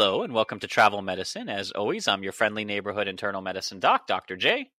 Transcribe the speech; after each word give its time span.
Hello, 0.00 0.22
and 0.22 0.32
welcome 0.32 0.58
to 0.60 0.66
Travel 0.66 1.02
Medicine. 1.02 1.50
As 1.50 1.72
always, 1.72 2.08
I'm 2.08 2.22
your 2.22 2.32
friendly 2.32 2.64
neighborhood 2.64 3.06
internal 3.06 3.42
medicine 3.42 3.80
doc, 3.80 4.06
Dr. 4.06 4.34
J. 4.34 4.70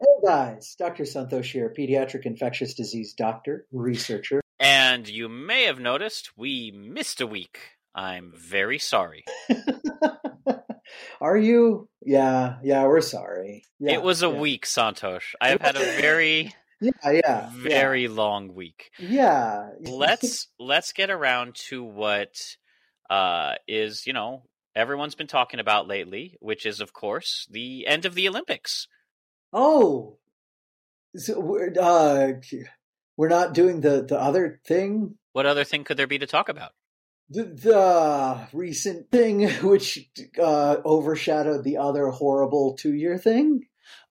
Hey 0.00 0.06
guys, 0.24 0.74
Dr. 0.76 1.04
Santosh 1.04 1.52
here, 1.52 1.72
pediatric 1.72 2.26
infectious 2.26 2.74
disease 2.74 3.14
doctor, 3.16 3.68
researcher. 3.70 4.40
And 4.58 5.08
you 5.08 5.28
may 5.28 5.66
have 5.66 5.78
noticed 5.78 6.32
we 6.36 6.72
missed 6.72 7.20
a 7.20 7.28
week. 7.28 7.60
I'm 7.94 8.32
very 8.34 8.80
sorry. 8.80 9.24
Are 11.20 11.36
you? 11.36 11.88
Yeah, 12.04 12.56
yeah, 12.64 12.86
we're 12.86 13.02
sorry. 13.02 13.62
Yeah, 13.78 13.92
it 13.92 14.02
was 14.02 14.24
a 14.24 14.26
yeah. 14.26 14.40
week, 14.40 14.66
Santosh. 14.66 15.36
I 15.40 15.50
have 15.50 15.60
had 15.60 15.76
a 15.76 15.78
very, 16.00 16.52
Yeah, 16.80 16.90
yeah, 17.12 17.50
very 17.54 18.08
long 18.08 18.52
week. 18.52 18.90
yeah. 18.98 19.68
yeah. 19.80 19.90
let's 19.92 20.48
let's 20.58 20.92
get 20.92 21.08
around 21.08 21.54
to 21.68 21.84
what 21.84 22.56
uh 23.08 23.54
is 23.68 24.04
you 24.04 24.12
know 24.12 24.42
everyone's 24.76 25.14
been 25.16 25.26
talking 25.26 25.58
about 25.58 25.88
lately 25.88 26.36
which 26.40 26.64
is 26.66 26.80
of 26.80 26.92
course 26.92 27.48
the 27.50 27.86
end 27.86 28.04
of 28.04 28.14
the 28.14 28.28
olympics. 28.28 28.86
Oh, 29.52 30.18
so 31.16 31.40
we're 31.40 31.72
uh, 31.80 32.32
we're 33.16 33.28
not 33.28 33.54
doing 33.54 33.80
the 33.80 34.04
the 34.04 34.20
other 34.20 34.60
thing, 34.66 35.16
what 35.32 35.46
other 35.46 35.64
thing 35.64 35.82
could 35.84 35.96
there 35.96 36.06
be 36.06 36.18
to 36.18 36.26
talk 36.26 36.48
about? 36.48 36.72
The, 37.30 37.44
the 37.44 38.48
recent 38.52 39.10
thing 39.10 39.48
which 39.62 40.08
uh 40.38 40.76
overshadowed 40.84 41.64
the 41.64 41.78
other 41.78 42.08
horrible 42.08 42.76
two 42.76 42.92
year 42.92 43.16
thing. 43.18 43.62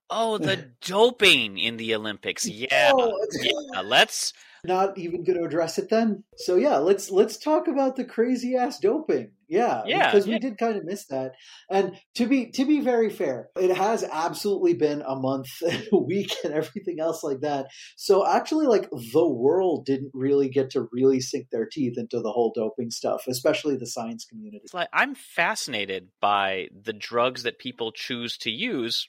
oh 0.10 0.38
the 0.38 0.72
doping 0.82 1.58
in 1.58 1.78
the 1.78 1.94
olympics. 1.96 2.48
Yeah 2.48 2.92
Oh, 2.94 3.14
yeah 3.40 3.82
let's 3.82 4.34
not 4.66 4.98
even 4.98 5.24
going 5.24 5.38
to 5.40 5.46
address 5.46 5.78
it 5.78 5.90
then. 5.90 6.24
So 6.38 6.56
yeah, 6.56 6.78
let's 6.78 7.10
let's 7.12 7.38
talk 7.38 7.68
about 7.68 7.96
the 7.96 8.06
crazy 8.06 8.56
ass 8.56 8.80
doping. 8.80 9.32
Yeah, 9.48 9.84
Yeah, 9.86 10.12
because 10.12 10.26
we 10.26 10.40
did 10.40 10.58
kind 10.58 10.76
of 10.76 10.86
miss 10.86 11.06
that. 11.08 11.34
And 11.70 11.96
to 12.16 12.26
be 12.26 12.50
to 12.52 12.66
be 12.66 12.80
very 12.82 13.12
fair, 13.12 13.50
it 13.56 13.76
has 13.78 14.04
absolutely 14.04 14.74
been 14.74 15.04
a 15.06 15.16
month, 15.16 15.50
and 15.62 15.88
a 15.94 15.98
week, 15.98 16.34
and 16.44 16.52
everything 16.54 17.00
else 17.00 17.24
like 17.24 17.42
that. 17.42 17.68
So 17.96 18.26
actually, 18.28 18.66
like 18.66 18.90
the 18.90 19.28
world 19.28 19.86
didn't 19.86 20.12
really 20.16 20.50
get 20.50 20.72
to 20.72 20.88
really 20.92 21.22
sink 21.22 21.50
their 21.52 21.68
teeth 21.72 21.94
into 21.98 22.22
the 22.22 22.32
whole 22.32 22.54
doping 22.56 22.90
stuff, 22.90 23.26
especially 23.28 23.76
the 23.78 23.86
science 23.86 24.26
community. 24.26 24.62
it's 24.64 24.74
like 24.74 24.90
i'm 24.94 25.14
fascinated 25.16 26.10
by 26.20 26.68
the 26.84 26.94
drugs 26.94 27.44
that 27.44 27.60
people 27.60 27.92
choose 27.92 28.38
to 28.38 28.50
use 28.50 29.08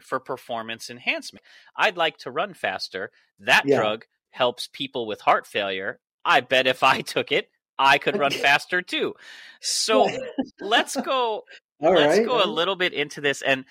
for 0.00 0.18
performance 0.18 0.88
enhancement 0.90 1.44
i'd 1.76 1.96
like 1.96 2.16
to 2.18 2.30
run 2.30 2.54
faster 2.54 3.10
that 3.38 3.64
Yeah. 3.66 3.76
drug 3.76 4.04
helps 4.34 4.68
people 4.72 5.06
with 5.06 5.20
heart 5.20 5.46
failure 5.46 6.00
i 6.24 6.40
bet 6.40 6.66
if 6.66 6.82
i 6.82 7.00
took 7.00 7.30
it 7.30 7.48
i 7.78 7.98
could 7.98 8.18
run 8.18 8.30
faster 8.30 8.82
too. 8.82 9.14
So 9.60 10.08
let's 10.60 10.96
go 10.96 11.44
All 11.82 11.92
let's 11.92 12.18
right, 12.18 12.26
go 12.26 12.44
a 12.44 12.46
little 12.46 12.76
bit 12.76 12.92
into 12.92 13.20
this 13.20 13.42
and 13.42 13.64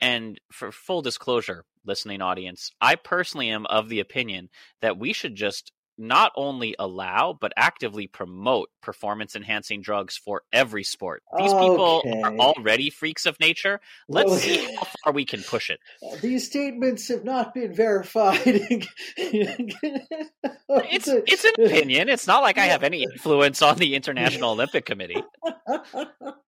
and 0.00 0.40
for 0.52 0.72
full 0.72 1.02
disclosure 1.02 1.64
listening 1.84 2.20
audience 2.20 2.70
i 2.80 2.94
personally 2.94 3.48
am 3.48 3.66
of 3.66 3.88
the 3.88 4.00
opinion 4.00 4.48
that 4.80 4.98
we 4.98 5.12
should 5.12 5.34
just 5.34 5.72
not 5.98 6.32
only 6.36 6.74
allow 6.78 7.36
but 7.38 7.52
actively 7.56 8.06
promote 8.06 8.70
performance 8.80 9.36
enhancing 9.36 9.82
drugs 9.82 10.16
for 10.16 10.42
every 10.52 10.84
sport. 10.84 11.22
These 11.38 11.52
people 11.52 12.02
are 12.24 12.34
already 12.36 12.90
freaks 12.90 13.26
of 13.26 13.38
nature. 13.40 13.80
Let's 14.08 14.30
Well- 14.30 14.38
see 14.38 14.74
how 14.74 14.86
far 15.04 15.12
we 15.12 15.24
can 15.24 15.42
push 15.42 15.70
it. 15.70 15.80
Uh, 16.02 16.16
these 16.20 16.46
statements 16.46 17.08
have 17.08 17.24
not 17.24 17.54
been 17.54 17.72
verified. 17.72 18.40
it's 19.16 21.08
it's 21.08 21.44
an 21.44 21.52
opinion. 21.64 22.08
It's 22.08 22.26
not 22.26 22.42
like 22.42 22.58
i 22.58 22.66
have 22.66 22.82
any 22.82 23.02
influence 23.02 23.62
on 23.62 23.76
the 23.76 23.94
international 23.94 24.50
olympic 24.50 24.84
committee 24.84 25.22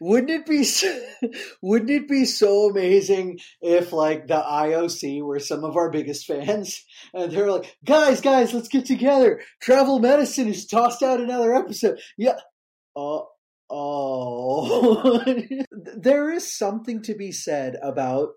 wouldn't 0.00 0.30
it 0.30 0.46
be 0.46 0.64
so, 0.64 1.00
wouldn't 1.62 1.90
it 1.90 2.08
be 2.08 2.24
so 2.24 2.68
amazing 2.70 3.38
if 3.60 3.92
like 3.92 4.26
the 4.26 4.34
IOC 4.34 5.22
were 5.22 5.40
some 5.40 5.64
of 5.64 5.76
our 5.76 5.90
biggest 5.90 6.26
fans 6.26 6.84
and 7.14 7.32
they're 7.32 7.50
like 7.50 7.76
guys 7.84 8.20
guys 8.20 8.52
let's 8.52 8.68
get 8.68 8.86
together. 8.86 9.40
Travel 9.60 9.98
medicine 9.98 10.48
has 10.48 10.66
tossed 10.66 11.02
out 11.02 11.20
another 11.20 11.54
episode. 11.54 11.98
Yeah. 12.16 12.38
Uh, 12.94 13.20
oh. 13.70 15.22
There 15.98 16.30
is 16.30 16.52
something 16.52 17.02
to 17.02 17.14
be 17.14 17.32
said 17.32 17.76
about 17.82 18.30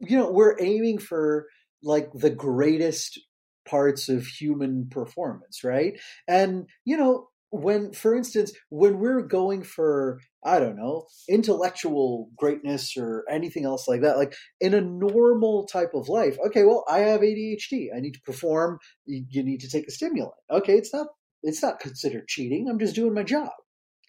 you 0.00 0.16
know 0.18 0.30
we're 0.30 0.56
aiming 0.60 0.98
for 0.98 1.46
like 1.82 2.10
the 2.14 2.30
greatest 2.30 3.20
parts 3.68 4.08
of 4.08 4.26
human 4.26 4.88
performance 4.90 5.62
right? 5.64 6.00
And 6.26 6.66
you 6.84 6.96
know 6.96 7.28
when 7.54 7.92
for 7.92 8.14
instance 8.16 8.52
when 8.70 8.98
we're 8.98 9.22
going 9.22 9.62
for 9.62 10.20
i 10.44 10.58
don't 10.58 10.76
know 10.76 11.06
intellectual 11.28 12.28
greatness 12.36 12.96
or 12.96 13.24
anything 13.30 13.64
else 13.64 13.86
like 13.86 14.02
that 14.02 14.16
like 14.16 14.34
in 14.60 14.74
a 14.74 14.80
normal 14.80 15.66
type 15.66 15.92
of 15.94 16.08
life 16.08 16.36
okay 16.44 16.64
well 16.64 16.84
i 16.88 16.98
have 16.98 17.20
adhd 17.20 17.88
i 17.94 18.00
need 18.00 18.14
to 18.14 18.20
perform 18.22 18.78
you, 19.06 19.42
need 19.42 19.60
to 19.60 19.70
take 19.70 19.86
a 19.86 19.90
stimulant. 19.90 20.34
Okay 20.50 20.74
it's 20.74 20.92
not 20.92 21.06
it's 21.42 21.62
not 21.62 21.78
considered 21.80 22.26
cheating 22.26 22.68
i'm 22.68 22.78
just 22.78 22.94
doing 22.94 23.14
my 23.14 23.22
job. 23.22 23.50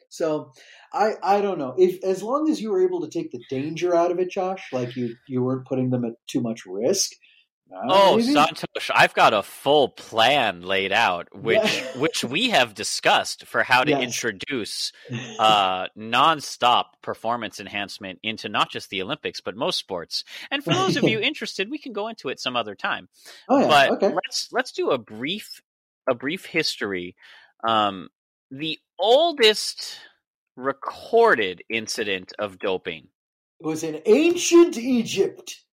So 0.10 0.52
i 0.92 1.14
i 1.22 1.42
don't 1.42 1.60
know 1.60 1.76
if 1.78 2.04
as 2.04 2.24
long 2.24 2.50
as 2.50 2.60
you 2.62 2.72
were 2.72 2.84
able 2.84 3.02
to 3.02 3.10
take 3.10 3.32
the 3.32 3.44
danger 3.50 3.96
out 3.96 4.12
of 4.12 4.20
it 4.20 4.32
josh 4.32 4.64
like 4.72 4.96
you 4.96 5.16
you 5.28 5.44
weren't 5.44 5.68
putting 5.68 5.92
them 5.92 6.06
at 6.06 6.14
too 6.28 6.42
much 6.42 6.66
risk 6.66 7.12
Oh, 7.74 8.18
maybe? 8.18 8.34
Santosh, 8.34 8.92
I've 8.94 9.14
got 9.14 9.34
a 9.34 9.42
full 9.44 9.90
plan 9.90 10.62
laid 10.62 10.92
out, 10.92 11.28
which 11.36 11.64
Yeah. 11.64 12.00
which 12.00 12.24
we 12.24 12.50
have 12.52 12.74
discussed 12.74 13.46
for 13.46 13.64
how 13.64 13.84
to 13.84 13.92
Yes. 13.92 14.04
introduce 14.04 14.92
uh, 15.40 15.88
nonstop 15.98 16.86
performance 17.02 17.60
enhancement 17.60 18.20
into 18.24 18.48
not 18.50 18.72
just 18.72 18.90
the 18.90 19.02
Olympics 19.02 19.42
but 19.42 19.56
most 19.56 19.78
sports. 19.78 20.24
And 20.52 20.64
for 20.64 20.74
those 20.74 20.96
of 20.96 21.04
you 21.04 21.20
interested, 21.22 21.70
we 21.70 21.78
can 21.78 21.92
go 21.92 22.08
into 22.08 22.30
it 22.30 22.40
some 22.40 22.56
other 22.56 22.76
time. 22.76 23.10
oh 23.50 23.60
yeah, 23.60 23.68
but 23.68 23.92
okay. 23.94 24.14
let's 24.14 24.48
let's 24.52 24.72
do 24.72 24.92
a 24.92 24.98
brief 24.98 25.62
a 26.08 26.14
brief 26.16 26.46
history. 26.46 27.16
Um, 27.68 28.10
the 28.52 28.78
oldest 29.00 29.98
recorded 30.56 31.62
incident 31.70 32.32
of 32.40 32.60
doping, 32.60 33.08
It 33.60 33.66
was 33.66 33.84
in 33.84 34.02
ancient 34.06 34.78
Egypt. 34.78 35.64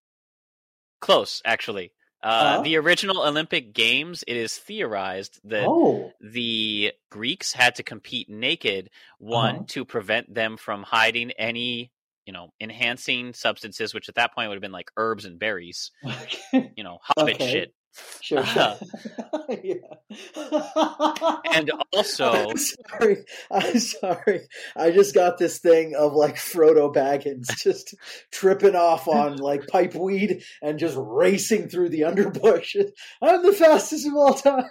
Close 1.03 1.43
actually. 1.45 1.93
Uh, 2.23 2.55
Uh-huh. 2.55 2.63
The 2.63 2.77
original 2.79 3.23
Olympic 3.23 3.75
Games. 3.75 4.25
It 4.29 4.37
is 4.39 4.57
theorized 4.59 5.41
that 5.45 5.67
Oh, 5.67 6.13
the 6.21 6.93
Greeks 7.11 7.53
had 7.53 7.75
to 7.77 7.83
compete 7.83 8.31
naked, 8.31 8.91
one 9.19 9.57
Uh-huh. 9.57 9.65
to 9.69 9.85
prevent 9.85 10.33
them 10.35 10.57
from 10.57 10.85
hiding 10.85 11.33
any, 11.33 11.93
you 12.27 12.33
know, 12.33 12.55
enhancing 12.61 13.35
substances, 13.35 13.93
which 13.95 14.09
at 14.09 14.15
that 14.17 14.35
point 14.35 14.49
would 14.49 14.57
have 14.57 14.63
been 14.63 14.73
like 14.73 14.91
herbs 14.97 15.25
and 15.27 15.39
berries, 15.41 15.91
you 16.77 16.85
know, 16.85 16.99
hobbit 17.03 17.37
Okay. 17.37 17.45
shit. 17.51 17.75
Sure, 18.21 18.39
uh-huh. 18.39 18.77
sure. 18.79 19.59
yeah. 19.63 21.41
And 21.53 21.71
also, 21.93 22.33
I'm 22.51 22.57
sorry. 22.57 23.25
I'm 23.51 23.79
sorry. 23.79 24.41
I 24.77 24.91
just 24.91 25.15
got 25.15 25.39
this 25.39 25.59
thing 25.59 25.95
of 25.95 26.13
like 26.15 26.37
Frodo 26.37 26.93
Baggins 26.95 27.47
just 27.63 27.95
tripping 28.31 28.77
off 28.77 29.09
on 29.09 29.37
like 29.37 29.67
pipe 29.67 29.95
weed 29.95 30.43
and 30.63 30.79
just 30.79 30.97
racing 30.99 31.69
through 31.69 31.91
the 31.91 32.05
underbrush. 32.05 32.77
I'm 33.21 33.45
the 33.45 33.53
fastest 33.53 34.07
of 34.07 34.15
all 34.15 34.35
time. 34.35 34.65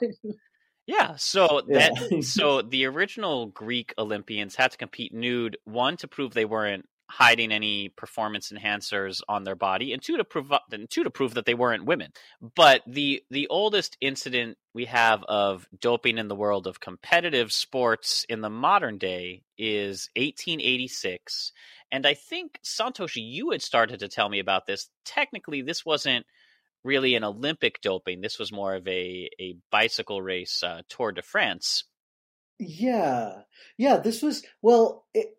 yeah, 0.87 1.15
so 1.17 1.61
Yeah. 1.67 1.89
that 1.89 2.23
so 2.23 2.61
the 2.61 2.85
original 2.85 3.47
Greek 3.47 3.93
Olympians 3.97 4.55
had 4.55 4.71
to 4.71 4.77
compete 4.77 5.13
nude, 5.13 5.57
one 5.65 5.97
to 5.97 6.07
prove 6.07 6.33
they 6.33 6.45
weren't 6.45 6.85
hiding 7.11 7.51
any 7.51 7.89
performance 7.89 8.51
enhancers 8.51 9.21
on 9.27 9.43
their 9.43 9.55
body, 9.55 9.91
and 9.91 10.01
two 10.01 10.17
to 10.17 10.23
prove 10.23 10.51
and 10.71 10.89
two 10.89 11.03
to 11.03 11.09
prove 11.09 11.33
that 11.33 11.45
they 11.45 11.53
weren't 11.53 11.85
women. 11.85 12.11
But 12.55 12.81
the 12.87 13.21
the 13.29 13.47
oldest 13.47 13.97
incident 13.99 14.57
we 14.73 14.85
have 14.85 15.23
of 15.23 15.67
doping 15.79 16.17
in 16.17 16.29
the 16.29 16.35
world 16.35 16.67
of 16.67 16.79
competitive 16.79 17.51
sports 17.51 18.25
in 18.29 18.41
the 18.41 18.49
modern 18.49 18.97
day 18.97 19.43
is 19.57 20.09
1886. 20.15 21.51
And 21.91 22.07
I 22.07 22.13
think 22.13 22.59
Santoshi, 22.63 23.21
you 23.21 23.51
had 23.51 23.61
started 23.61 23.99
to 23.99 24.07
tell 24.07 24.29
me 24.29 24.39
about 24.39 24.65
this. 24.65 24.89
Technically, 25.03 25.61
this 25.61 25.85
wasn't 25.85 26.25
really 26.83 27.15
an 27.15 27.25
Olympic 27.25 27.81
doping. 27.81 28.21
This 28.21 28.39
was 28.39 28.51
more 28.51 28.75
of 28.75 28.87
a 28.87 29.29
a 29.39 29.57
bicycle 29.71 30.21
race, 30.21 30.63
uh, 30.63 30.81
Tour 30.89 31.11
de 31.11 31.21
France. 31.21 31.83
Yeah, 32.59 33.41
yeah. 33.77 33.97
This 33.97 34.21
was 34.21 34.43
well. 34.61 35.05
It, 35.13 35.35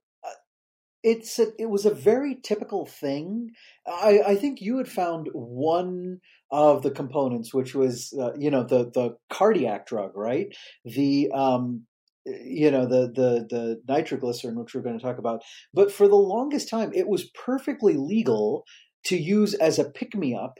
it's 1.02 1.38
a, 1.38 1.48
it 1.58 1.68
was 1.70 1.84
a 1.86 1.94
very 1.94 2.36
typical 2.42 2.86
thing. 2.86 3.50
I 3.86 4.20
I 4.26 4.36
think 4.36 4.60
you 4.60 4.78
had 4.78 4.88
found 4.88 5.28
one 5.32 6.20
of 6.50 6.82
the 6.82 6.90
components, 6.90 7.52
which 7.54 7.74
was 7.74 8.12
uh, 8.18 8.32
you 8.38 8.50
know 8.50 8.62
the 8.64 8.90
the 8.90 9.16
cardiac 9.30 9.86
drug, 9.86 10.12
right? 10.16 10.48
The 10.84 11.30
um 11.32 11.86
you 12.24 12.70
know 12.70 12.86
the 12.86 13.08
the 13.08 13.46
the 13.50 13.82
nitroglycerin, 13.88 14.56
which 14.58 14.74
we're 14.74 14.82
going 14.82 14.98
to 14.98 15.04
talk 15.04 15.18
about. 15.18 15.42
But 15.74 15.90
for 15.92 16.06
the 16.08 16.14
longest 16.16 16.68
time, 16.68 16.92
it 16.94 17.08
was 17.08 17.30
perfectly 17.30 17.94
legal 17.94 18.64
to 19.06 19.16
use 19.16 19.54
as 19.54 19.78
a 19.78 19.84
pick 19.90 20.14
me 20.14 20.34
up. 20.34 20.58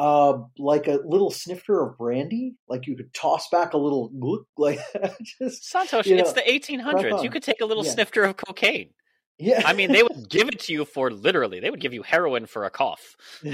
Uh, 0.00 0.38
like 0.58 0.86
a 0.86 1.00
little 1.04 1.28
snifter 1.28 1.82
of 1.82 1.98
brandy, 1.98 2.54
like 2.68 2.86
you 2.86 2.96
could 2.96 3.12
toss 3.14 3.48
back 3.50 3.72
a 3.72 3.76
little, 3.76 4.12
like 4.56 4.78
just 5.40 5.74
Santosh, 5.74 6.06
You 6.06 6.18
it's 6.18 6.34
the 6.34 6.42
1800s. 6.42 7.12
on. 7.18 7.24
You 7.24 7.30
could 7.30 7.42
take 7.42 7.60
a 7.60 7.64
little 7.64 7.82
Yeah. 7.82 7.94
snifter 7.94 8.22
of 8.22 8.36
cocaine. 8.36 8.90
Yeah. 9.38 9.62
I 9.64 9.72
mean, 9.72 9.92
they 9.92 10.02
would 10.02 10.28
give 10.28 10.48
it 10.48 10.60
to 10.60 10.72
you 10.72 10.84
for 10.94 11.10
literally. 11.10 11.60
They 11.60 11.70
would 11.70 11.80
give 11.80 11.94
you 11.94 12.02
heroin 12.02 12.46
for 12.46 12.64
a 12.64 12.70
cough. 12.70 13.16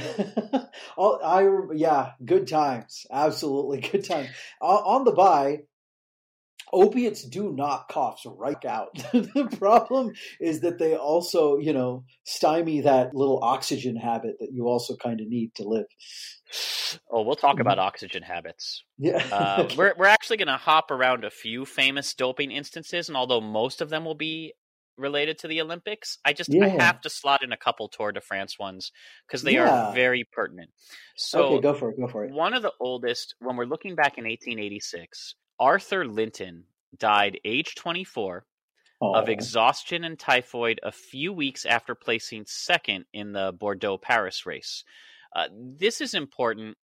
oh, 0.99 1.19
I 1.23 1.75
yeah, 1.75 2.13
good 2.25 2.47
times, 2.47 3.07
absolutely 3.11 3.81
good 3.81 4.05
times. 4.05 4.31
On, 4.61 4.99
on 4.99 5.05
the 5.05 5.13
buy, 5.13 5.61
opiates 6.73 7.23
do 7.23 7.53
knock 7.53 7.89
coughs 7.89 8.27
right 8.27 8.65
out. 8.65 8.95
the 9.13 9.57
problem 9.59 10.13
is 10.41 10.61
that 10.61 10.79
they 10.79 10.97
also, 10.97 11.59
you 11.59 11.73
know, 11.73 12.05
stymie 12.25 12.81
that 12.83 13.15
little 13.15 13.41
oxygen 13.43 13.97
habit 13.97 14.37
that 14.41 14.53
you 14.53 14.67
also 14.67 14.97
kind 14.97 15.21
of 15.21 15.29
need 15.29 15.55
to 15.57 15.69
live. 15.69 15.87
Oh, 17.11 17.23
we'll 17.23 17.37
talk 17.37 17.61
about 17.61 17.79
oxygen 17.79 18.23
habits. 18.23 18.85
Yeah, 18.99 19.25
Uh, 19.33 19.69
we're 19.77 19.95
we're 19.97 20.07
actually 20.07 20.37
going 20.37 20.49
to 20.49 20.57
hop 20.57 20.91
around 20.91 21.25
a 21.25 21.31
few 21.31 21.65
famous 21.65 22.15
doping 22.15 22.53
instances, 22.53 23.09
and 23.09 23.17
although 23.17 23.41
most 23.41 23.81
of 23.81 23.89
them 23.89 24.05
will 24.05 24.15
be 24.15 24.55
related 24.97 25.39
to 25.39 25.49
the 25.49 25.61
Olympics, 25.61 26.19
I 26.25 26.33
just 26.33 26.55
I 26.55 26.69
have 26.69 27.01
to 27.03 27.11
slot 27.11 27.43
in 27.43 27.53
a 27.53 27.57
couple 27.57 27.89
Tour 27.89 28.13
de 28.13 28.21
France 28.21 28.59
ones 28.59 28.93
because 29.27 29.43
they 29.43 29.55
Yeah. 29.55 29.63
are 29.63 29.95
very 29.95 30.25
pertinent. 30.33 30.71
So 31.17 31.45
okay, 31.45 31.61
go 31.61 31.75
for 31.75 31.91
it. 31.91 31.97
Go 31.99 32.07
for 32.09 32.25
it. 32.25 32.33
one 32.33 32.55
of 32.55 32.63
the 32.63 32.73
oldest, 32.81 33.35
when 33.41 33.57
we're 33.57 33.65
looking 33.65 33.95
back 33.95 34.19
in 34.19 34.25
1886, 34.25 35.35
Arthur 35.59 36.07
Linton 36.07 36.65
died 36.97 37.41
age 37.45 37.75
24 37.75 38.45
of 39.03 39.29
exhaustion 39.29 40.05
and 40.05 40.19
typhoid 40.19 40.81
a 40.83 40.91
few 40.93 41.33
weeks 41.33 41.67
after 41.67 41.95
placing 41.95 42.45
second 42.47 43.05
in 43.13 43.33
the 43.33 43.53
Bordeaux 43.53 43.99
Paris 43.99 44.47
race. 44.47 44.83
Uh, 45.35 45.49
this 45.53 46.01
is 46.01 46.15
important 46.15 46.77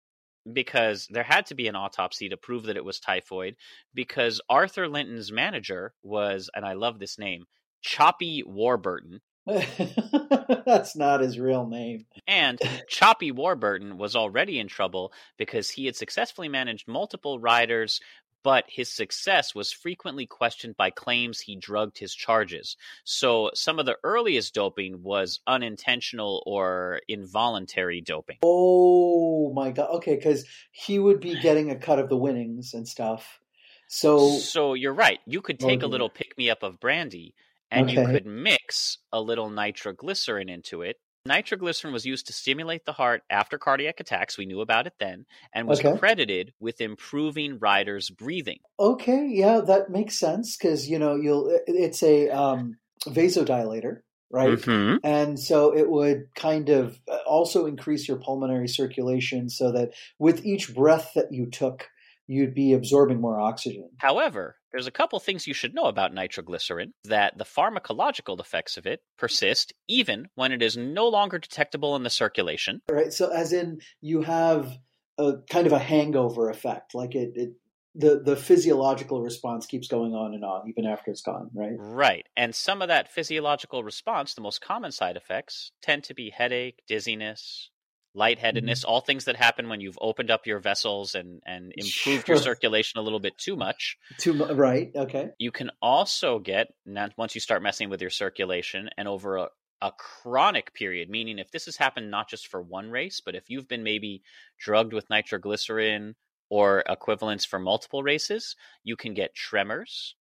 because 0.54 1.08
there 1.10 1.24
had 1.24 1.46
to 1.48 1.56
be 1.56 1.68
an 1.68 1.76
autopsy 1.76 2.30
to 2.30 2.38
prove 2.38 2.64
that 2.64 2.78
it 2.78 2.86
was 2.86 3.00
typhoid 3.00 3.56
because 3.94 4.42
Arthur 4.50 4.88
Linton's 4.88 5.32
manager 5.32 5.94
was, 6.04 6.50
and 6.56 6.66
I 6.66 6.74
love 6.74 7.00
this 7.00 7.18
name, 7.18 7.46
Choppy 7.82 8.44
Warburton. 8.46 9.22
That's 9.46 10.96
not 10.96 11.22
his 11.22 11.40
real 11.40 11.66
name. 11.68 12.06
And 12.28 12.60
Choppy 12.88 13.32
Warburton 13.32 13.98
was 13.98 14.16
already 14.16 14.60
in 14.60 14.68
trouble 14.68 15.14
because 15.38 15.70
he 15.72 15.86
had 15.88 15.96
successfully 15.96 16.48
managed 16.48 16.88
multiple 16.88 17.40
riders, 17.40 18.00
but 18.44 18.66
his 18.68 18.92
success 18.92 19.54
was 19.56 19.72
frequently 19.72 20.26
questioned 20.26 20.78
by 20.78 20.90
claims 20.92 21.40
he 21.40 21.56
drugged 21.56 21.98
his 21.98 22.14
charges. 22.14 22.78
So 23.04 23.52
some 23.54 23.80
of 23.80 23.86
the 23.86 23.98
earliest 24.04 24.54
doping 24.54 25.02
was 25.04 25.40
unintentional 25.48 26.44
or 26.46 27.02
involuntary 27.08 28.02
doping. 28.02 28.38
Oh 28.44 29.52
my 29.54 29.72
god. 29.72 29.90
Okay, 29.96 30.16
because 30.16 30.46
he 30.72 31.00
would 31.00 31.20
be 31.20 31.36
getting 31.42 31.72
a 31.72 31.76
cut 31.76 32.00
of 32.00 32.10
the 32.10 32.18
winnings 32.18 32.74
and 32.74 32.88
stuff. 32.88 33.40
So 33.88 34.30
So 34.30 34.74
you're 34.74 34.94
right. 34.94 35.20
You 35.26 35.42
could 35.42 35.58
oh 35.62 35.68
take 35.68 35.84
Oh, 35.84 35.88
a 35.88 35.88
little 35.88 36.10
pick 36.10 36.38
me 36.38 36.50
up 36.50 36.64
of 36.64 36.80
brandy 36.80 37.36
and 37.72 37.90
you 37.90 38.02
could 38.02 38.26
mix 38.26 39.00
a 39.12 39.22
little 39.22 39.50
nitroglycerin 39.50 40.50
into 40.50 40.82
it. 40.82 40.98
Nitroglycerin 41.26 41.94
was 41.94 42.06
used 42.06 42.28
to 42.28 42.34
stimulate 42.34 42.86
the 42.86 42.94
heart 42.94 43.24
after 43.30 43.58
cardiac 43.58 44.00
attacks. 44.00 44.38
We 44.38 44.46
knew 44.46 44.62
about 44.62 44.88
it 44.88 44.94
then 45.00 45.26
and 45.54 45.68
was 45.68 45.80
Okay. 45.80 46.00
credited 46.00 46.54
with 46.60 46.82
improving 46.82 47.60
riders' 47.60 48.10
breathing. 48.10 48.60
okay, 48.80 49.28
yeah, 49.30 49.62
that 49.62 49.90
makes 49.90 50.18
sense 50.20 50.58
because 50.58 50.90
you 50.90 50.98
know 51.00 51.16
you'll 51.16 51.52
it's 51.68 52.04
a 52.04 52.30
um, 52.30 52.78
vasodilator, 53.08 54.02
right? 54.30 54.64
Mhm. 54.66 55.00
And 55.04 55.40
so 55.40 55.76
it 55.76 55.90
would 55.90 56.34
kind 56.36 56.70
of 56.70 57.00
uh, 57.10 57.18
also 57.26 57.66
increase 57.66 58.08
your 58.08 58.18
pulmonary 58.18 58.68
circulation, 58.68 59.50
so 59.50 59.72
that 59.72 59.94
with 60.20 60.46
each 60.46 60.74
breath 60.76 61.12
that 61.16 61.32
you 61.32 61.50
took, 61.50 61.88
you'd 62.32 62.54
be 62.54 62.72
absorbing 62.72 63.20
more 63.20 63.40
oxygen. 63.40 63.90
However, 63.98 64.56
there's 64.72 64.88
a 64.88 64.92
couple 64.92 65.20
things 65.20 65.48
you 65.48 65.54
should 65.54 65.74
know 65.74 65.84
about 65.84 66.14
nitroglycerin 66.14 66.94
that 67.04 67.38
the 67.38 67.44
pharmacological 67.44 68.40
effects 68.40 68.78
of 68.78 68.86
it 68.86 69.02
persist 69.18 69.74
even 69.90 70.30
when 70.36 70.54
it 70.54 70.62
is 70.62 70.78
no 70.78 71.10
longer 71.10 71.40
detectable 71.40 71.96
in 71.98 72.04
the 72.04 72.10
circulation. 72.10 72.82
Right. 72.90 73.12
So 73.12 73.30
as 73.30 73.52
in 73.52 73.82
you 74.00 74.22
have 74.22 74.78
a 75.18 75.34
kind 75.50 75.68
of 75.68 75.74
a 75.74 75.80
hangover 75.80 76.50
effect, 76.50 76.96
like 76.96 77.16
it, 77.16 77.34
it 77.36 77.50
the 77.94 78.22
the 78.24 78.38
physiological 78.38 79.22
response 79.22 79.66
keeps 79.66 79.90
going 79.90 80.14
on 80.14 80.34
and 80.34 80.46
on 80.46 80.70
even 80.70 80.86
after 80.86 81.12
it's 81.12 81.22
gone, 81.22 81.50
right? 81.54 81.74
Right. 81.78 82.26
And 82.38 82.56
some 82.56 82.82
of 82.82 82.88
that 82.88 83.12
physiological 83.12 83.84
response, 83.84 84.34
the 84.34 84.42
most 84.42 84.62
common 84.62 84.94
side 84.94 85.18
effects, 85.18 85.74
tend 85.82 86.06
to 86.06 86.14
be 86.14 86.30
headache, 86.30 86.82
dizziness, 86.88 87.70
lightheadedness, 88.14 88.82
mm-hmm. 88.82 88.92
all 88.92 89.02
things 89.02 89.26
that 89.26 89.36
happen 89.36 89.70
when 89.70 89.82
you've 89.82 89.98
opened 90.02 90.32
up 90.32 90.46
your 90.46 90.60
vessels 90.60 91.16
and, 91.16 91.42
and 91.46 91.74
improved 91.76 92.28
your 92.28 92.38
circulation 92.38 93.00
a 93.00 93.02
little 93.02 93.20
bit 93.20 93.38
too 93.38 93.56
much. 93.56 93.98
Too 94.18 94.34
mu- 94.34 94.54
right. 94.54 94.92
Okay. 94.96 95.30
You 95.38 95.52
can 95.52 95.72
also 95.82 96.40
get, 96.40 96.74
once 97.18 97.36
you 97.36 97.42
start 97.42 97.64
messing 97.64 97.90
with 97.90 98.02
your 98.02 98.10
circulation 98.10 98.90
and 98.98 99.08
over 99.08 99.38
a, 99.38 99.48
a 99.82 99.92
chronic 99.92 100.74
period, 100.74 101.10
meaning 101.10 101.40
if 101.40 101.52
this 101.52 101.66
has 101.66 101.78
happened 101.78 102.12
not 102.12 102.30
just 102.30 102.48
for 102.48 102.62
one 102.62 102.92
race, 102.92 103.22
but 103.24 103.36
if 103.36 103.50
you've 103.50 103.68
been 103.68 103.84
maybe 103.84 104.24
drugged 104.60 104.94
with 104.94 105.10
nitroglycerin 105.10 106.16
or 106.50 106.84
equivalents 106.90 107.46
for 107.46 107.60
multiple 107.60 108.04
races, 108.04 108.58
you 108.84 108.98
can 108.98 109.14
get 109.14 109.34
tremors, 109.34 110.16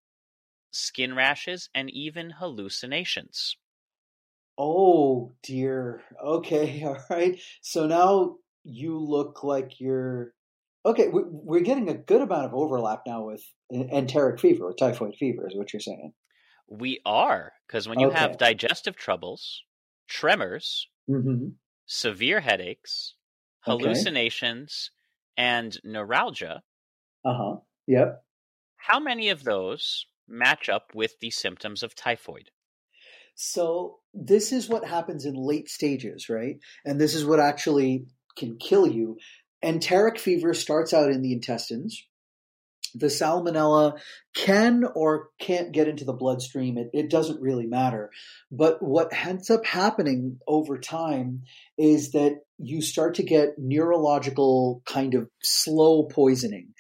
skin 0.71 1.17
rashes, 1.17 1.69
and 1.75 1.91
even 1.91 2.31
hallucinations. 2.31 3.57
Oh 4.63 5.33
dear. 5.43 6.03
Okay. 6.23 6.83
All 6.87 6.99
right. 7.09 7.41
So 7.63 7.87
now 7.87 8.37
you 8.63 8.99
look 8.99 9.43
like 9.43 9.81
you're 9.81 10.35
okay. 10.85 11.09
we- 11.09 11.23
We're 11.25 11.61
getting 11.63 11.89
a 11.89 11.95
good 11.95 12.21
amount 12.21 12.45
of 12.45 12.53
overlap 12.55 13.03
now 13.07 13.25
with 13.25 13.43
enteric 13.73 14.39
fever, 14.39 14.67
with 14.67 14.77
typhoid 14.77 15.15
fever, 15.19 15.47
is 15.49 15.57
what 15.57 15.73
you're 15.73 15.81
saying. 15.81 16.13
We 16.69 17.01
are 17.07 17.53
because 17.67 17.89
when 17.89 17.99
you 18.01 18.09
Okay. 18.09 18.17
have 18.19 18.37
digestive 18.39 18.97
troubles, 18.97 19.63
tremors, 20.09 20.87
Mm-hmm. 21.09 21.49
severe 21.87 22.41
headaches, 22.41 23.15
Okay. 23.67 23.73
hallucinations, 23.73 24.91
and 25.39 25.77
neuralgia, 25.85 26.63
Uh 27.25 27.35
huh. 27.35 27.57
Yep. 27.87 28.23
how 28.77 29.01
many 29.01 29.31
of 29.31 29.43
those 29.45 30.07
match 30.29 30.69
up 30.69 30.95
with 30.95 31.19
the 31.21 31.31
symptoms 31.31 31.83
of 31.83 31.95
typhoid? 31.95 32.51
So 33.43 34.01
this 34.13 34.53
is 34.53 34.69
what 34.69 34.87
happens 34.87 35.25
in 35.25 35.33
late 35.33 35.71
stages, 35.71 36.29
right? 36.29 36.59
And 36.85 37.01
this 37.01 37.15
is 37.15 37.25
what 37.25 37.41
actually 37.41 38.05
can 38.37 38.59
kill 38.59 38.87
you. 38.87 39.17
Enteric 39.65 40.19
fever 40.19 40.53
starts 40.53 40.93
out 40.93 41.11
in 41.11 41.23
the 41.23 41.33
intestines. 41.33 42.07
The 42.95 43.07
salmonella 43.07 43.99
can 44.37 44.85
or 44.95 45.31
can't 45.41 45.73
get 45.73 45.89
into 45.89 46.05
the 46.05 46.13
bloodstream. 46.13 46.77
It, 46.77 46.91
it 46.93 47.09
doesn't 47.09 47.41
really 47.41 47.65
matter. 47.65 48.11
But 48.53 48.83
what 48.83 49.11
ends 49.11 49.49
up 49.49 49.65
happening 49.65 50.39
over 50.47 50.77
time 50.79 51.45
is 51.79 52.13
that 52.13 52.41
you 52.59 52.83
start 52.83 53.15
to 53.15 53.23
get 53.23 53.55
neurological 53.57 54.83
kind 54.85 55.15
of 55.15 55.31
slow 55.43 56.03
poisoning. 56.03 56.75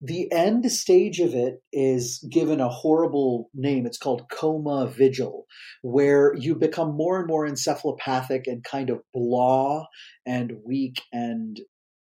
The 0.00 0.30
end 0.32 0.70
stage 0.70 1.20
of 1.20 1.34
it 1.34 1.62
is 1.72 2.26
given 2.30 2.60
a 2.60 2.68
horrible 2.68 3.50
name. 3.54 3.86
It's 3.86 3.98
called 3.98 4.28
coma 4.30 4.86
vigil 4.86 5.46
where 5.82 6.34
you 6.34 6.54
become 6.54 6.94
more 6.94 7.18
and 7.18 7.26
more 7.26 7.46
encephalopathic 7.48 8.42
and 8.46 8.62
kind 8.62 8.90
of 8.90 9.00
blah 9.12 9.86
and 10.26 10.52
weak 10.64 11.02
and 11.12 11.60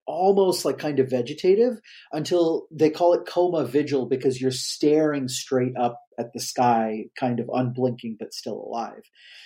almost 0.05 0.63
like 0.63 0.77
kind 0.77 0.99
of 0.99 1.09
vegetative 1.09 1.79
until 2.11 2.67
they 2.71 2.89
call 2.89 3.13
it 3.13 3.27
coma 3.27 3.65
vigil 3.65 4.05
because 4.05 4.39
you're 4.39 4.51
staring 4.51 5.27
straight 5.27 5.75
up 5.77 5.99
at 6.17 6.33
the 6.33 6.39
sky, 6.39 7.05
kind 7.19 7.39
of 7.39 7.49
unblinking 7.53 8.15
but 8.19 8.33
still 8.33 8.63
alive. 8.67 9.03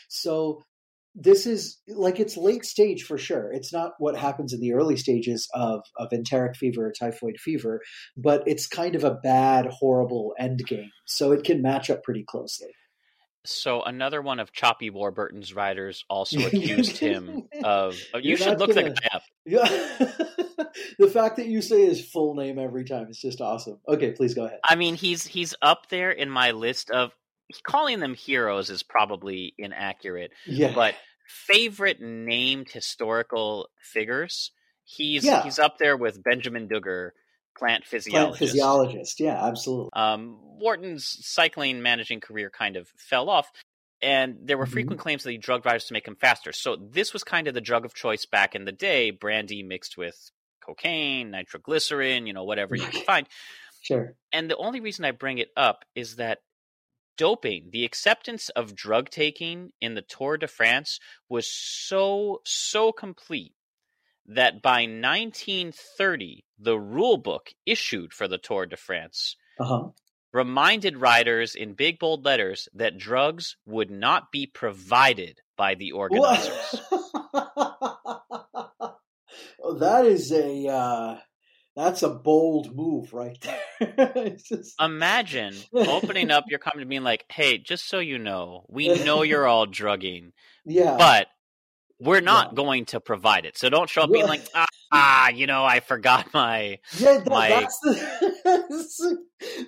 So 0.07 0.63
this 1.15 1.45
is 1.45 1.79
like 1.87 2.19
it's 2.19 2.37
late 2.37 2.63
stage 2.65 3.03
for 3.03 3.17
sure. 3.17 3.51
It's 3.51 3.73
not 3.73 3.91
what 3.99 4.17
happens 4.17 4.53
in 4.53 4.61
the 4.61 4.73
early 4.73 4.95
stages 4.95 5.47
of, 5.53 5.81
of 5.97 6.11
enteric 6.13 6.55
fever 6.55 6.87
or 6.87 6.91
typhoid 6.97 7.37
fever, 7.39 7.81
but 8.15 8.43
it's 8.47 8.67
kind 8.67 8.95
of 8.95 9.03
a 9.03 9.15
bad, 9.15 9.67
horrible 9.67 10.33
end 10.39 10.61
game. 10.65 10.89
So 11.05 11.31
it 11.33 11.43
can 11.43 11.61
match 11.61 11.89
up 11.89 12.03
pretty 12.03 12.23
closely. 12.23 12.69
So 13.43 13.81
another 13.81 14.21
one 14.21 14.39
of 14.39 14.51
Choppy 14.53 14.89
Warburton's 14.91 15.53
writers 15.53 16.05
also 16.09 16.39
accused 16.47 16.97
him 16.97 17.43
of. 17.63 17.97
oh, 18.13 18.17
You 18.19 18.29
You're 18.29 18.37
should 18.37 18.59
look 18.59 18.73
gonna- 18.75 18.93
up. 19.11 19.23
Yeah. 19.45 19.67
the 20.99 21.09
fact 21.11 21.37
that 21.37 21.47
you 21.47 21.61
say 21.61 21.85
his 21.85 22.07
full 22.07 22.35
name 22.35 22.59
every 22.59 22.85
time 22.85 23.07
is 23.09 23.17
just 23.19 23.41
awesome. 23.41 23.79
Okay, 23.87 24.11
please 24.11 24.33
go 24.35 24.45
ahead. 24.45 24.59
I 24.63 24.75
mean, 24.75 24.95
he's 24.95 25.25
he's 25.25 25.55
up 25.61 25.89
there 25.89 26.11
in 26.11 26.29
my 26.29 26.51
list 26.51 26.91
of 26.91 27.11
calling 27.63 27.99
them 27.99 28.13
heroes 28.13 28.69
is 28.69 28.83
probably 28.83 29.53
inaccurate, 29.57 30.31
Yeah. 30.45 30.73
but 30.73 30.95
favorite 31.27 32.01
named 32.01 32.69
historical 32.69 33.69
figures. 33.81 34.51
He's 34.83 35.23
Yeah. 35.23 35.43
he's 35.43 35.59
up 35.59 35.77
there 35.77 35.95
with 35.95 36.21
Benjamin 36.23 36.67
Duggar, 36.67 37.11
plant 37.57 37.83
Plant 37.83 37.85
physiologist. 37.85 38.39
physiologist. 38.39 39.19
Yeah, 39.19 39.45
absolutely. 39.45 39.89
Um, 39.93 40.39
Wharton's 40.59 41.05
cycling 41.25 41.81
managing 41.81 42.19
career 42.19 42.49
kind 42.49 42.75
of 42.75 42.89
fell 42.97 43.29
off, 43.29 43.51
and 44.01 44.37
there 44.41 44.57
were 44.57 44.65
Mhm. 44.65 44.71
frequent 44.73 44.99
claims 44.99 45.23
that 45.23 45.31
he 45.31 45.37
drugged 45.37 45.65
riders 45.65 45.85
to 45.85 45.93
make 45.93 46.07
him 46.07 46.15
faster. 46.15 46.51
So 46.51 46.75
this 46.75 47.13
was 47.13 47.23
kind 47.23 47.47
of 47.47 47.53
the 47.53 47.61
drug 47.61 47.85
of 47.85 47.93
choice 47.93 48.25
back 48.25 48.55
in 48.55 48.65
the 48.65 48.71
day: 48.71 49.11
brandy 49.11 49.63
mixed 49.63 49.95
with 49.97 50.31
cocaine, 50.59 51.31
nitroglycerin, 51.31 52.27
you 52.27 52.33
know, 52.33 52.43
whatever 52.43 52.75
you 52.75 52.85
could 52.85 53.03
find. 53.03 53.27
Sure. 53.81 54.15
And 54.31 54.49
the 54.49 54.57
only 54.57 54.79
reason 54.79 55.05
I 55.05 55.11
bring 55.11 55.37
it 55.39 55.51
up 55.57 55.85
is 55.95 56.17
that 56.17 56.39
doping, 57.17 57.69
the 57.71 57.85
acceptance 57.85 58.49
of 58.49 58.75
drug 58.75 59.09
taking 59.09 59.71
in 59.81 59.95
the 59.95 60.01
Tour 60.01 60.37
de 60.37 60.47
France 60.47 60.99
was 61.29 61.47
so, 61.47 62.41
so 62.45 62.91
complete 62.91 63.53
that 64.27 64.61
by 64.61 64.81
1930, 64.81 66.45
the 66.59 66.79
rule 66.79 67.17
book 67.17 67.51
issued 67.65 68.13
for 68.13 68.27
the 68.27 68.37
Tour 68.37 68.65
de 68.65 68.77
France 68.77 69.35
Uh 69.59 69.65
huh. 69.65 69.87
reminded 70.31 70.97
riders 70.97 71.55
in 71.55 71.73
big 71.73 71.99
bold 71.99 72.23
letters 72.23 72.69
that 72.73 72.97
drugs 72.97 73.57
would 73.65 73.91
not 73.91 74.31
be 74.31 74.45
provided 74.45 75.41
by 75.57 75.75
the 75.75 75.91
organizers. 75.91 76.81
oh, 77.33 78.21
that 79.79 80.05
is 80.05 80.31
a 80.31 80.67
uh, 80.67 81.17
that's 81.75 82.03
a 82.03 82.09
bold 82.09 82.75
move 82.75 83.13
right 83.13 83.37
there. 83.79 84.29
Just- 84.45 84.75
Imagine 84.81 85.55
opening 85.73 86.31
up 86.31 86.45
your 86.49 86.59
comment 86.59 86.89
being 86.89 87.03
like, 87.03 87.25
"Hey, 87.29 87.57
just 87.57 87.87
so 87.87 87.99
you 87.99 88.17
know, 88.17 88.65
we 88.69 88.87
know 89.05 89.21
you're 89.23 89.47
all 89.47 89.65
drugging, 89.65 90.33
yeah, 90.65 90.95
but 90.97 91.27
we're 91.99 92.19
not 92.21 92.49
Yeah. 92.51 92.55
going 92.55 92.85
to 92.87 92.99
provide 92.99 93.45
it. 93.45 93.57
So 93.57 93.69
don't 93.69 93.89
show 93.89 94.01
up 94.01 94.11
being 94.11 94.27
like, 94.27 94.41
ah, 94.55 94.65
ah, 94.91 95.29
you 95.29 95.45
know, 95.47 95.63
I 95.63 95.81
forgot 95.81 96.33
my. 96.33 96.79
yeah, 96.97 97.19
that, 97.19 97.29
my- 97.29 97.49
that's 97.49 97.79
the 97.79 99.17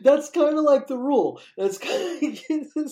that's, 0.01 0.29
kind 0.31 0.57
of 0.57 0.63
like 0.63 0.87
the 0.87 0.97
rule. 0.97 1.39
That's 1.57 1.77
kind 1.77 2.23
of 2.23 2.91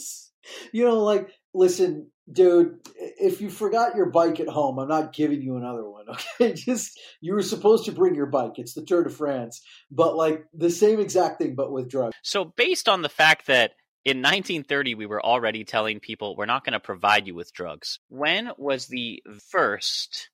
you 0.71 0.85
know, 0.85 0.99
like 1.03 1.29
listen, 1.53 2.10
dude, 2.31 2.79
if 2.95 3.39
you 3.41 3.49
forgot 3.49 3.95
your 3.95 4.07
bike 4.09 4.39
at 4.39 4.47
home, 4.47 4.79
I'm 4.79 4.87
not 4.89 5.13
giving 5.13 5.41
you 5.41 5.55
another 5.57 5.87
one. 5.87 6.05
Okay, 6.41 6.53
just 6.53 6.99
you 7.21 7.33
were 7.33 7.41
supposed 7.43 7.85
to 7.85 7.91
bring 7.93 8.15
your 8.15 8.25
bike. 8.25 8.53
It's 8.57 8.73
the 8.73 8.83
Tour 8.83 9.03
de 9.03 9.09
France, 9.09 9.61
but 9.89 10.15
like 10.15 10.43
the 10.53 10.69
same 10.69 10.99
exact 10.99 11.39
thing, 11.39 11.55
but 11.55 11.71
with 11.71 11.89
drugs. 11.89 12.15
So 12.23 12.43
based 12.43 12.89
on 12.89 13.01
the 13.01 13.07
fact 13.09 13.47
that 13.47 13.71
in 14.03 14.17
1930 14.17 14.95
we 14.95 15.05
were 15.05 15.23
already 15.23 15.63
telling 15.63 15.99
people 15.99 16.35
we're 16.35 16.47
not 16.47 16.65
going 16.65 16.73
to 16.73 16.79
provide 16.79 17.27
you 17.27 17.35
with 17.35 17.53
drugs, 17.53 17.99
when 18.09 18.49
was 18.57 18.87
the 18.87 19.23
first 19.51 20.29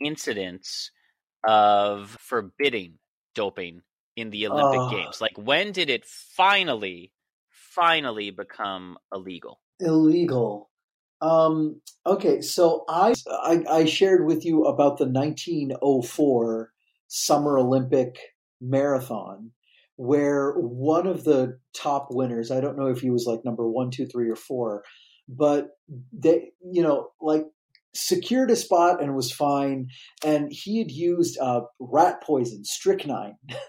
incidence 0.00 0.90
of 1.46 2.16
forbidding 2.20 2.94
doping 3.34 3.82
in 4.16 4.30
the 4.30 4.46
Olympic 4.48 4.80
Oh. 4.80 4.90
Games? 4.90 5.20
Like 5.20 5.36
when 5.36 5.72
did 5.72 5.90
it 5.90 6.04
finally, 6.06 7.12
finally 7.50 8.30
become 8.30 8.98
illegal? 9.12 9.60
illegal. 9.80 10.70
Um, 11.22 11.80
okay, 12.04 12.40
so 12.40 12.84
I, 12.88 13.14
I 13.30 13.64
I 13.70 13.84
shared 13.84 14.26
with 14.26 14.44
you 14.44 14.64
about 14.64 14.98
the 14.98 15.06
1904 15.06 16.72
Summer 17.06 17.58
Olympic 17.58 18.18
Marathon, 18.60 19.52
where 19.96 20.52
one 20.54 21.06
of 21.06 21.22
the 21.22 21.58
top 21.76 22.08
winners, 22.10 22.50
I 22.50 22.60
don't 22.60 22.76
know 22.76 22.88
if 22.88 23.00
he 23.00 23.10
was 23.10 23.24
like 23.24 23.44
number 23.44 23.68
one, 23.70 23.90
two, 23.90 24.06
three, 24.06 24.28
or 24.28 24.36
four, 24.36 24.82
but 25.28 25.68
they, 26.12 26.50
you 26.60 26.82
know, 26.82 27.10
like 27.20 27.44
secured 27.94 28.50
a 28.50 28.56
spot 28.56 29.00
and 29.00 29.14
was 29.14 29.30
fine, 29.30 29.88
and 30.24 30.50
he 30.50 30.78
had 30.78 30.90
used 30.90 31.38
uh, 31.38 31.60
rat 31.78 32.20
poison, 32.22 32.64
strychnine. 32.64 33.36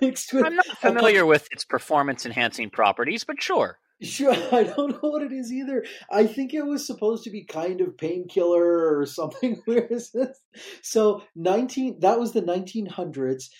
Mixed 0.00 0.32
with 0.32 0.44
I'm 0.44 0.56
not 0.56 0.66
familiar 0.78 1.26
with 1.26 1.48
its 1.50 1.64
performance 1.64 2.24
enhancing 2.24 2.70
properties, 2.70 3.24
but 3.24 3.42
sure. 3.42 3.78
Sure, 4.02 4.32
I 4.52 4.64
don't 4.64 4.90
know 4.90 5.10
what 5.10 5.22
it 5.22 5.32
is 5.32 5.52
either. 5.52 5.84
I 6.10 6.26
think 6.26 6.54
it 6.54 6.66
was 6.66 6.86
supposed 6.86 7.24
to 7.24 7.30
be 7.30 7.44
kind 7.44 7.80
of 7.80 7.96
painkiller 7.96 8.98
or 8.98 9.06
something. 9.06 9.62
Where 9.64 9.86
is 9.86 10.10
this? 10.10 10.38
So 10.82 11.22
nineteen 11.34 12.00
that 12.00 12.18
was 12.18 12.32
the 12.32 12.42
nineteen 12.42 12.86
hundreds. 12.86 13.50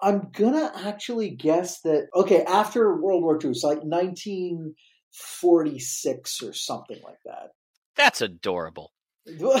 I'm 0.00 0.30
gonna 0.32 0.72
actually 0.74 1.30
guess 1.30 1.80
that 1.82 2.08
okay, 2.14 2.44
after 2.44 3.00
World 3.00 3.22
War 3.22 3.38
II, 3.42 3.54
so 3.54 3.68
like 3.68 3.84
nineteen 3.84 4.74
forty 5.12 5.78
six 5.78 6.42
or 6.42 6.52
something 6.52 7.00
like 7.04 7.20
that. 7.24 7.50
That's 7.96 8.20
adorable. 8.20 8.92
no, 9.26 9.54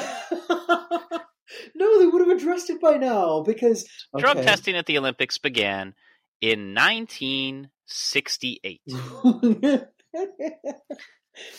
they 1.98 2.06
would 2.06 2.26
have 2.26 2.36
addressed 2.36 2.70
it 2.70 2.80
by 2.80 2.96
now 2.96 3.42
because 3.42 3.88
Drug 4.18 4.38
testing 4.38 4.74
at 4.74 4.86
the 4.86 4.98
Olympics 4.98 5.38
began 5.38 5.94
in 6.40 6.74
1968. 6.74 8.80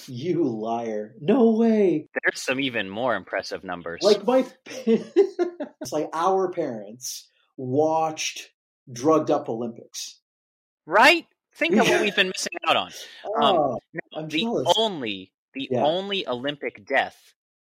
You 0.08 0.44
liar. 0.44 1.16
No 1.20 1.52
way. 1.52 2.08
There's 2.24 2.42
some 2.42 2.60
even 2.60 2.90
more 2.90 3.16
impressive 3.16 3.64
numbers. 3.64 4.02
like 4.02 4.24
my 4.26 4.46
it's 4.86 5.92
like 5.92 6.10
our 6.14 6.52
parents 6.52 7.30
watched 7.58 8.50
drugged 8.92 9.32
up 9.32 9.48
olympics 9.48 10.20
right? 10.86 11.26
Think 11.56 11.76
of 11.78 11.88
what 11.88 12.02
we've 12.02 12.16
been 12.16 12.28
missing 12.36 12.52
out 12.68 12.76
on. 12.76 12.88
Um, 12.88 13.56
oh 13.56 13.78
I'm 14.16 14.28
the 14.28 14.40
jealous. 14.42 14.74
only 14.78 15.32
the 15.54 15.70
Yeah. 15.72 15.84
only 15.84 16.28
Olympic 16.28 16.86
death 16.86 17.16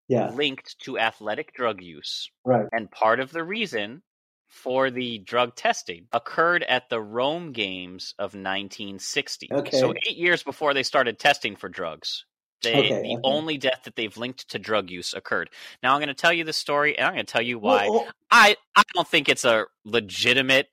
yeah 0.07 0.29
linked 0.31 0.79
to 0.81 0.97
athletic 0.99 1.53
drug 1.53 1.81
use, 1.81 2.29
right 2.45 2.67
and 2.71 2.89
part 2.91 3.19
of 3.19 3.31
the 3.31 3.43
reason 3.43 4.01
for 4.49 4.89
the 4.91 5.19
drug 5.19 5.55
testing 5.55 6.07
occurred 6.11 6.63
at 6.63 6.89
the 6.89 6.99
Rome 6.99 7.51
Games 7.53 8.13
of 8.19 8.33
1960. 8.33 9.47
Okay. 9.53 9.79
So 9.79 9.93
8 9.93 10.17
years 10.17 10.43
before 10.43 10.73
they 10.73 10.83
started 10.83 11.19
testing 11.19 11.55
for 11.55 11.69
drugs. 11.69 12.25
They, 12.61 12.75
Okay, 12.77 12.89
the 12.89 12.95
okay. 12.95 13.21
only 13.23 13.57
death 13.57 13.83
that 13.85 13.95
they've 13.95 14.17
linked 14.17 14.49
to 14.49 14.59
drug 14.59 14.89
use 14.89 15.13
occurred. 15.13 15.49
Now 15.81 15.93
I'm 15.93 15.99
going 15.99 16.09
to 16.09 16.13
tell 16.13 16.33
you 16.33 16.43
the 16.43 16.51
story, 16.51 16.97
and 16.97 17.07
I'm 17.07 17.13
going 17.13 17.25
to 17.25 17.31
tell 17.31 17.41
you 17.41 17.57
why. 17.57 17.87
Well, 17.87 18.05
oh, 18.07 18.11
I 18.31 18.57
I 18.75 18.83
don't 18.93 19.07
think 19.07 19.29
it's 19.29 19.45
a 19.45 19.65
legitimate 19.85 20.67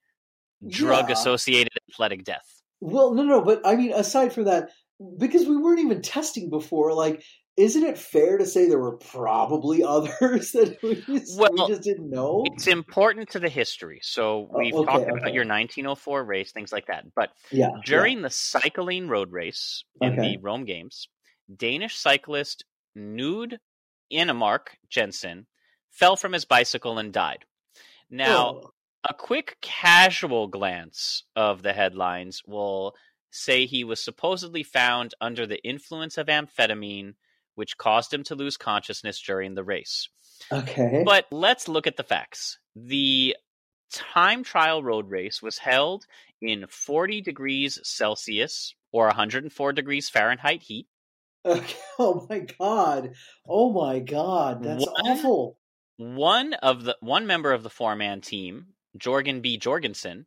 drug 0.66 1.08
Yeah. 1.08 1.12
associated 1.12 1.72
athletic 1.92 2.24
death. 2.24 2.62
well, 2.80 3.14
no, 3.14 3.22
no, 3.22 3.40
but 3.42 3.60
I 3.64 3.76
mean, 3.76 3.92
aside 3.92 4.32
from 4.32 4.44
that, 4.44 4.70
because 5.18 5.46
we 5.46 5.56
weren't 5.56 5.80
even 5.80 6.02
testing 6.02 6.50
before, 6.50 6.92
like, 6.92 7.22
isn't 7.56 7.84
it 7.84 7.98
fair 7.98 8.38
to 8.38 8.46
say 8.46 8.68
there 8.68 8.78
were 8.78 8.96
probably 8.98 9.82
others 9.84 10.52
that 10.52 10.78
we 10.82 10.94
just, 11.18 11.40
we 11.40 11.66
just 11.66 11.82
didn't 11.82 12.10
know? 12.10 12.44
It's 12.46 12.66
important 12.66 13.30
to 13.30 13.38
the 13.38 13.48
history. 13.48 14.00
So 14.02 14.48
Oh, 14.52 14.58
we've 14.58 14.74
okay, 14.74 14.84
talked 14.84 15.04
okay. 15.04 15.10
about 15.10 15.32
your 15.34 15.44
1904 15.44 16.24
race, 16.24 16.52
things 16.52 16.72
like 16.72 16.86
that. 16.86 17.04
But 17.14 17.30
yeah, 17.50 17.70
during 17.84 18.22
the 18.22 18.30
cycling 18.30 19.08
road 19.08 19.32
race 19.32 19.84
in 20.00 20.12
Okay. 20.12 20.36
the 20.36 20.36
Rome 20.38 20.64
Games, 20.64 21.08
Danish 21.54 21.96
cyclist 21.96 22.64
Knud 22.96 23.58
Enemark 24.12 24.68
Jensen 24.88 25.46
fell 25.90 26.16
from 26.16 26.32
his 26.32 26.44
bicycle 26.44 26.98
and 26.98 27.12
died. 27.12 27.44
Now, 28.10 28.60
Oh, 28.62 28.70
a 29.08 29.14
quick 29.14 29.56
casual 29.60 30.48
glance 30.48 31.24
of 31.36 31.62
the 31.62 31.72
headlines 31.72 32.42
will 32.46 32.94
say 33.30 33.66
he 33.66 33.84
was 33.84 34.02
supposedly 34.02 34.62
found 34.62 35.14
under 35.20 35.46
the 35.46 35.62
influence 35.62 36.18
of 36.18 36.26
amphetamine, 36.26 37.14
which 37.56 37.76
caused 37.76 38.14
him 38.14 38.22
to 38.24 38.34
lose 38.36 38.56
consciousness 38.56 39.20
during 39.20 39.54
the 39.54 39.64
race. 39.64 40.08
okay, 40.52 41.02
But 41.04 41.26
let's 41.32 41.66
look 41.68 41.86
at 41.88 41.96
the 41.96 42.04
facts. 42.04 42.58
The 42.76 43.36
time 43.92 44.44
trial 44.44 44.82
road 44.82 45.10
race 45.10 45.42
was 45.42 45.58
held 45.58 46.04
in 46.40 46.66
40 46.68 47.20
degrees 47.22 47.78
Celsius 47.82 48.74
or 48.92 49.06
104 49.06 49.72
degrees 49.72 50.08
Fahrenheit 50.08 50.62
heat. 50.62 50.86
okay. 51.44 51.76
oh 51.98 52.26
my 52.30 52.40
god, 52.58 53.14
oh 53.48 53.72
my 53.72 53.98
god, 54.00 54.62
that's 54.62 54.84
One- 54.86 54.94
awful. 55.06 55.58
One 55.98 56.52
of 56.54 56.84
the 56.84 56.96
one 57.00 57.26
member 57.26 57.52
of 57.54 57.62
the 57.62 57.70
four-man 57.70 58.20
team, 58.20 58.66
Jorgen 58.98 59.40
B. 59.40 59.56
Jorgensen, 59.56 60.26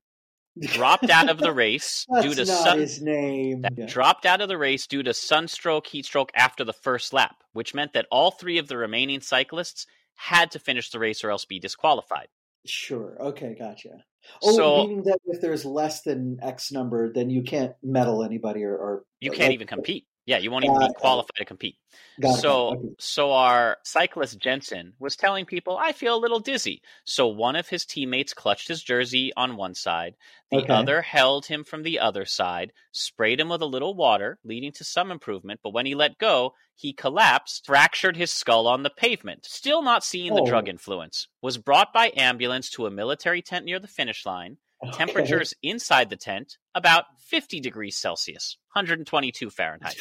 dropped 0.59 1.09
out 1.09 1.29
of 1.29 1.37
the 1.37 1.53
race 1.53 2.05
due 2.21 2.33
to 2.33 2.45
sun, 2.45 2.79
his 2.79 3.01
name. 3.01 3.61
that 3.61 3.87
dropped 3.87 4.25
out 4.25 4.41
of 4.41 4.47
the 4.49 4.57
race 4.57 4.87
due 4.87 5.03
to 5.03 5.13
sunstroke, 5.13 5.87
heatstroke 5.87 6.29
after 6.35 6.63
the 6.63 6.73
first 6.73 7.13
lap, 7.13 7.37
which 7.53 7.73
meant 7.73 7.93
that 7.93 8.07
all 8.11 8.31
three 8.31 8.57
of 8.57 8.67
the 8.67 8.77
remaining 8.77 9.21
cyclists 9.21 9.85
had 10.15 10.51
to 10.51 10.59
finish 10.59 10.89
the 10.89 10.99
race 10.99 11.23
or 11.23 11.31
else 11.31 11.45
be 11.45 11.59
disqualified. 11.59 12.27
Sure. 12.65 13.17
Okay, 13.21 13.55
gotcha. 13.57 14.03
Oh, 14.43 14.55
So- 14.55 14.77
meaning 14.87 15.03
that 15.03 15.19
if 15.27 15.39
there's 15.41 15.63
less 15.65 16.01
than 16.01 16.39
X 16.41 16.71
number, 16.71 17.11
then 17.13 17.29
you 17.29 17.41
can't 17.43 17.73
medal 17.81 18.23
anybody 18.23 18.63
or, 18.63 18.75
or 18.75 19.03
You 19.21 19.31
can't 19.31 19.43
like- 19.49 19.53
even 19.53 19.67
compete. 19.67 20.05
Yeah, 20.29 20.37
you 20.37 20.51
won't 20.51 20.63
even 20.63 20.77
Got 20.79 20.89
be 20.89 20.93
qualified 20.93 21.37
to 21.37 21.45
compete. 21.45 21.77
So, 22.23 22.67
okay. 22.73 22.89
so 22.99 23.31
our 23.31 23.77
cyclist 23.83 24.37
Jensen 24.37 24.93
was 24.99 25.15
telling 25.15 25.45
people, 25.47 25.75
"I 25.75 25.91
feel 25.91 26.15
a 26.15 26.19
little 26.23 26.39
dizzy." 26.39 26.83
So 27.03 27.25
one 27.27 27.55
of 27.55 27.67
his 27.69 27.83
teammates 27.83 28.35
clutched 28.35 28.67
his 28.67 28.83
jersey 28.83 29.31
on 29.35 29.57
one 29.57 29.73
side, 29.73 30.13
the 30.51 30.57
Okay. 30.57 30.73
other 30.73 31.01
held 31.01 31.47
him 31.47 31.63
from 31.63 31.81
the 31.81 31.97
other 31.99 32.25
side, 32.25 32.73
sprayed 32.91 33.39
him 33.39 33.49
with 33.49 33.63
a 33.63 33.65
little 33.65 33.95
water, 33.95 34.37
leading 34.43 34.71
to 34.73 34.83
some 34.83 35.09
improvement. 35.09 35.61
But 35.63 35.73
when 35.73 35.87
he 35.87 35.95
let 35.95 36.19
go, 36.19 36.53
he 36.75 36.93
collapsed, 36.93 37.65
fractured 37.65 38.15
his 38.15 38.31
skull 38.31 38.67
on 38.67 38.83
the 38.83 38.91
pavement. 38.91 39.45
Still 39.45 39.81
not 39.81 40.03
seeing 40.03 40.35
the 40.35 40.41
Oh. 40.41 40.45
drug 40.47 40.69
influence. 40.69 41.27
Was 41.41 41.57
brought 41.57 41.91
by 41.91 42.13
ambulance 42.15 42.69
to 42.71 42.85
a 42.85 42.91
military 42.91 43.41
tent 43.41 43.65
near 43.65 43.79
the 43.79 43.87
finish 43.87 44.27
line. 44.27 44.57
Okay. 44.83 44.97
Temperatures 44.97 45.55
inside 45.63 46.09
the 46.11 46.17
tent 46.17 46.57
about 46.79 47.05
50 47.27 47.59
degrees 47.59 47.95
Celsius, 47.95 48.57
122 48.73 49.49
Fahrenheit. 49.51 49.97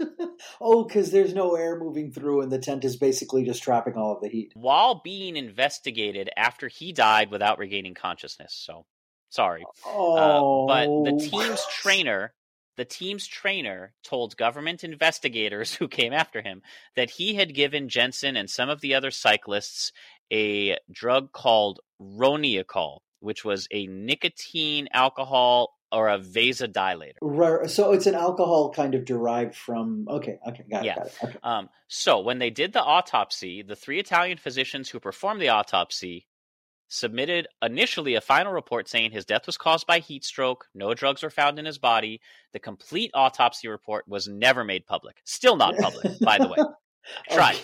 oh, 0.60 0.84
because 0.84 1.10
there's 1.10 1.34
no 1.34 1.54
air 1.54 1.78
moving 1.78 2.10
through, 2.10 2.40
and 2.40 2.50
the 2.50 2.58
tent 2.58 2.84
is 2.84 2.96
basically 2.96 3.44
just 3.44 3.62
trapping 3.62 3.94
all 3.94 4.14
of 4.14 4.22
the 4.22 4.28
heat. 4.28 4.52
while 4.54 5.02
being 5.04 5.36
investigated 5.36 6.30
after 6.36 6.68
he 6.68 6.92
died 6.92 7.30
without 7.30 7.58
regaining 7.58 7.94
consciousness. 7.94 8.54
So 8.54 8.86
sorry. 9.28 9.64
Oh, 9.84 10.66
Uh, 10.66 10.86
but 10.86 11.10
the 11.10 11.28
team's 11.28 11.66
trainer, 11.70 12.32
the 12.76 12.84
team's 12.86 13.26
trainer 13.26 13.92
told 14.02 14.36
government 14.36 14.84
investigators 14.84 15.74
who 15.78 15.88
came 15.88 16.12
after 16.12 16.40
him 16.40 16.62
that 16.96 17.10
he 17.10 17.34
had 17.34 17.54
given 17.54 17.88
Jensen 17.90 18.36
and 18.36 18.48
some 18.48 18.70
of 18.70 18.80
the 18.80 18.94
other 18.94 19.10
cyclists 19.10 19.92
a 20.32 20.78
drug 20.90 21.32
called 21.32 21.80
Roniacol, 22.00 23.00
which 23.20 23.44
was 23.44 23.68
a 23.70 23.86
nicotine 23.88 24.88
alcohol 24.94 25.74
or 25.92 26.08
a 26.08 26.18
vasodilator. 26.18 27.12
Right, 27.20 27.70
so 27.70 27.92
it's 27.92 28.06
an 28.06 28.14
alcohol 28.14 28.72
kind 28.72 28.94
of 28.94 29.04
derived 29.04 29.54
from. 29.54 30.06
Okay, 30.08 30.38
okay, 30.48 30.64
got 30.70 30.82
it, 30.82 30.86
Yeah. 30.86 30.94
got 30.96 31.06
it. 31.06 31.14
Okay. 31.22 31.38
Um, 31.42 31.68
so 31.88 32.20
when 32.20 32.38
they 32.38 32.50
did 32.50 32.72
the 32.72 32.82
autopsy, 32.82 33.62
the 33.62 33.76
three 33.76 34.00
Italian 34.00 34.38
physicians 34.38 34.88
who 34.88 34.98
performed 34.98 35.40
the 35.40 35.50
autopsy 35.50 36.26
submitted 36.88 37.48
initially 37.62 38.14
a 38.14 38.20
final 38.20 38.52
report 38.52 38.86
saying 38.88 39.10
his 39.12 39.24
death 39.24 39.46
was 39.46 39.56
caused 39.56 39.86
by 39.86 39.98
heat 39.98 40.24
stroke, 40.24 40.66
no 40.74 40.92
drugs 40.94 41.22
were 41.22 41.30
found 41.30 41.58
in 41.58 41.64
his 41.64 41.78
body. 41.78 42.20
The 42.52 42.58
complete 42.58 43.10
autopsy 43.14 43.68
report 43.68 44.06
was 44.06 44.28
never 44.28 44.62
made 44.62 44.86
public. 44.86 45.16
Still 45.24 45.56
not 45.56 45.76
public, 45.76 46.20
by 46.20 46.38
the 46.38 46.48
way. 46.48 46.56
Try. 47.30 47.52
Okay. 47.52 47.62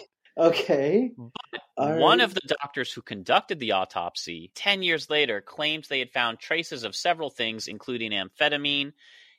All 1.77 1.99
One 1.99 2.19
right. 2.19 2.25
of 2.25 2.35
the 2.35 2.57
doctors 2.61 2.93
who 2.93 3.03
conducted 3.03 3.59
the 3.59 3.73
autopsy 3.73 4.51
10 4.55 4.83
years 4.83 5.11
later 5.11 5.41
claims 5.41 5.89
they 5.89 5.99
had 5.99 6.13
found 6.13 6.39
traces 6.39 6.85
of 6.85 6.95
several 6.95 7.31
things, 7.31 7.67
including 7.67 8.13
amphetamine. 8.13 8.93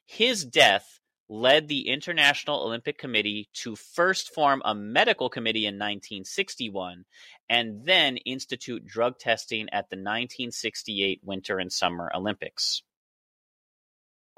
His 0.05 0.43
death 0.43 0.99
led 1.29 1.67
the 1.67 1.88
International 1.88 2.63
Olympic 2.63 2.97
Committee 2.97 3.49
to 3.53 3.75
first 3.75 4.33
form 4.33 4.62
a 4.65 4.73
medical 4.73 5.29
committee 5.29 5.65
in 5.65 5.75
1961 5.75 7.05
and 7.49 7.85
then 7.85 8.17
institute 8.17 8.85
drug 8.85 9.19
testing 9.19 9.69
at 9.71 9.89
the 9.89 9.95
1968 9.95 11.21
Winter 11.23 11.59
and 11.59 11.71
Summer 11.71 12.12
Olympics. 12.15 12.81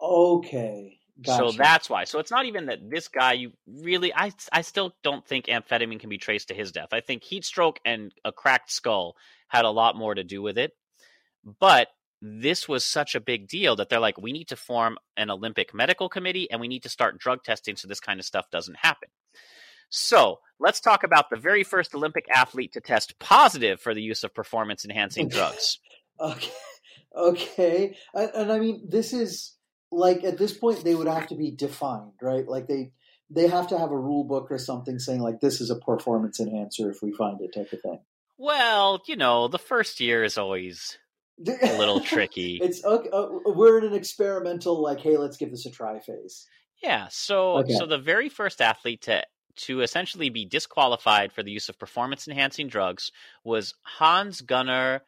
Okay. 0.01 1.00
Gotcha. 1.23 1.51
So 1.51 1.57
that's 1.57 1.89
why. 1.89 2.05
So 2.05 2.19
it's 2.19 2.31
not 2.31 2.45
even 2.45 2.67
that 2.67 2.79
this 2.89 3.07
guy 3.07 3.33
you 3.33 3.51
really 3.67 4.13
I 4.13 4.31
I 4.51 4.61
still 4.61 4.95
don't 5.03 5.25
think 5.25 5.45
amphetamine 5.45 5.99
can 5.99 6.09
be 6.09 6.17
traced 6.17 6.47
to 6.47 6.53
his 6.53 6.71
death. 6.71 6.89
I 6.91 7.01
think 7.01 7.23
heat 7.23 7.45
stroke 7.45 7.79
and 7.85 8.11
a 8.25 8.31
cracked 8.31 8.71
skull 8.71 9.15
had 9.47 9.65
a 9.65 9.69
lot 9.69 9.95
more 9.95 10.15
to 10.15 10.23
do 10.23 10.41
with 10.41 10.57
it. 10.57 10.71
But 11.59 11.89
this 12.21 12.67
was 12.67 12.83
such 12.83 13.15
a 13.15 13.19
big 13.19 13.47
deal 13.47 13.75
that 13.75 13.89
they're 13.89 13.99
like 13.99 14.19
we 14.19 14.31
need 14.31 14.47
to 14.49 14.55
form 14.55 14.97
an 15.17 15.29
Olympic 15.29 15.73
medical 15.73 16.09
committee 16.09 16.49
and 16.49 16.61
we 16.61 16.67
need 16.67 16.83
to 16.83 16.89
start 16.89 17.17
drug 17.17 17.43
testing 17.43 17.75
so 17.75 17.87
this 17.87 17.99
kind 17.99 18.19
of 18.19 18.25
stuff 18.25 18.49
doesn't 18.51 18.77
happen. 18.77 19.09
So, 19.93 20.39
let's 20.57 20.79
talk 20.79 21.03
about 21.03 21.29
the 21.29 21.35
very 21.35 21.65
first 21.65 21.93
Olympic 21.93 22.25
athlete 22.33 22.71
to 22.73 22.81
test 22.81 23.19
positive 23.19 23.81
for 23.81 23.93
the 23.93 24.01
use 24.01 24.23
of 24.23 24.33
performance 24.33 24.85
enhancing 24.85 25.27
drugs. 25.29 25.79
Okay. 26.19 26.51
Okay. 27.13 27.97
And, 28.13 28.31
and 28.33 28.51
I 28.53 28.59
mean, 28.59 28.87
this 28.87 29.11
is 29.11 29.57
like 29.91 30.23
at 30.23 30.37
this 30.37 30.53
point 30.53 30.83
they 30.83 30.95
would 30.95 31.07
have 31.07 31.27
to 31.27 31.35
be 31.35 31.51
defined, 31.51 32.13
right? 32.21 32.47
Like 32.47 32.67
they 32.67 32.93
they 33.29 33.47
have 33.47 33.67
to 33.69 33.77
have 33.77 33.91
a 33.91 33.97
rule 33.97 34.23
book 34.23 34.47
or 34.51 34.57
something 34.57 34.99
saying 34.99 35.21
like 35.21 35.39
this 35.39 35.61
is 35.61 35.69
a 35.69 35.75
performance 35.75 36.39
enhancer 36.39 36.89
if 36.91 37.01
we 37.01 37.11
find 37.13 37.39
it 37.41 37.53
type 37.53 37.71
of 37.71 37.81
thing. 37.81 37.99
Well, 38.37 39.01
you 39.07 39.15
know, 39.15 39.47
the 39.47 39.59
first 39.59 39.99
year 39.99 40.23
is 40.23 40.37
always 40.37 40.97
a 41.45 41.71
little 41.73 41.99
tricky. 42.05 42.57
It's 42.57 42.83
okay. 42.83 43.09
Uh, 43.11 43.27
we're 43.45 43.77
in 43.79 43.85
an 43.85 43.93
experimental, 43.93 44.81
like, 44.81 44.99
hey, 44.99 45.17
let's 45.17 45.37
give 45.37 45.51
this 45.51 45.65
a 45.65 45.71
try 45.71 45.99
phase. 45.99 46.47
Yeah, 46.81 47.07
so 47.09 47.59
Okay. 47.59 47.77
so 47.77 47.85
the 47.85 47.97
very 47.99 48.29
first 48.29 48.61
athlete 48.61 49.01
to 49.03 49.23
to 49.57 49.81
essentially 49.81 50.29
be 50.29 50.45
disqualified 50.45 51.31
for 51.33 51.43
the 51.43 51.51
use 51.51 51.69
of 51.69 51.77
performance 51.77 52.27
enhancing 52.27 52.67
drugs 52.67 53.11
was 53.43 53.75
Hans 53.83 54.41
Gunnar 54.41 55.01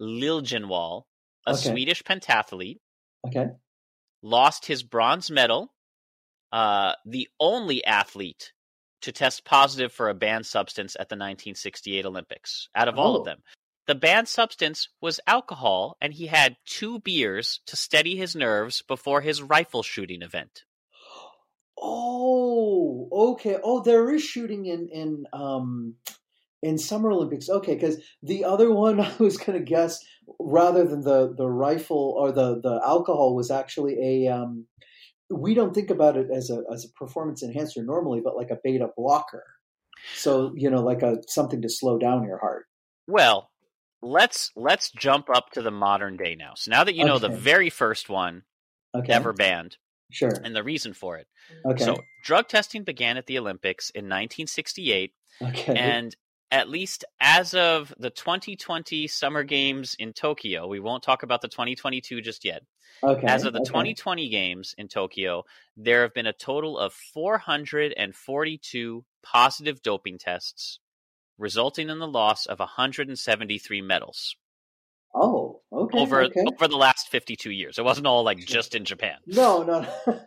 Liljenwall, 0.00 1.04
a 1.46 1.54
Okay. 1.54 1.70
Swedish 1.70 2.02
pentathlete, 2.02 2.78
Okay. 3.26 3.48
Lost 4.26 4.66
his 4.66 4.82
bronze 4.82 5.30
medal, 5.30 5.72
uh, 6.52 6.92
the 7.04 7.28
only 7.38 7.84
athlete 7.84 8.52
to 9.02 9.12
test 9.12 9.44
positive 9.44 9.92
for 9.92 10.08
a 10.08 10.14
banned 10.14 10.46
substance 10.46 10.96
at 10.96 11.08
the 11.08 11.14
1968 11.14 12.04
Olympics 12.04 12.68
out 12.74 12.88
of 12.88 12.98
all 12.98 13.14
Oh. 13.16 13.18
of 13.20 13.24
them. 13.24 13.42
The 13.86 13.94
banned 13.94 14.26
substance 14.26 14.88
was 15.00 15.20
alcohol, 15.28 15.96
and 16.00 16.12
he 16.12 16.26
had 16.26 16.56
two 16.66 16.98
beers 16.98 17.60
to 17.66 17.76
steady 17.76 18.16
his 18.16 18.34
nerves 18.34 18.82
before 18.82 19.20
his 19.20 19.40
rifle 19.40 19.84
shooting 19.84 20.22
event. 20.22 20.64
Oh, 21.78 23.08
okay. 23.12 23.58
Oh, 23.62 23.80
there 23.82 24.12
is 24.12 24.22
shooting 24.22 24.66
in 24.66 24.88
in 24.88 25.26
um 25.32 25.94
in 26.62 26.78
Summer 26.78 27.12
Olympics. 27.12 27.48
Okay, 27.48 27.74
because 27.74 27.98
the 28.22 28.44
other 28.44 28.72
one 28.72 28.98
I 29.08 29.12
was 29.18 29.36
going 29.36 29.58
to 29.58 29.64
guess, 29.64 30.04
rather 30.38 30.84
than 30.84 31.02
the 31.02 31.34
the 31.36 31.48
rifle 31.48 32.14
or 32.18 32.32
the 32.32 32.60
the 32.60 32.80
alcohol, 32.84 33.34
was 33.34 33.50
actually 33.50 34.26
a 34.26 34.32
um. 34.32 34.66
We 35.28 35.54
don't 35.54 35.74
think 35.74 35.90
about 35.90 36.16
it 36.16 36.28
as 36.32 36.50
a 36.50 36.62
as 36.72 36.84
a 36.84 36.88
performance 36.96 37.42
enhancer 37.42 37.82
normally, 37.82 38.20
but 38.22 38.36
like 38.36 38.50
a 38.50 38.58
beta 38.62 38.88
blocker. 38.96 39.44
So 40.14 40.52
you 40.56 40.70
know, 40.70 40.82
like 40.82 41.02
a 41.02 41.16
something 41.26 41.62
to 41.62 41.68
slow 41.68 41.98
down 41.98 42.24
your 42.24 42.38
heart. 42.38 42.66
Well, 43.08 43.50
let's 44.02 44.52
let's 44.54 44.90
jump 44.92 45.28
up 45.28 45.50
to 45.52 45.62
the 45.62 45.70
modern 45.72 46.16
day 46.16 46.36
now. 46.36 46.52
So 46.54 46.70
now 46.70 46.84
that 46.84 46.94
you 46.94 47.04
know 47.04 47.18
the 47.18 47.28
very 47.28 47.70
first 47.70 48.08
one 48.08 48.42
Okay. 48.94 49.12
ever 49.12 49.32
banned, 49.32 49.76
Sure. 50.10 50.32
and 50.44 50.54
the 50.54 50.62
reason 50.62 50.94
for 50.94 51.18
it. 51.18 51.26
Okay. 51.64 51.84
So, 51.84 51.98
drug 52.24 52.48
testing 52.48 52.84
began 52.84 53.16
at 53.16 53.26
the 53.26 53.38
Olympics 53.38 53.90
in 53.90 54.04
1968, 54.04 55.12
okay. 55.42 55.76
and 55.76 56.16
at 56.50 56.68
least 56.68 57.04
as 57.20 57.54
of 57.54 57.92
the 57.98 58.10
2020 58.10 59.06
Summer 59.08 59.42
Games 59.42 59.96
in 59.98 60.12
Tokyo, 60.12 60.66
we 60.66 60.80
won't 60.80 61.02
talk 61.02 61.22
about 61.22 61.42
the 61.42 61.48
2022 61.48 62.20
just 62.20 62.44
yet. 62.44 62.62
okay. 63.02 63.26
As 63.26 63.44
of 63.44 63.52
the 63.52 63.60
okay. 63.60 63.68
2020 63.68 64.28
games 64.28 64.74
in 64.78 64.88
Tokyo, 64.88 65.44
there 65.76 66.02
have 66.02 66.14
been 66.14 66.26
a 66.26 66.32
total 66.32 66.78
of 66.78 66.92
442 66.92 69.04
positive 69.22 69.82
doping 69.82 70.18
tests, 70.18 70.78
resulting 71.38 71.90
in 71.90 71.98
the 71.98 72.08
loss 72.08 72.46
of 72.46 72.58
173 72.60 73.82
medals 73.82 74.36
Oh, 75.18 75.62
okay. 75.72 75.98
over 75.98 76.22
okay. 76.24 76.44
over 76.46 76.68
the 76.68 76.76
last 76.76 77.08
52 77.08 77.50
years. 77.50 77.78
It 77.78 77.84
wasn't 77.84 78.06
all 78.06 78.22
like 78.22 78.38
just 78.38 78.74
in 78.74 78.84
Japan. 78.84 79.16
No, 79.26 79.62
no, 79.62 79.80
no. 79.80 79.88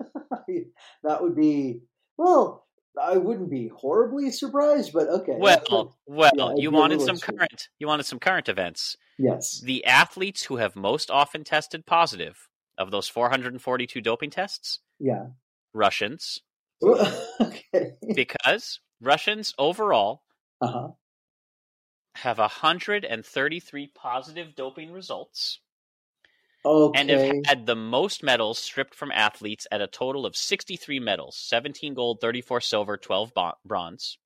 that 1.04 1.22
would 1.22 1.36
be 1.36 1.82
well. 2.18 2.66
I 3.02 3.18
wouldn't 3.18 3.50
be 3.50 3.68
horribly 3.70 4.32
surprised, 4.32 4.92
but 4.94 5.08
okay. 5.10 5.36
Well, 5.38 5.98
well, 6.08 6.32
yeah, 6.36 6.54
you 6.58 6.72
wanted 6.72 7.02
some 7.02 7.18
good. 7.18 7.38
current. 7.38 7.70
You 7.80 7.88
wanted 7.88 8.06
some 8.06 8.20
current 8.20 8.50
events. 8.50 8.96
yes. 9.18 9.62
The 9.62 9.86
athletes 9.86 10.44
who 10.46 10.58
have 10.58 10.76
most 10.76 11.10
often 11.12 11.44
tested 11.44 11.86
positive 11.86 12.48
of 12.78 12.92
those 12.92 13.08
442 13.08 14.02
doping 14.02 14.30
tests, 14.32 14.80
Yeah. 15.00 15.28
Russians, 15.74 16.40
okay. 16.84 17.94
because 18.16 18.80
Russians 19.02 19.54
overall 19.58 20.24
Uh 20.62 20.68
huh. 20.68 20.88
have 22.16 22.38
133 22.40 23.88
positive 23.94 24.56
doping 24.56 24.92
results 24.92 25.60
Okay. 26.70 27.00
and 27.00 27.10
have 27.10 27.36
had 27.46 27.66
the 27.66 27.76
most 27.76 28.22
medals 28.24 28.60
stripped 28.60 28.94
from 28.94 29.12
athletes 29.12 29.66
at 29.72 29.82
a 29.82 29.88
total 29.88 30.26
of 30.26 30.36
63 30.36 31.00
medals 31.00 31.36
17 31.38 31.94
gold 31.96 32.20
34 32.22 32.62
silver 32.62 32.98
12 32.98 33.34
bon- 33.34 33.54
bronze 33.66 34.18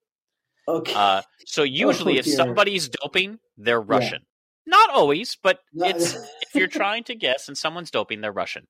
okay. 0.67 0.93
uh, 0.93 1.21
so 1.45 1.63
usually 1.87 2.17
if 2.17 2.25
somebody's 2.27 2.89
doping 2.89 3.39
they're 3.57 3.81
russian 3.81 4.21
not 4.65 4.89
always 4.89 5.37
but 5.41 5.59
it's 5.73 6.13
if 6.13 6.53
you're 6.55 6.67
trying 6.81 7.03
to 7.05 7.15
guess 7.15 7.47
and 7.47 7.57
someone's 7.57 7.91
doping 7.91 8.19
they're 8.21 8.31
russian 8.31 8.67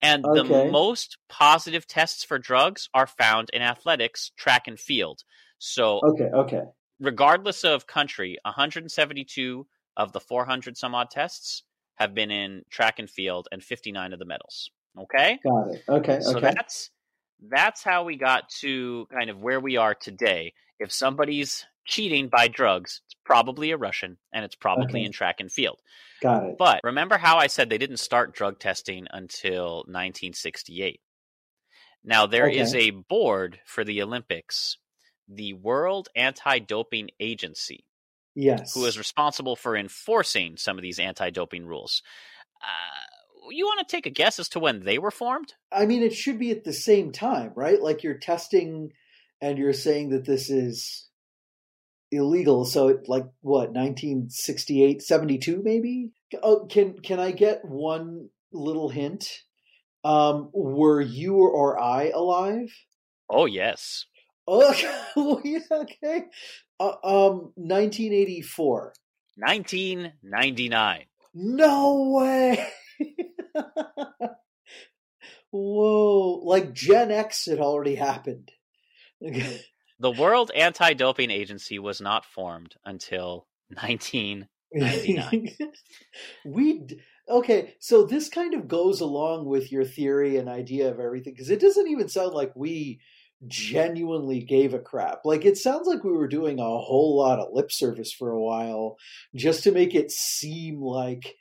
and 0.00 0.24
Okay. 0.24 0.36
the 0.42 0.70
most 0.72 1.16
positive 1.28 1.86
tests 1.86 2.24
for 2.24 2.38
drugs 2.38 2.88
are 2.92 3.06
found 3.06 3.50
in 3.52 3.62
athletics 3.62 4.32
track 4.36 4.66
and 4.66 4.80
field 4.80 5.20
so 5.64 6.00
okay. 6.02 6.24
Okay. 6.24 6.62
regardless 6.98 7.62
of 7.62 7.86
country, 7.86 8.36
172 8.44 9.64
of 9.96 10.12
the 10.12 10.18
400 10.18 10.76
some 10.76 10.94
odd 10.94 11.08
tests 11.10 11.62
have 12.02 12.14
been 12.14 12.30
in 12.30 12.62
track 12.70 12.98
and 12.98 13.08
field, 13.10 13.48
and 13.50 13.62
59 13.62 14.12
of 14.12 14.18
the 14.18 14.24
medals. 14.24 14.70
Okay, 14.98 15.38
Got 15.42 15.68
it. 15.74 15.82
Okay. 15.88 16.20
so 16.20 16.36
okay. 16.36 16.52
that's 16.54 16.90
that's 17.48 17.82
how 17.82 18.04
we 18.04 18.16
got 18.16 18.48
to 18.60 19.06
kind 19.10 19.30
of 19.30 19.40
where 19.40 19.58
we 19.60 19.76
are 19.76 19.94
today. 19.94 20.52
If 20.78 20.92
somebody's 20.92 21.64
cheating 21.86 22.28
by 22.28 22.48
drugs, 22.48 23.00
it's 23.06 23.16
probably 23.24 23.70
a 23.70 23.76
Russian, 23.76 24.18
and 24.32 24.44
it's 24.44 24.54
probably 24.54 25.00
Okay. 25.00 25.04
in 25.06 25.12
track 25.12 25.40
and 25.40 25.50
field. 25.50 25.80
Got 26.20 26.44
it. 26.44 26.56
But 26.58 26.80
remember 26.84 27.18
how 27.18 27.38
I 27.38 27.46
said 27.48 27.68
they 27.70 27.78
didn't 27.78 27.96
start 27.96 28.34
drug 28.34 28.58
testing 28.60 29.06
until 29.10 29.78
1968. 29.88 31.00
Now 32.04 32.26
there 32.26 32.48
is 32.48 32.74
Okay. 32.74 32.88
a 32.88 32.90
board 32.90 33.60
for 33.64 33.84
the 33.84 34.02
Olympics, 34.02 34.76
the 35.28 35.52
World 35.54 36.08
Anti-Doping 36.14 37.10
Agency, 37.18 37.84
Yes. 38.34 38.74
who 38.74 38.84
is 38.86 38.98
responsible 38.98 39.56
for 39.56 39.76
enforcing 39.76 40.56
some 40.56 40.78
of 40.78 40.82
these 40.82 40.98
anti-doping 40.98 41.66
rules. 41.66 42.02
Uh, 42.62 43.50
you 43.50 43.66
want 43.66 43.86
to 43.86 43.96
take 43.96 44.06
a 44.06 44.10
guess 44.10 44.38
as 44.38 44.48
to 44.50 44.60
when 44.60 44.80
they 44.84 44.98
were 44.98 45.10
formed? 45.10 45.54
I 45.70 45.86
mean, 45.86 46.02
it 46.02 46.14
should 46.14 46.38
be 46.38 46.50
at 46.50 46.64
the 46.64 46.72
same 46.72 47.12
time, 47.12 47.52
right? 47.54 47.80
Like 47.80 48.02
you're 48.02 48.18
testing, 48.18 48.92
and 49.40 49.58
you're 49.58 49.72
saying 49.72 50.10
that 50.10 50.24
this 50.24 50.48
is 50.48 51.08
illegal. 52.10 52.64
So, 52.64 52.88
it, 52.88 53.08
like 53.08 53.26
what, 53.40 53.72
1968, 53.72 55.02
72, 55.02 55.60
maybe? 55.62 56.12
Oh, 56.42 56.66
can 56.66 56.98
can 57.00 57.20
I 57.20 57.32
get 57.32 57.64
one 57.64 58.28
little 58.52 58.88
hint? 58.88 59.28
Um, 60.04 60.50
were 60.52 61.00
you 61.00 61.34
or 61.36 61.80
I 61.80 62.08
alive? 62.08 62.72
Oh 63.28 63.46
yes, 63.46 64.06
Oh, 64.46 64.74
okay. 65.70 66.24
Uh, 66.82 66.96
um, 67.04 67.52
1984. 67.54 68.94
1999. 69.36 71.04
No 71.32 72.10
way. 72.10 72.66
Whoa! 75.50 76.40
Like 76.44 76.72
Gen 76.72 77.12
X 77.12 77.46
had 77.46 77.60
already 77.60 77.94
happened. 77.94 78.50
The 79.20 80.10
World 80.10 80.50
Anti-Doping 80.56 81.30
Agency 81.30 81.78
was 81.78 82.00
not 82.00 82.24
formed 82.24 82.74
until 82.84 83.46
1999. 83.68 85.48
we 86.44 86.88
okay, 87.28 87.74
so 87.78 88.04
this 88.04 88.28
kind 88.28 88.54
of 88.54 88.66
goes 88.66 89.00
along 89.00 89.44
with 89.46 89.70
your 89.70 89.84
theory 89.84 90.36
and 90.38 90.48
idea 90.48 90.90
of 90.90 90.98
everything 90.98 91.34
because 91.34 91.50
it 91.50 91.60
doesn't 91.60 91.86
even 91.86 92.08
sound 92.08 92.34
like 92.34 92.50
we 92.56 93.00
genuinely 93.46 94.40
gave 94.40 94.74
a 94.74 94.78
crap. 94.78 95.20
Like 95.24 95.44
it 95.44 95.56
sounds 95.56 95.86
like 95.86 96.04
we 96.04 96.12
were 96.12 96.28
doing 96.28 96.58
a 96.58 96.62
whole 96.62 97.16
lot 97.16 97.38
of 97.38 97.52
lip 97.52 97.72
service 97.72 98.12
for 98.12 98.30
a 98.30 98.40
while 98.40 98.96
just 99.34 99.64
to 99.64 99.72
make 99.72 99.94
it 99.94 100.10
seem 100.10 100.80
like 100.80 101.34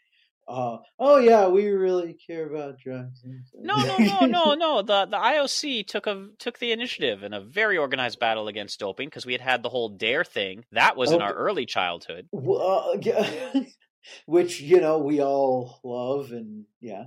uh, 0.48 0.78
oh 1.00 1.18
yeah, 1.18 1.48
we 1.48 1.68
really 1.70 2.18
care 2.28 2.46
about 2.46 2.78
drugs. 2.78 3.24
No, 3.54 3.76
no, 3.76 3.98
no, 3.98 4.26
no, 4.26 4.54
no. 4.54 4.82
The 4.82 5.06
the 5.06 5.18
IOC 5.18 5.88
took 5.88 6.08
a 6.08 6.28
took 6.40 6.60
the 6.60 6.72
initiative 6.74 7.24
in 7.24 7.34
a 7.34 7.40
very 7.40 7.78
organized 7.78 8.20
battle 8.20 8.50
against 8.50 8.80
doping 8.80 9.08
because 9.08 9.26
we 9.26 9.32
had 9.32 9.42
had 9.42 9.64
the 9.64 9.70
whole 9.70 9.90
Dare 9.90 10.26
thing 10.26 10.66
that 10.74 10.98
was 10.98 11.12
in 11.12 11.22
our 11.22 11.34
early 11.34 11.66
childhood. 11.66 12.28
Well, 12.32 12.96
yeah, 13.02 13.54
which 14.26 14.60
you 14.60 14.82
know 14.82 14.98
we 14.98 15.22
all 15.22 15.80
love 15.84 16.32
and 16.32 16.66
yeah. 16.82 17.06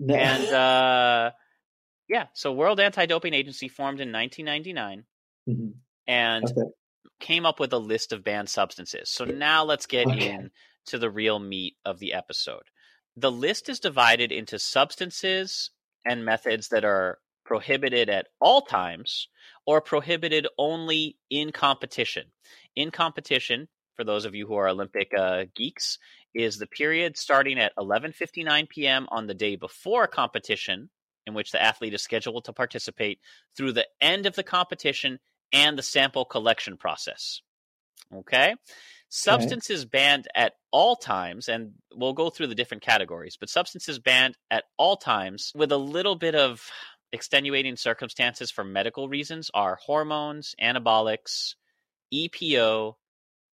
No- 0.00 0.14
and 0.14 0.54
uh, 0.54 1.30
yeah, 2.08 2.26
so 2.34 2.52
World 2.52 2.80
Anti-Doping 2.80 3.34
Agency 3.34 3.68
formed 3.68 4.00
in 4.00 4.12
1999 4.12 5.04
Mhm. 5.46 5.74
and 6.06 6.50
Okay. 6.50 6.70
came 7.20 7.46
up 7.46 7.60
with 7.60 7.72
a 7.72 7.78
list 7.78 8.12
of 8.12 8.24
banned 8.24 8.48
substances. 8.50 9.10
So 9.10 9.24
now 9.24 9.64
let's 9.64 9.86
get 9.86 10.08
Okay. 10.08 10.18
in 10.18 10.50
to 10.86 10.98
the 10.98 11.10
real 11.10 11.38
meat 11.38 11.76
of 11.84 11.98
the 11.98 12.12
episode. 12.12 12.64
The 13.16 13.30
list 13.32 13.68
is 13.68 13.80
divided 13.80 14.32
into 14.32 14.58
substances 14.58 15.70
and 16.04 16.24
methods 16.24 16.68
that 16.68 16.84
are 16.84 17.20
prohibited 17.44 18.08
at 18.08 18.28
all 18.40 18.62
times 18.62 19.28
or 19.66 19.80
prohibited 19.80 20.46
only 20.58 21.18
in 21.30 21.52
competition. 21.52 22.32
In 22.76 22.90
competition, 22.90 23.68
for 23.96 24.04
those 24.04 24.24
of 24.24 24.34
you 24.34 24.46
who 24.46 24.54
are 24.54 24.68
Olympic 24.68 25.12
uh, 25.16 25.44
geeks, 25.54 25.98
is 26.34 26.58
the 26.58 26.66
period 26.66 27.16
starting 27.16 27.58
at 27.58 27.72
11:59 27.78 28.68
p.m. 28.68 29.06
on 29.10 29.26
the 29.26 29.34
day 29.34 29.56
before 29.56 30.06
competition 30.06 30.90
in 31.26 31.34
which 31.34 31.52
the 31.52 31.62
athlete 31.62 31.94
is 31.94 32.02
scheduled 32.02 32.44
to 32.44 32.52
participate 32.52 33.18
through 33.56 33.72
the 33.72 33.86
end 34.00 34.26
of 34.26 34.34
the 34.34 34.42
competition 34.42 35.18
and 35.52 35.78
the 35.78 35.82
sample 35.82 36.24
collection 36.24 36.76
process. 36.76 37.40
Okay? 38.14 38.54
Substances 39.08 39.84
banned 39.84 40.26
at 40.34 40.54
all 40.72 40.96
times, 40.96 41.48
and 41.48 41.72
we'll 41.94 42.12
go 42.12 42.30
through 42.30 42.48
the 42.48 42.54
different 42.54 42.82
categories, 42.82 43.36
but 43.38 43.48
substances 43.48 43.98
banned 43.98 44.36
at 44.50 44.64
all 44.76 44.96
times 44.96 45.52
with 45.54 45.70
a 45.70 45.78
little 45.78 46.16
bit 46.16 46.34
of 46.34 46.68
extenuating 47.12 47.76
circumstances 47.76 48.50
for 48.50 48.64
medical 48.64 49.08
reasons 49.08 49.50
are 49.54 49.78
hormones, 49.80 50.56
anabolics, 50.60 51.54
EPO, 52.12 52.94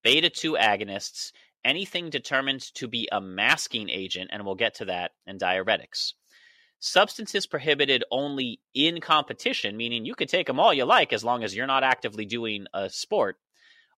beta 0.02 0.28
2 0.30 0.54
agonists, 0.54 1.30
anything 1.64 2.10
determined 2.10 2.62
to 2.74 2.88
be 2.88 3.08
a 3.12 3.20
masking 3.20 3.88
agent, 3.88 4.30
and 4.32 4.44
we'll 4.44 4.56
get 4.56 4.74
to 4.74 4.86
that, 4.86 5.12
and 5.26 5.40
diuretics. 5.40 6.14
Substances 6.84 7.46
prohibited 7.46 8.02
only 8.10 8.58
in 8.74 9.00
competition, 9.00 9.76
meaning 9.76 10.04
you 10.04 10.16
could 10.16 10.28
take 10.28 10.48
them 10.48 10.58
all 10.58 10.74
you 10.74 10.84
like 10.84 11.12
as 11.12 11.22
long 11.22 11.44
as 11.44 11.54
you're 11.54 11.68
not 11.68 11.84
actively 11.84 12.24
doing 12.24 12.66
a 12.74 12.90
sport, 12.90 13.38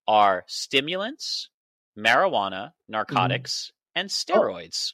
are 0.07 0.43
stimulants, 0.45 1.49
marijuana, 1.97 2.73
narcotics, 2.87 3.71
and 3.95 4.07
steroids. 4.07 4.93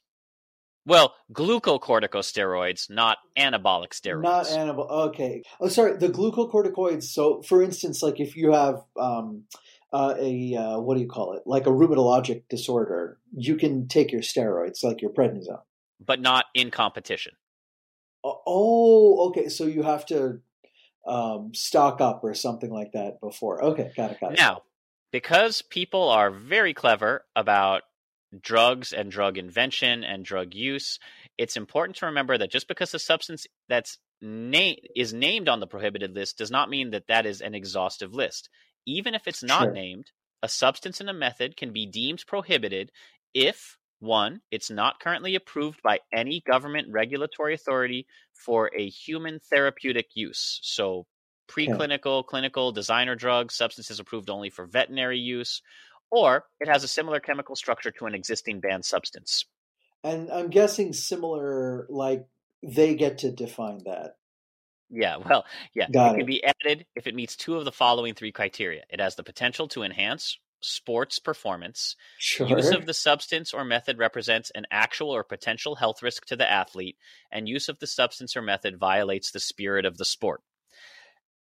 Well, 0.86 1.13
glucocorticosteroids, 1.34 2.89
not 2.89 3.17
anabolic 3.38 3.89
steroids. 3.89 4.23
Not 4.23 4.45
anabolic. 4.45 4.89
Okay. 5.10 5.43
Oh, 5.60 5.67
sorry. 5.67 5.97
The 5.97 6.08
glucocorticoids. 6.08 7.04
So, 7.04 7.41
for 7.41 7.62
instance, 7.62 8.01
like 8.01 8.21
if 8.21 8.38
you 8.38 8.54
have 8.54 8.84
um, 8.97 9.43
uh, 9.91 10.15
a 10.17 10.56
uh, 10.56 10.80
what 10.80 10.95
do 10.95 11.01
you 11.01 11.10
call 11.10 11.34
it? 11.34 11.43
Like 11.45 11.67
a 11.67 11.71
rheumatologic 11.71 12.43
disorder, 12.49 13.17
you 13.36 13.58
can 13.58 13.89
take 13.89 14.13
your 14.13 14.21
steroids, 14.21 14.82
like 14.82 15.01
your 15.01 15.12
prednisone. 15.12 15.62
but 15.99 16.21
not 16.21 16.45
in 16.54 16.71
competition. 16.71 17.34
Oh, 18.24 19.30
okay. 19.30 19.50
So 19.50 19.66
you 19.66 19.84
have 19.84 20.06
to 20.08 20.40
um, 21.06 21.54
stock 21.54 22.02
up 22.02 22.24
or 22.24 22.34
something 22.34 22.72
like 22.72 22.92
that 22.94 23.20
before. 23.20 23.64
Okay, 23.64 23.92
got 23.96 24.12
it. 24.12 24.20
Got 24.20 24.34
it. 24.34 24.40
Now, 24.40 24.62
because 25.12 25.62
people 25.62 26.10
are 26.10 26.32
very 26.32 26.74
clever 26.74 27.26
about 27.36 27.84
drugs 28.40 28.94
and 28.94 29.12
drug 29.12 29.38
invention 29.38 30.04
and 30.04 30.24
drug 30.24 30.54
use, 30.54 31.00
it's 31.38 31.58
important 31.58 31.98
to 31.98 32.06
remember 32.08 32.38
that 32.38 32.52
just 32.52 32.68
because 32.68 32.94
a 32.94 33.00
substance 33.00 33.46
that's 33.68 33.98
na- 34.22 34.74
is 34.96 35.14
named 35.14 35.50
on 35.50 35.60
the 35.60 35.68
prohibited 35.68 36.16
list 36.16 36.38
does 36.38 36.52
not 36.52 36.70
mean 36.70 36.92
that 36.92 37.08
that 37.08 37.26
is 37.26 37.42
an 37.42 37.56
exhaustive 37.56 38.14
list. 38.14 38.50
Even 38.86 39.14
if 39.16 39.28
it's 39.28 39.44
not 39.44 39.64
Sure. 39.64 39.74
named, 39.74 40.12
a 40.44 40.48
substance 40.48 41.02
and 41.02 41.10
a 41.10 41.14
method 41.14 41.58
can 41.58 41.74
be 41.74 41.86
deemed 41.86 42.24
prohibited 42.26 42.92
if 43.34 43.78
one, 44.02 44.42
it's 44.52 44.70
not 44.70 45.00
currently 45.00 45.36
approved 45.36 45.82
by 45.82 46.00
any 46.14 46.42
government 46.42 46.88
regulatory 46.92 47.54
authority 47.54 48.08
for 48.34 48.72
a 48.76 48.90
human 48.90 49.40
therapeutic 49.40 50.08
use. 50.16 50.60
So, 50.64 51.06
hmm. 51.50 51.62
preclinical, 51.62 52.26
clinical, 52.26 52.72
designer 52.72 53.16
drugs, 53.16 53.56
substances 53.56 54.00
approved 54.00 54.30
only 54.30 54.50
for 54.50 54.66
veterinary 54.66 55.20
use, 55.20 55.62
or 56.10 56.46
it 56.60 56.68
has 56.68 56.84
a 56.84 56.88
similar 56.88 57.20
chemical 57.20 57.56
structure 57.56 57.92
to 57.92 58.06
an 58.06 58.16
existing 58.16 58.60
banned 58.60 58.86
substance. 58.86 59.46
And 60.04 60.32
I'm 60.32 60.50
guessing 60.50 60.94
similar, 60.94 61.86
like 61.90 62.26
they 62.64 62.96
get 62.96 63.20
to 63.20 63.32
define 63.32 63.80
that. 63.86 64.16
Yeah, 64.90 65.18
well, 65.30 65.46
yeah, 65.74 65.88
Got 65.92 66.12
it 66.12 66.14
can 66.14 66.22
it. 66.22 66.28
be 66.28 66.44
added 66.44 66.86
if 66.96 67.08
it 67.08 67.16
meets 67.16 67.36
two 67.36 67.56
of 67.56 67.66
the 67.66 67.72
following 67.72 68.14
three 68.14 68.32
criteria. 68.32 68.84
It 68.90 69.00
has 69.00 69.16
the 69.16 69.24
potential 69.24 69.68
to 69.70 69.84
enhance 69.84 70.38
sports 70.62 71.19
performance. 71.19 71.95
Sure. 72.17 72.47
Use 72.47 72.69
of 72.71 72.86
the 72.86 72.93
substance 72.93 73.54
or 73.54 73.65
method 73.65 73.97
represents 73.97 74.52
an 74.52 74.65
actual 74.71 75.10
or 75.10 75.24
potential 75.24 75.76
health 75.76 76.02
risk 76.02 76.26
to 76.28 76.36
the 76.36 76.50
athlete, 76.50 76.97
and 77.32 77.50
use 77.50 77.69
of 77.69 77.80
the 77.80 77.88
substance 77.88 78.36
or 78.36 78.41
method 78.41 78.78
violates 78.78 79.32
the 79.32 79.39
spirit 79.39 79.86
of 79.86 79.97
the 79.97 80.06
sport. 80.06 80.41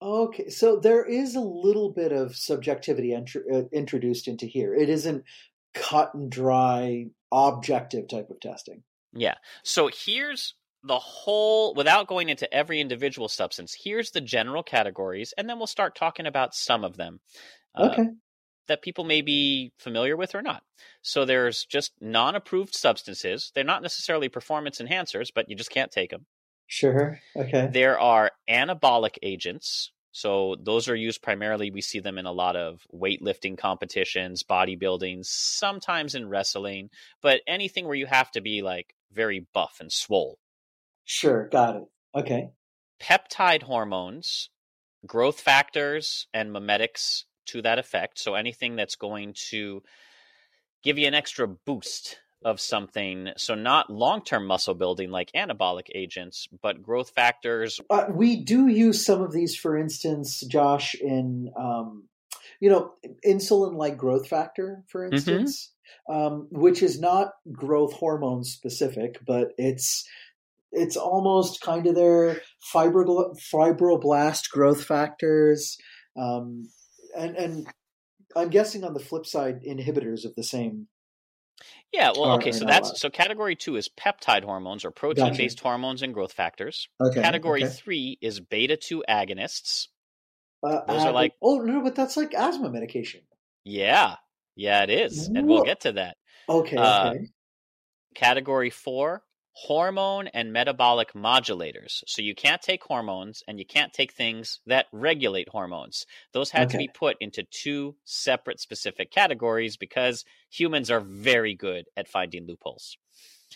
Okay, 0.03 0.51
so 0.51 0.77
there 0.77 1.05
is 1.05 1.35
a 1.35 1.41
little 1.41 1.91
bit 1.91 2.13
of 2.13 2.37
subjectivity 2.37 3.11
entr- 3.11 3.51
uh, 3.51 3.69
introduced 3.73 4.29
into 4.29 4.45
here. 4.45 4.75
It 4.75 4.89
isn't 4.91 5.25
cut 5.73 6.13
and 6.15 6.31
dry, 6.31 7.07
objective 7.33 8.09
type 8.09 8.29
of 8.31 8.41
testing. 8.41 8.83
Yeah. 9.13 9.35
So 9.63 9.89
here's 9.89 10.55
the 10.83 10.99
whole, 10.99 11.73
without 11.75 12.07
going 12.09 12.29
into 12.29 12.53
every 12.53 12.81
individual 12.81 13.29
substance, 13.29 13.75
here's 13.83 14.11
the 14.11 14.21
general 14.21 14.63
categories, 14.63 15.33
and 15.39 15.49
then 15.49 15.57
we'll 15.57 15.67
start 15.67 15.97
talking 15.97 16.27
about 16.27 16.55
some 16.55 16.85
of 16.85 16.97
them. 16.97 17.21
uh, 17.75 17.91
Okay. 17.93 18.09
That 18.69 18.83
people 18.83 19.05
may 19.05 19.23
be 19.23 19.73
familiar 19.79 20.17
with 20.17 20.35
or 20.35 20.43
not. 20.43 20.63
So 21.03 21.25
there's 21.25 21.65
just 21.65 21.93
non 22.01 22.35
approved 22.35 22.75
substances. 22.75 23.53
They're 23.55 23.65
not 23.65 23.83
necessarily 23.83 24.29
performance 24.29 24.81
enhancers, 24.81 25.29
but 25.35 25.49
you 25.49 25.57
just 25.57 25.71
can't 25.71 25.91
take 25.91 26.11
them. 26.11 26.27
Sure. 26.67 27.21
Okay. 27.37 27.69
There 27.73 27.99
are 27.99 28.33
anabolic 28.49 29.17
agents. 29.23 29.93
So 30.13 30.57
those 30.63 30.89
are 30.89 30.95
used 30.95 31.23
primarily, 31.23 31.73
we 31.73 31.81
see 31.81 31.99
them 31.99 32.19
in 32.19 32.27
a 32.27 32.33
lot 32.33 32.55
of 32.55 32.87
weightlifting 32.95 33.59
competitions, 33.59 34.45
bodybuilding, 34.45 35.25
sometimes 35.25 36.15
in 36.15 36.29
wrestling, 36.29 36.91
but 37.21 37.41
anything 37.49 37.87
where 37.87 37.97
you 37.97 38.07
have 38.07 38.31
to 38.33 38.41
be 38.41 38.63
like 38.63 38.95
very 39.13 39.47
buff 39.53 39.79
and 39.81 39.91
swole. 39.91 40.39
Sure. 41.05 41.49
Got 41.49 41.77
it. 41.77 41.83
Okay. 42.15 42.51
Peptide 43.03 43.65
hormones, 43.65 44.51
growth 45.05 45.41
factors, 45.41 46.29
and 46.33 46.53
mimetics 46.53 47.25
to 47.47 47.63
that 47.63 47.79
effect. 47.79 48.19
So 48.19 48.35
anything 48.35 48.77
that's 48.77 48.97
going 48.97 49.35
to 49.51 49.83
give 50.83 50.99
you 50.99 51.07
an 51.07 51.15
extra 51.15 51.49
boost 51.49 52.19
of 52.45 52.61
something. 52.61 53.31
So 53.37 53.55
not 53.55 53.89
long-term 53.89 54.47
muscle 54.47 54.75
building 54.75 55.11
like 55.11 55.33
anabolic 55.33 55.87
agents, 55.95 56.47
but 56.63 56.83
growth 56.83 57.11
factors. 57.11 57.81
Uh, 57.89 58.05
we 58.11 58.37
do 58.37 58.69
use 58.69 59.05
some 59.05 59.23
of 59.23 59.33
these, 59.33 59.57
for 59.57 59.79
instance, 59.79 60.41
Josh, 60.47 60.95
in 60.95 61.51
um, 61.59 62.05
you 62.61 62.71
know, 62.71 62.93
insulin-like 63.27 63.97
growth 63.97 64.29
factor, 64.29 64.85
for 64.89 65.05
instance, 65.05 65.73
um, 66.09 66.49
which 66.51 66.83
is 66.83 67.01
not 67.01 67.33
growth 67.51 67.95
hormone 67.95 68.45
specific, 68.45 69.19
but 69.27 69.49
it's 69.57 70.07
it's 70.73 70.97
almost 70.97 71.61
kind 71.61 71.87
of 71.87 71.95
their 71.95 72.41
fibrobl- 72.73 73.37
fibroblast 73.53 74.51
growth 74.51 74.85
factors, 74.85 75.79
um, 76.19 76.69
and 77.17 77.37
and 77.37 77.67
I'm 78.37 78.49
guessing 78.49 78.85
on 78.85 78.95
the 78.95 79.01
flip 79.01 79.27
side, 79.27 79.63
inhibitors 79.63 80.25
of 80.25 80.35
the 80.35 80.43
same. 80.43 80.89
Yeah, 81.93 82.11
well, 82.17 82.25
Are- 82.25 82.39
okay, 82.39 82.51
so 82.53 82.65
that's 82.65 82.89
allowed. 82.89 82.97
so 82.99 83.11
category 83.11 83.55
2 83.55 83.77
is 83.77 83.89
peptide 83.89 84.43
hormones 84.43 84.85
or 84.85 84.91
protein-based 84.91 85.61
hormones 85.61 86.03
and 86.03 86.13
growth 86.13 86.33
factors. 86.33 86.89
Okay. 87.01 87.23
Category 87.23 87.63
okay. 87.63 87.73
3 87.73 88.19
is 88.21 88.41
beta 88.41 88.77
2 88.77 89.05
agonists. 89.09 89.87
Uh, 90.67 90.81
those 90.87 91.05
are 91.05 91.13
like- 91.13 91.35
oh 91.41 91.59
no, 91.59 91.83
but 91.83 91.95
that's 91.95 92.17
like 92.17 92.35
asthma 92.35 92.71
medication. 92.71 93.21
Yeah. 93.65 94.17
Yeah, 94.57 94.83
it 94.83 94.91
is. 94.91 95.29
And 95.29 95.47
we'll 95.47 95.65
get 95.65 95.81
to 95.81 95.93
that. 95.93 96.17
Okay. 96.49 96.77
Uh, 96.77 97.11
okay. 97.11 97.29
Category 98.15 98.71
four, 98.71 99.23
hormone 99.55 100.27
and 100.29 100.53
metabolic 100.53 101.13
modulators. 101.13 102.03
So 102.07 102.23
you 102.23 102.35
can't 102.35 102.61
take 102.61 102.83
hormones 102.83 103.43
and 103.47 103.59
you 103.59 103.65
can't 103.65 103.93
take 103.93 104.13
things 104.13 104.61
that 104.67 104.87
regulate 104.93 105.49
hormones. 105.49 106.07
Those 106.33 106.51
had 106.51 106.71
to 106.71 106.79
be 106.79 106.89
put 106.93 107.17
into 107.21 107.45
two 107.51 107.95
separate 108.05 108.61
specific 108.61 109.13
categories 109.13 109.77
because 109.77 110.25
humans 110.51 110.91
are 110.91 111.01
very 111.01 111.55
good 111.55 111.87
at 111.97 112.09
finding 112.09 112.47
loopholes. 112.47 112.97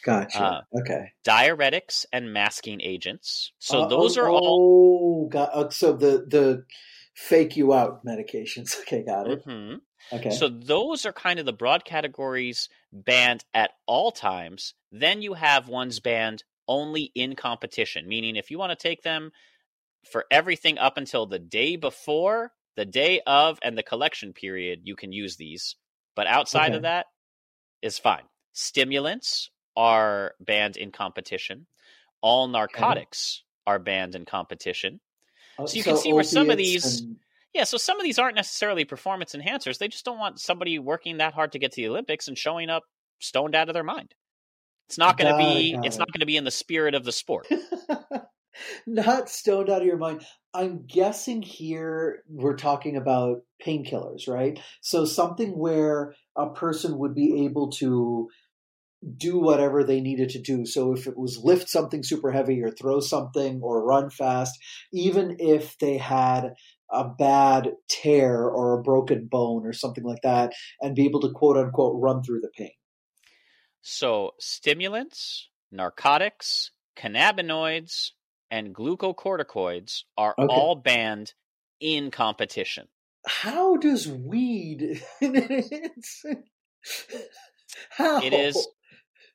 Gotcha. 0.04 0.42
uh, 0.42 0.60
okay. 0.80 1.12
Diuretics 1.26 2.06
and 2.12 2.32
masking 2.32 2.80
agents. 2.80 3.52
So 3.58 3.82
Uh, 3.82 3.88
those 3.88 4.16
oh, 4.16 4.22
are 4.22 4.30
all. 4.30 5.24
Oh, 5.24 5.28
got 5.28 5.52
uh, 5.52 5.70
so 5.70 5.92
the 5.92 6.24
the 6.28 6.64
fake 7.14 7.56
you 7.56 7.74
out 7.74 8.04
medications. 8.04 8.76
Okay, 8.82 9.02
got 9.02 9.28
it. 9.28 9.44
Mhm. 9.44 9.80
Okay. 10.12 10.30
So 10.30 10.48
those 10.48 11.04
are 11.06 11.12
kind 11.12 11.38
of 11.38 11.46
the 11.46 11.52
broad 11.52 11.84
categories 11.84 12.68
banned 12.92 13.44
at 13.54 13.72
all 13.86 14.10
times. 14.10 14.74
Then 14.92 15.22
you 15.22 15.34
have 15.34 15.68
ones 15.68 16.00
banned 16.00 16.44
only 16.66 17.10
in 17.14 17.34
competition, 17.34 18.06
meaning 18.08 18.36
if 18.36 18.50
you 18.50 18.58
want 18.58 18.70
to 18.70 18.76
take 18.88 19.02
them 19.02 19.32
for 20.10 20.24
everything 20.30 20.78
up 20.78 20.96
until 20.96 21.26
the 21.26 21.38
day 21.38 21.76
before, 21.76 22.52
the 22.76 22.84
day 22.84 23.20
of, 23.26 23.58
and 23.62 23.76
the 23.76 23.82
collection 23.82 24.32
period, 24.32 24.80
you 24.84 24.94
can 24.96 25.12
use 25.12 25.36
these. 25.36 25.76
But 26.14 26.26
outside 26.26 26.68
Okay. 26.68 26.76
of 26.76 26.82
that 26.82 27.06
is 27.82 27.98
fine. 27.98 28.24
Stimulants 28.52 29.50
are 29.76 30.34
banned 30.40 30.76
in 30.76 30.90
competition. 30.92 31.66
All 32.20 32.48
narcotics 32.48 33.42
are 33.66 33.78
banned 33.78 34.14
in 34.14 34.24
competition. 34.24 35.00
Uh, 35.58 35.66
so 35.66 35.76
you 35.76 35.84
can 35.84 35.96
see 35.96 36.12
where 36.12 36.24
some 36.24 36.50
of 36.50 36.56
these- 36.56 37.00
and- 37.00 37.20
Yeah, 37.54 37.64
so 37.64 37.78
some 37.78 37.98
of 37.98 38.04
these 38.04 38.18
aren't 38.18 38.36
necessarily 38.36 38.84
performance 38.84 39.34
enhancers. 39.34 39.78
They 39.78 39.88
just 39.88 40.04
don't 40.04 40.18
want 40.18 40.40
somebody 40.40 40.78
working 40.78 41.18
that 41.18 41.34
hard 41.34 41.52
to 41.52 41.58
get 41.58 41.72
to 41.72 41.80
the 41.80 41.88
Olympics 41.88 42.28
and 42.28 42.36
showing 42.36 42.68
up 42.68 42.84
stoned 43.18 43.54
out 43.54 43.68
of 43.68 43.74
their 43.74 43.84
mind. 43.84 44.14
It's 44.88 44.98
not 44.98 45.18
going 45.18 45.32
to 45.32 45.38
Got 45.38 45.50
it, 45.50 45.82
be 45.82 45.86
it's 45.86 45.98
not 45.98 46.10
going 46.12 46.20
to 46.20 46.26
be 46.26 46.36
in 46.36 46.44
the 46.44 46.50
spirit 46.50 46.94
of 46.94 47.04
the 47.04 47.12
sport. 47.12 47.46
not 48.86 49.28
stoned 49.28 49.70
out 49.70 49.82
of 49.82 49.86
your 49.86 49.98
mind. 49.98 50.24
I'm 50.54 50.86
guessing 50.86 51.42
here 51.42 52.22
we're 52.28 52.56
talking 52.56 52.96
about 52.96 53.42
painkillers, 53.64 54.28
right? 54.28 54.58
So 54.80 55.04
something 55.04 55.58
where 55.58 56.14
a 56.36 56.50
person 56.50 56.98
would 56.98 57.14
be 57.14 57.44
able 57.44 57.70
to 57.72 58.28
do 59.16 59.38
whatever 59.38 59.84
they 59.84 60.00
needed 60.00 60.30
to 60.30 60.40
do. 60.40 60.66
So 60.66 60.92
if 60.92 61.06
it 61.06 61.16
was 61.16 61.38
lift 61.38 61.68
something 61.68 62.02
super 62.02 62.32
heavy 62.32 62.62
or 62.62 62.70
throw 62.70 63.00
something 63.00 63.60
or 63.62 63.84
run 63.84 64.10
fast, 64.10 64.58
even 64.92 65.36
if 65.38 65.78
they 65.78 65.98
had 65.98 66.54
a 66.90 67.08
bad 67.08 67.74
tear 67.88 68.44
or 68.48 68.78
a 68.78 68.82
broken 68.82 69.26
bone 69.26 69.66
or 69.66 69.72
something 69.72 70.04
like 70.04 70.22
that, 70.22 70.52
and 70.80 70.94
be 70.94 71.04
able 71.04 71.20
to 71.20 71.30
quote 71.32 71.56
unquote 71.56 72.00
run 72.00 72.22
through 72.22 72.40
the 72.40 72.50
pain. 72.56 72.70
So, 73.82 74.32
stimulants, 74.38 75.48
narcotics, 75.70 76.72
cannabinoids, 76.96 78.12
and 78.50 78.74
glucocorticoids 78.74 80.04
are 80.16 80.36
Okay. 80.38 80.48
all 80.48 80.74
banned 80.74 81.34
in 81.80 82.10
competition. 82.10 82.88
How 83.26 83.76
does 83.76 84.08
weed? 84.08 85.02
it's, 85.20 86.24
how? 87.90 88.20
It 88.22 88.32
is 88.32 88.68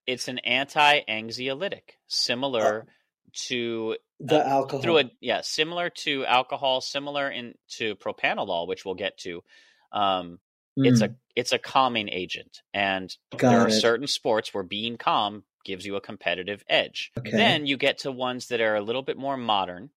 it's 0.05 0.27
an 0.27 0.39
anti-anxiolytic, 0.39 1.81
similar 2.07 2.81
uh 2.81 2.91
to 3.33 3.97
the 4.19 4.45
alcohol. 4.47 4.81
through 4.81 4.99
a 4.99 5.11
yeah 5.21 5.41
similar 5.41 5.89
to 5.89 6.25
alcohol 6.25 6.81
similar 6.81 7.29
in 7.29 7.55
to 7.67 7.95
propanolol 7.95 8.67
which 8.67 8.85
we'll 8.85 8.95
get 8.95 9.17
to 9.17 9.43
um 9.91 10.39
it's 10.83 11.01
a 11.01 11.09
it's 11.35 11.51
a 11.51 11.59
calming 11.59 12.09
agent 12.09 12.61
and. 12.73 13.15
Got 13.35 13.49
there 13.49 13.59
are 13.61 13.69
certain 13.69 14.07
sports 14.07 14.53
where 14.53 14.63
being 14.63 14.97
calm 14.97 15.43
gives 15.65 15.85
you 15.85 15.95
a 15.95 16.01
competitive 16.01 16.63
edge 16.69 17.11
Okay. 17.17 17.31
then 17.31 17.65
you 17.65 17.77
get 17.77 17.99
to 17.99 18.11
ones 18.11 18.47
that 18.49 18.61
are 18.61 18.75
a 18.75 18.81
little 18.81 19.01
bit 19.03 19.17
more 19.17 19.37
modern 19.37 19.89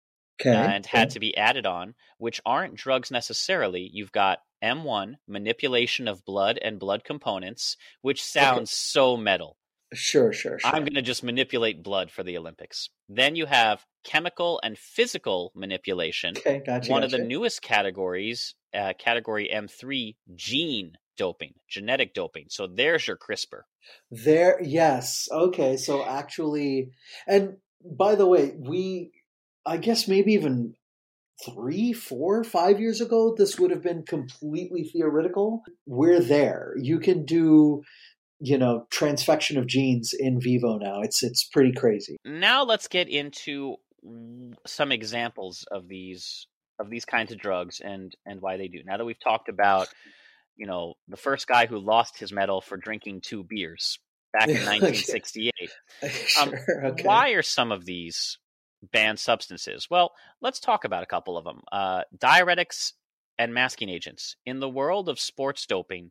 okay. 0.41 0.55
and 0.55 0.87
had 0.87 1.11
to 1.11 1.21
be 1.21 1.37
added 1.37 1.67
on 1.67 1.95
which 2.19 2.41
aren't 2.47 2.75
drugs 2.75 3.11
necessarily 3.11 3.89
you've 3.93 4.13
got 4.13 4.41
m1 4.63 5.15
manipulation 5.27 6.09
of 6.09 6.25
blood 6.25 6.59
and 6.63 6.79
blood 6.79 7.05
components 7.05 7.77
which 8.03 8.23
sounds 8.23 8.71
so 8.71 9.17
metal 9.17 9.57
Sure, 9.95 10.33
sure, 10.33 10.59
sure. 10.59 10.71
I'm 10.71 10.83
going 10.83 10.95
to 10.95 11.03
just 11.03 11.23
manipulate 11.23 11.83
blood 11.83 12.11
for 12.11 12.23
the 12.23 12.37
Olympics. 12.37 12.89
Then 13.09 13.37
you 13.37 13.47
have 13.47 13.85
chemical 14.05 14.61
and 14.63 14.77
physical 14.77 15.53
manipulation. 15.55 16.35
okay, 16.37 16.63
gotcha. 16.65 16.91
One 16.91 17.03
of 17.03 17.11
the 17.11 17.19
newest 17.19 17.63
categories, 17.63 18.55
uh, 18.75 18.93
category 18.99 19.51
M3, 19.53 20.17
gene 20.35 20.93
doping, 21.17 21.55
genetic 21.69 22.15
doping. 22.15 22.47
So 22.49 22.67
there's 22.67 23.07
your 23.07 23.17
CRISPR. 23.17 23.63
There, 24.11 24.61
yes. 24.63 25.29
Okay, 25.31 25.77
so 25.77 26.05
actually, 26.05 26.91
and 27.27 27.57
by 27.85 28.15
the 28.15 28.27
way, 28.27 28.53
we 28.59 29.13
I 29.67 29.79
guess 29.79 30.09
maybe 30.09 30.35
even 30.35 30.75
three, 31.45 31.93
four, 31.93 32.45
five 32.45 32.81
years 32.81 33.01
ago, 33.01 33.35
this 33.37 33.59
would 33.59 33.71
have 33.71 33.83
been 33.83 34.05
completely 34.05 34.85
theoretical. 34.85 35.63
We're 35.87 36.21
there. 36.21 36.75
You 36.79 37.01
can 37.01 37.25
do, 37.25 37.83
you 38.41 38.59
know, 38.59 38.87
transfection 38.91 39.59
of 39.59 39.67
genes 39.67 40.13
in 40.13 40.41
vivo 40.41 40.79
now. 40.79 41.01
It's 41.01 41.23
it's 41.23 41.45
pretty 41.45 41.73
crazy. 41.73 42.17
Now 42.25 42.65
let's 42.65 42.89
get 42.89 43.09
into 43.09 43.77
some 44.67 44.93
examples 44.93 45.65
of 45.71 45.89
these 45.89 46.47
of 46.79 46.91
these 46.91 47.05
kinds 47.05 47.33
of 47.33 47.39
drugs 47.39 47.81
and 47.81 48.15
and 48.27 48.41
why 48.41 48.57
they 48.57 48.69
do. 48.69 48.81
Now 48.85 48.97
that 48.97 49.05
we've 49.05 49.21
talked 49.21 49.49
about, 49.49 49.89
you 50.57 50.67
know, 50.67 50.95
the 51.09 51.17
first 51.17 51.47
guy 51.47 51.67
who 51.67 51.79
lost 51.79 52.19
his 52.19 52.33
medal 52.33 52.61
for 52.61 52.77
drinking 52.77 53.21
two 53.23 53.45
beers 53.45 53.99
back 54.33 54.49
in 54.49 54.55
1968. 54.67 55.53
Um, 56.41 56.51
sure, 56.51 56.87
okay. 56.87 57.05
Why 57.05 57.31
are 57.31 57.43
some 57.43 57.73
of 57.73 57.87
these 57.87 58.39
banned 58.83 59.19
substances? 59.19 59.89
Well, 59.91 60.13
let's 60.43 60.61
talk 60.61 60.85
about 60.85 61.03
a 61.03 61.07
couple 61.07 61.39
of 61.39 61.45
them. 61.45 61.63
Uh, 61.73 62.03
diuretics 62.19 62.93
and 63.39 63.55
masking 63.55 63.89
agents. 63.89 64.37
In 64.45 64.61
the 64.61 64.69
world 64.69 65.09
of 65.09 65.19
sports 65.19 65.65
doping, 65.67 66.11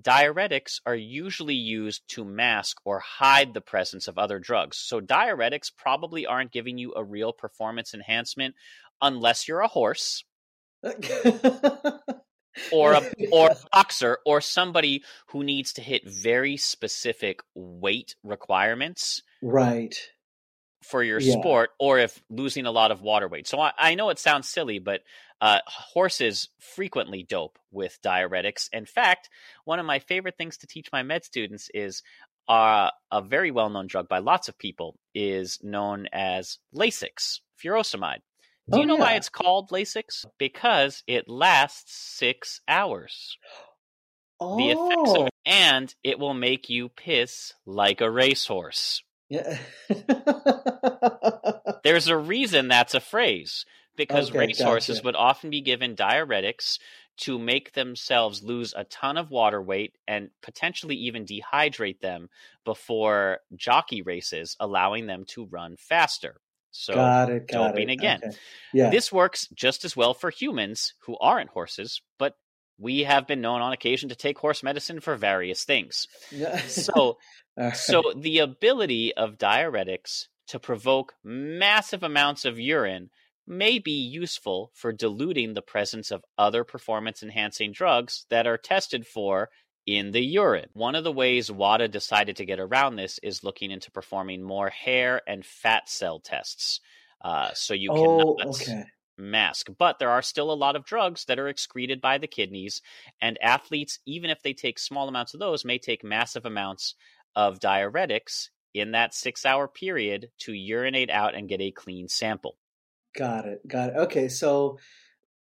diuretics 0.00 0.80
are 0.86 0.94
usually 0.94 1.54
used 1.54 2.02
to 2.08 2.24
mask 2.24 2.78
or 2.84 3.00
hide 3.00 3.54
the 3.54 3.60
presence 3.60 4.08
of 4.08 4.18
other 4.18 4.38
drugs. 4.38 4.78
So, 4.78 5.00
diuretics 5.00 5.70
probably 5.76 6.26
aren't 6.26 6.52
giving 6.52 6.78
you 6.78 6.94
a 6.96 7.04
real 7.04 7.32
performance 7.32 7.94
enhancement 7.94 8.54
unless 9.00 9.48
you're 9.48 9.60
a 9.60 9.68
horse. 9.68 10.24
or 12.72 12.92
a 12.92 13.02
or 13.30 13.50
a 13.50 13.56
boxer 13.72 14.18
or 14.26 14.40
somebody 14.40 15.04
who 15.28 15.44
needs 15.44 15.72
to 15.74 15.82
hit 15.82 16.02
very 16.06 16.56
specific 16.56 17.40
weight 17.54 18.16
requirements 18.22 19.22
right 19.42 20.10
for 20.82 21.02
your 21.02 21.20
yeah. 21.20 21.32
sport 21.32 21.70
or 21.78 21.98
if 21.98 22.22
losing 22.28 22.66
a 22.66 22.70
lot 22.70 22.90
of 22.90 23.00
water 23.00 23.28
weight. 23.28 23.46
So 23.46 23.60
I, 23.60 23.72
I 23.78 23.94
know 23.94 24.10
it 24.10 24.18
sounds 24.18 24.48
silly, 24.48 24.78
but 24.78 25.02
uh, 25.40 25.58
horses 25.66 26.48
frequently 26.58 27.24
dope 27.28 27.58
with 27.70 27.98
diuretics. 28.04 28.68
In 28.72 28.86
fact, 28.86 29.28
one 29.64 29.78
of 29.78 29.86
my 29.86 29.98
favorite 29.98 30.36
things 30.36 30.58
to 30.58 30.66
teach 30.66 30.88
my 30.92 31.02
med 31.02 31.24
students 31.24 31.68
is 31.74 32.02
uh, 32.48 32.90
a 33.10 33.22
very 33.22 33.50
well 33.50 33.70
known 33.70 33.86
drug 33.86 34.08
by 34.08 34.18
lots 34.18 34.48
of 34.48 34.58
people 34.58 34.98
is 35.14 35.58
known 35.62 36.06
as 36.12 36.58
Lasix, 36.74 37.40
furosemide. 37.62 38.20
Do 38.70 38.78
you 38.78 38.84
oh, 38.84 38.86
know 38.86 38.94
yeah. 38.94 39.00
why 39.00 39.12
it's 39.14 39.28
called 39.28 39.70
Lasix? 39.70 40.24
Because 40.38 41.02
it 41.06 41.28
lasts 41.28 41.94
six 41.94 42.60
hours. 42.68 43.36
Oh. 44.38 44.56
The 44.56 44.70
effects 44.70 45.10
of 45.10 45.22
oh. 45.22 45.26
it, 45.26 45.32
and 45.44 45.94
it 46.04 46.18
will 46.18 46.34
make 46.34 46.70
you 46.70 46.88
piss 46.88 47.52
like 47.66 48.00
a 48.00 48.10
racehorse. 48.10 49.02
Yeah. 49.32 49.58
There's 51.84 52.08
a 52.08 52.16
reason 52.16 52.68
that's 52.68 52.94
a 52.94 53.00
phrase 53.00 53.64
because 53.96 54.28
okay, 54.30 54.38
racehorses 54.40 54.98
gotcha. 54.98 55.06
would 55.06 55.16
often 55.16 55.50
be 55.50 55.62
given 55.62 55.96
diuretics 55.96 56.78
to 57.18 57.38
make 57.38 57.72
themselves 57.72 58.42
lose 58.42 58.74
a 58.76 58.84
ton 58.84 59.16
of 59.16 59.30
water 59.30 59.60
weight 59.60 59.96
and 60.06 60.30
potentially 60.42 60.96
even 60.96 61.24
dehydrate 61.24 62.00
them 62.00 62.28
before 62.64 63.38
jockey 63.56 64.02
races, 64.02 64.56
allowing 64.60 65.06
them 65.06 65.24
to 65.28 65.46
run 65.46 65.76
faster. 65.78 66.40
So 66.70 66.94
got 66.94 67.30
it, 67.30 67.48
got 67.48 67.68
doping 67.68 67.90
it. 67.90 67.94
again. 67.94 68.20
Okay. 68.24 68.36
Yeah. 68.72 68.90
This 68.90 69.10
works 69.12 69.48
just 69.54 69.84
as 69.84 69.96
well 69.96 70.14
for 70.14 70.30
humans 70.30 70.94
who 71.00 71.16
aren't 71.18 71.50
horses, 71.50 72.02
but 72.18 72.36
we 72.82 73.04
have 73.04 73.26
been 73.26 73.40
known 73.40 73.62
on 73.62 73.72
occasion 73.72 74.08
to 74.08 74.16
take 74.16 74.38
horse 74.38 74.62
medicine 74.62 75.00
for 75.00 75.14
various 75.16 75.64
things. 75.64 76.08
so 76.66 77.18
right. 77.56 77.76
so 77.76 78.02
the 78.16 78.38
ability 78.38 79.14
of 79.14 79.38
diuretics 79.38 80.26
to 80.48 80.58
provoke 80.58 81.14
massive 81.22 82.02
amounts 82.02 82.44
of 82.44 82.58
urine 82.58 83.08
may 83.46 83.78
be 83.78 83.92
useful 83.92 84.70
for 84.74 84.92
diluting 84.92 85.54
the 85.54 85.62
presence 85.62 86.10
of 86.10 86.24
other 86.36 86.64
performance 86.64 87.22
enhancing 87.22 87.72
drugs 87.72 88.26
that 88.30 88.46
are 88.46 88.58
tested 88.58 89.06
for 89.06 89.48
in 89.86 90.12
the 90.12 90.24
urine. 90.24 90.68
One 90.74 90.94
of 90.94 91.04
the 91.04 91.12
ways 91.12 91.50
WADA 91.50 91.88
decided 91.88 92.36
to 92.36 92.44
get 92.44 92.60
around 92.60 92.96
this 92.96 93.18
is 93.22 93.44
looking 93.44 93.70
into 93.70 93.90
performing 93.90 94.42
more 94.42 94.70
hair 94.70 95.20
and 95.26 95.44
fat 95.44 95.88
cell 95.88 96.20
tests. 96.20 96.80
Uh, 97.20 97.50
so 97.54 97.74
you 97.74 97.90
oh, 97.90 98.36
cannot 98.36 98.56
okay. 98.56 98.84
Mask. 99.16 99.68
But 99.78 99.98
there 99.98 100.10
are 100.10 100.22
still 100.22 100.50
a 100.50 100.54
lot 100.54 100.76
of 100.76 100.84
drugs 100.84 101.24
that 101.26 101.38
are 101.38 101.48
excreted 101.48 102.00
by 102.00 102.18
the 102.18 102.26
kidneys, 102.26 102.82
and 103.20 103.38
athletes, 103.42 103.98
even 104.06 104.30
if 104.30 104.42
they 104.42 104.52
take 104.52 104.78
small 104.78 105.08
amounts 105.08 105.34
of 105.34 105.40
those, 105.40 105.64
may 105.64 105.78
take 105.78 106.04
massive 106.04 106.44
amounts 106.44 106.94
of 107.34 107.58
diuretics 107.58 108.48
in 108.74 108.92
that 108.92 109.14
six 109.14 109.44
hour 109.44 109.68
period 109.68 110.28
to 110.38 110.52
urinate 110.52 111.10
out 111.10 111.34
and 111.34 111.48
get 111.48 111.60
a 111.60 111.70
clean 111.70 112.08
sample. 112.08 112.56
Got 113.16 113.46
it. 113.46 113.66
Got 113.66 113.90
it. 113.90 113.96
Okay. 113.96 114.28
So 114.28 114.78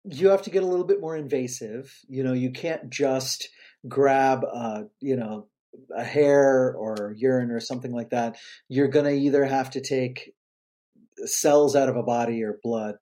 you 0.05 0.29
have 0.29 0.43
to 0.43 0.51
get 0.51 0.63
a 0.63 0.67
little 0.67 0.85
bit 0.85 1.01
more 1.01 1.17
invasive. 1.17 1.93
You 2.09 2.23
know, 2.23 2.33
you 2.33 2.51
can't 2.51 2.91
just 2.91 3.49
grab, 3.89 4.45
uh, 4.51 4.83
you 5.01 5.17
know, 5.17 5.49
a 5.95 6.05
hair 6.05 6.75
or 6.75 7.15
urine 7.17 7.51
or 7.51 7.61
something 7.61 7.93
like 7.93 8.11
that. 8.11 8.37
You're 8.69 8.89
going 8.89 9.07
to 9.07 9.13
either 9.13 9.45
have 9.45 9.71
to 9.71 9.81
take 9.81 10.33
cells 11.25 11.75
out 11.75 11.89
of 11.89 11.97
a 11.97 12.03
body 12.03 12.43
or 12.43 12.59
blood. 12.63 12.97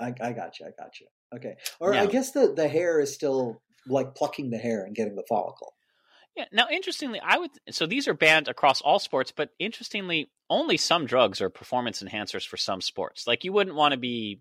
I, 0.00 0.14
I 0.20 0.32
got 0.32 0.58
you. 0.58 0.66
I 0.66 0.70
got 0.82 1.00
you. 1.00 1.06
Okay. 1.34 1.56
Or 1.78 1.94
I 1.94 2.06
guess 2.06 2.32
the, 2.32 2.52
the 2.54 2.68
hair 2.68 3.00
is 3.00 3.14
still 3.14 3.62
like 3.86 4.14
plucking 4.14 4.50
the 4.50 4.58
hair 4.58 4.84
and 4.84 4.94
getting 4.94 5.16
the 5.16 5.24
follicle. 5.28 5.74
Yeah. 6.36 6.44
Now, 6.52 6.66
interestingly, 6.70 7.20
I 7.20 7.38
would. 7.38 7.50
So 7.70 7.86
these 7.86 8.08
are 8.08 8.14
banned 8.14 8.48
across 8.48 8.80
all 8.80 8.98
sports, 8.98 9.32
but 9.34 9.50
interestingly, 9.58 10.30
only 10.48 10.76
some 10.76 11.06
drugs 11.06 11.40
are 11.40 11.50
performance 11.50 12.02
enhancers 12.02 12.46
for 12.46 12.56
some 12.56 12.80
sports. 12.80 13.26
Like 13.26 13.44
you 13.44 13.52
wouldn't 13.52 13.76
want 13.76 13.92
to 13.92 13.98
be 13.98 14.40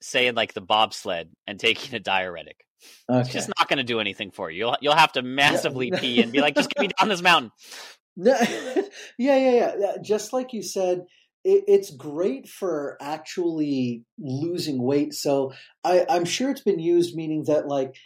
saying 0.00 0.34
like 0.34 0.54
the 0.54 0.60
bobsled 0.60 1.30
and 1.46 1.58
taking 1.58 1.94
a 1.94 2.00
diuretic. 2.00 2.64
Okay. 3.08 3.20
It's 3.20 3.32
just 3.32 3.48
not 3.48 3.68
going 3.68 3.78
to 3.78 3.84
do 3.84 4.00
anything 4.00 4.30
for 4.32 4.50
you. 4.50 4.58
You'll 4.58 4.76
you'll 4.80 4.96
have 4.96 5.12
to 5.12 5.22
massively 5.22 5.90
yeah. 5.92 5.98
pee 6.00 6.22
and 6.22 6.32
be 6.32 6.40
like, 6.40 6.54
just 6.54 6.70
get 6.70 6.80
me 6.80 6.88
down 6.98 7.08
this 7.08 7.22
mountain. 7.22 7.50
yeah, 8.16 8.86
yeah, 9.18 9.74
yeah. 9.78 9.92
Just 10.02 10.32
like 10.32 10.52
you 10.52 10.62
said, 10.62 11.02
it, 11.44 11.64
it's 11.66 11.90
great 11.90 12.48
for 12.48 12.96
actually 13.00 14.04
losing 14.18 14.82
weight. 14.82 15.14
So 15.14 15.52
I, 15.84 16.06
I'm 16.08 16.24
sure 16.24 16.50
it's 16.50 16.62
been 16.62 16.78
used, 16.78 17.16
meaning 17.16 17.44
that 17.44 17.66
like 17.68 17.96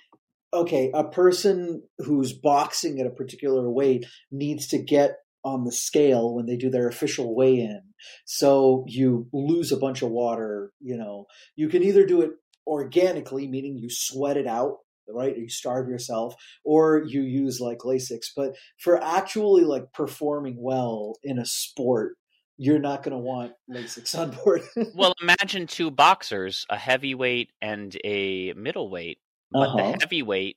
okay, 0.55 0.91
a 0.95 1.05
person 1.05 1.83
who's 1.99 2.33
boxing 2.33 2.99
at 3.01 3.07
a 3.07 3.11
particular 3.11 3.69
weight 3.71 4.07
needs 4.31 4.69
to 4.69 4.79
get 4.79 5.17
on 5.45 5.65
the 5.65 5.73
scale 5.73 6.35
when 6.35 6.47
they 6.47 6.57
do 6.57 6.71
their 6.71 6.89
official 6.89 7.35
weigh 7.35 7.59
in. 7.61 7.83
So 8.25 8.85
you 8.89 9.29
lose 9.33 9.71
a 9.71 9.77
bunch 9.77 10.03
of 10.03 10.11
water, 10.11 10.73
you 10.81 10.97
know. 10.97 11.27
You 11.57 11.69
can 11.69 11.83
either 11.83 12.07
do 12.07 12.23
it 12.23 12.31
organically, 12.67 13.47
meaning 13.47 13.77
you 13.77 13.89
sweat 13.91 14.37
it 14.37 14.47
out, 14.47 14.79
right? 15.09 15.37
You 15.37 15.49
starve 15.49 15.89
yourself, 15.89 16.35
or 16.65 17.05
you 17.07 17.23
use 17.23 17.61
like 17.61 17.79
Lasix. 17.79 18.27
But 18.35 18.57
for 18.79 19.03
actually 19.03 19.65
like 19.65 19.93
performing 19.93 20.57
well 20.59 21.15
in 21.23 21.39
a 21.39 21.47
sport, 21.47 22.17
you're 22.59 22.79
not 22.79 23.03
going 23.03 23.13
to 23.13 23.19
want 23.19 23.53
Lasix 23.71 24.19
on 24.19 24.31
board. 24.31 24.63
well, 24.95 25.15
imagine 25.21 25.67
two 25.67 25.91
boxers, 25.91 26.67
a 26.71 26.77
heavyweight 26.77 27.51
and 27.61 27.97
a 28.05 28.53
middleweight, 28.55 29.19
but 29.51 29.69
uh-huh. 29.69 29.77
the 29.77 29.99
heavyweight 30.01 30.57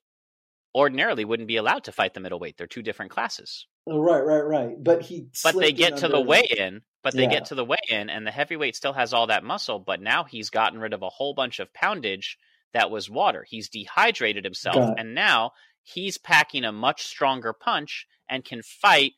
ordinarily 0.75 1.25
wouldn't 1.25 1.47
be 1.47 1.57
allowed 1.57 1.85
to 1.85 1.91
fight 1.91 2.13
the 2.13 2.19
middleweight. 2.19 2.57
They're 2.57 2.67
two 2.67 2.81
different 2.81 3.11
classes. 3.11 3.65
Oh, 3.87 3.99
right, 3.99 4.21
right, 4.21 4.45
right. 4.45 4.83
But 4.83 5.01
he. 5.01 5.27
But 5.43 5.55
they 5.57 5.71
get 5.71 5.97
to 5.97 6.07
the 6.07 6.21
weigh 6.21 6.47
in. 6.57 6.81
But 7.01 7.13
they 7.13 7.23
yeah. 7.23 7.29
get 7.29 7.45
to 7.45 7.55
the 7.55 7.63
weigh 7.63 7.77
in, 7.89 8.09
and 8.09 8.27
the 8.27 8.31
heavyweight 8.31 8.75
still 8.75 8.91
has 8.91 9.13
all 9.13 9.27
that 9.27 9.43
muscle. 9.43 9.79
But 9.79 10.01
now 10.01 10.25
he's 10.25 10.49
gotten 10.49 10.79
rid 10.79 10.93
of 10.93 11.01
a 11.01 11.09
whole 11.09 11.33
bunch 11.33 11.59
of 11.59 11.73
poundage 11.73 12.37
that 12.73 12.91
was 12.91 13.09
water. 13.09 13.45
He's 13.47 13.69
dehydrated 13.69 14.43
himself, 14.43 14.93
and 14.97 15.15
now 15.15 15.51
he's 15.83 16.17
packing 16.17 16.65
a 16.65 16.71
much 16.71 17.03
stronger 17.03 17.53
punch 17.53 18.05
and 18.29 18.45
can 18.45 18.61
fight 18.61 19.13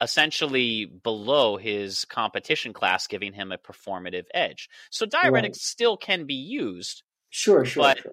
essentially 0.00 0.86
below 0.86 1.56
his 1.56 2.04
competition 2.04 2.72
class, 2.72 3.06
giving 3.06 3.32
him 3.32 3.52
a 3.52 3.58
performative 3.58 4.24
edge. 4.34 4.68
So 4.90 5.06
diuretics 5.06 5.42
right. 5.42 5.56
still 5.56 5.96
can 5.96 6.26
be 6.26 6.34
used. 6.34 7.02
Sure, 7.30 7.64
sure. 7.64 7.82
But 7.82 7.98
sure. 7.98 8.12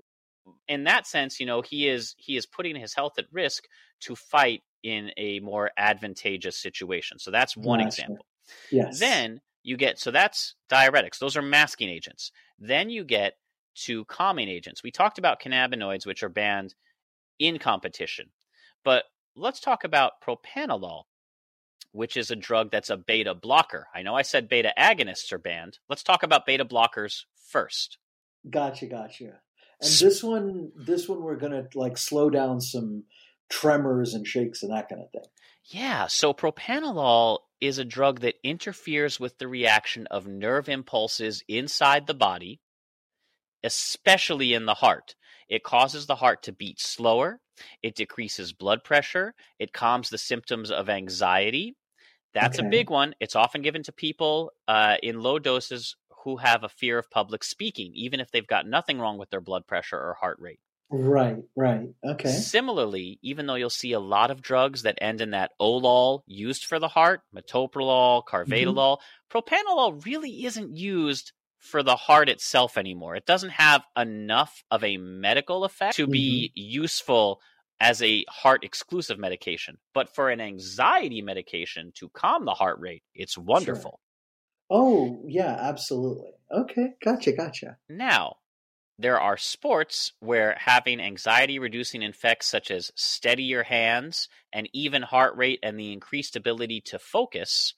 in 0.67 0.85
that 0.85 1.07
sense, 1.07 1.39
you 1.39 1.45
know, 1.45 1.61
he 1.61 1.87
is 1.87 2.15
he 2.17 2.37
is 2.37 2.45
putting 2.45 2.75
his 2.75 2.93
health 2.93 3.13
at 3.17 3.25
risk 3.31 3.65
to 4.01 4.15
fight 4.15 4.61
in 4.83 5.11
a 5.17 5.39
more 5.39 5.71
advantageous 5.77 6.57
situation. 6.57 7.19
So 7.19 7.31
that's 7.31 7.55
one 7.55 7.79
gotcha. 7.79 7.87
example. 7.87 8.25
Yes. 8.71 8.99
Then 8.99 9.41
you 9.63 9.77
get 9.77 9.99
so 9.99 10.11
that's 10.11 10.55
diuretics. 10.69 11.19
Those 11.19 11.37
are 11.37 11.41
masking 11.41 11.89
agents. 11.89 12.31
Then 12.59 12.89
you 12.89 13.03
get 13.03 13.35
to 13.75 14.05
calming 14.05 14.49
agents. 14.49 14.83
We 14.83 14.91
talked 14.91 15.17
about 15.17 15.41
cannabinoids, 15.41 16.05
which 16.05 16.23
are 16.23 16.29
banned 16.29 16.75
in 17.39 17.59
competition. 17.59 18.29
But 18.83 19.05
let's 19.35 19.59
talk 19.59 19.83
about 19.83 20.21
propranolol, 20.21 21.03
which 21.93 22.17
is 22.17 22.29
a 22.29 22.35
drug 22.35 22.71
that's 22.71 22.89
a 22.89 22.97
beta 22.97 23.33
blocker. 23.33 23.87
I 23.95 24.01
know 24.01 24.15
I 24.15 24.23
said 24.23 24.49
beta 24.49 24.73
agonists 24.77 25.31
are 25.31 25.37
banned. 25.37 25.79
Let's 25.87 26.03
talk 26.03 26.23
about 26.23 26.45
beta 26.45 26.65
blockers 26.65 27.21
first. 27.49 27.97
Gotcha, 28.49 28.87
gotcha. 28.87 29.39
And 29.81 29.91
this 29.91 30.21
one, 30.21 30.71
this 30.75 31.07
one, 31.07 31.21
we're 31.21 31.37
gonna 31.37 31.67
like 31.75 31.97
slow 31.97 32.29
down 32.29 32.59
some 32.59 33.03
tremors 33.49 34.13
and 34.13 34.27
shakes 34.27 34.63
and 34.63 34.71
that 34.73 34.89
kind 34.89 35.01
of 35.01 35.11
thing. 35.11 35.29
Yeah. 35.65 36.07
So 36.07 36.33
propranolol 36.33 37.39
is 37.61 37.77
a 37.77 37.85
drug 37.85 38.19
that 38.21 38.35
interferes 38.43 39.19
with 39.19 39.37
the 39.37 39.47
reaction 39.47 40.07
of 40.07 40.27
nerve 40.27 40.67
impulses 40.67 41.43
inside 41.47 42.07
the 42.07 42.13
body, 42.13 42.59
especially 43.63 44.53
in 44.53 44.65
the 44.65 44.73
heart. 44.73 45.15
It 45.47 45.63
causes 45.63 46.05
the 46.05 46.15
heart 46.15 46.43
to 46.43 46.51
beat 46.51 46.79
slower, 46.79 47.39
it 47.81 47.95
decreases 47.95 48.53
blood 48.53 48.83
pressure, 48.83 49.33
it 49.59 49.71
calms 49.71 50.09
the 50.09 50.17
symptoms 50.17 50.71
of 50.71 50.89
anxiety. 50.89 51.75
That's 52.33 52.59
okay. 52.59 52.67
a 52.67 52.69
big 52.69 52.89
one. 52.89 53.15
It's 53.19 53.35
often 53.35 53.61
given 53.61 53.83
to 53.83 53.91
people 53.91 54.51
uh, 54.67 54.95
in 55.03 55.21
low 55.21 55.39
doses 55.39 55.95
who 56.23 56.37
have 56.37 56.63
a 56.63 56.69
fear 56.69 56.97
of 56.97 57.11
public 57.11 57.43
speaking, 57.43 57.91
even 57.95 58.19
if 58.19 58.31
they've 58.31 58.47
got 58.47 58.67
nothing 58.67 58.99
wrong 58.99 59.17
with 59.17 59.29
their 59.29 59.41
blood 59.41 59.67
pressure 59.67 59.97
or 59.97 60.15
heart 60.19 60.37
rate. 60.39 60.59
Right, 60.89 61.37
right. 61.55 61.89
Okay. 62.05 62.29
Similarly, 62.29 63.17
even 63.23 63.47
though 63.47 63.55
you'll 63.55 63.71
see 63.71 63.93
a 63.93 63.99
lot 63.99 64.29
of 64.29 64.41
drugs 64.41 64.83
that 64.83 64.99
end 65.01 65.21
in 65.21 65.31
that 65.31 65.51
olol 65.59 66.21
used 66.27 66.65
for 66.65 66.77
the 66.77 66.87
heart, 66.87 67.21
metoprolol, 67.35 68.23
mm-hmm. 68.23 68.35
carvedilol, 68.35 68.97
mm-hmm. 68.97 69.37
propranolol 69.37 70.05
really 70.05 70.45
isn't 70.45 70.75
used 70.77 71.31
for 71.57 71.81
the 71.81 71.95
heart 71.95 72.29
itself 72.29 72.77
anymore. 72.77 73.15
It 73.15 73.25
doesn't 73.25 73.51
have 73.51 73.83
enough 73.97 74.63
of 74.69 74.83
a 74.83 74.97
medical 74.97 75.63
effect 75.63 75.95
to 75.95 76.03
mm-hmm. 76.03 76.11
be 76.11 76.51
useful 76.53 77.41
as 77.83 78.01
a 78.01 78.23
heart 78.29 78.63
exclusive 78.63 79.19
medication. 79.19 79.77
But 79.93 80.15
for 80.15 80.29
an 80.29 80.39
anxiety 80.39 81.21
medication 81.21 81.91
to 81.95 82.07
calm 82.09 82.45
the 82.45 82.53
heart 82.53 82.79
rate, 82.79 83.03
it's 83.13 83.37
wonderful. 83.37 83.99
Sure. 84.69 84.79
Oh, 84.79 85.21
yeah, 85.27 85.57
absolutely. 85.59 86.31
Okay, 86.49 86.93
gotcha, 87.03 87.33
gotcha. 87.33 87.77
Now, 87.89 88.37
there 88.97 89.19
are 89.19 89.35
sports 89.35 90.13
where 90.21 90.55
having 90.57 91.01
anxiety 91.01 91.59
reducing 91.59 92.03
effects 92.03 92.47
such 92.47 92.71
as 92.71 92.91
steadier 92.95 93.63
hands 93.63 94.29
and 94.53 94.69
even 94.71 95.01
heart 95.01 95.35
rate 95.35 95.59
and 95.61 95.77
the 95.77 95.91
increased 95.91 96.37
ability 96.37 96.79
to 96.85 96.97
focus 96.97 97.73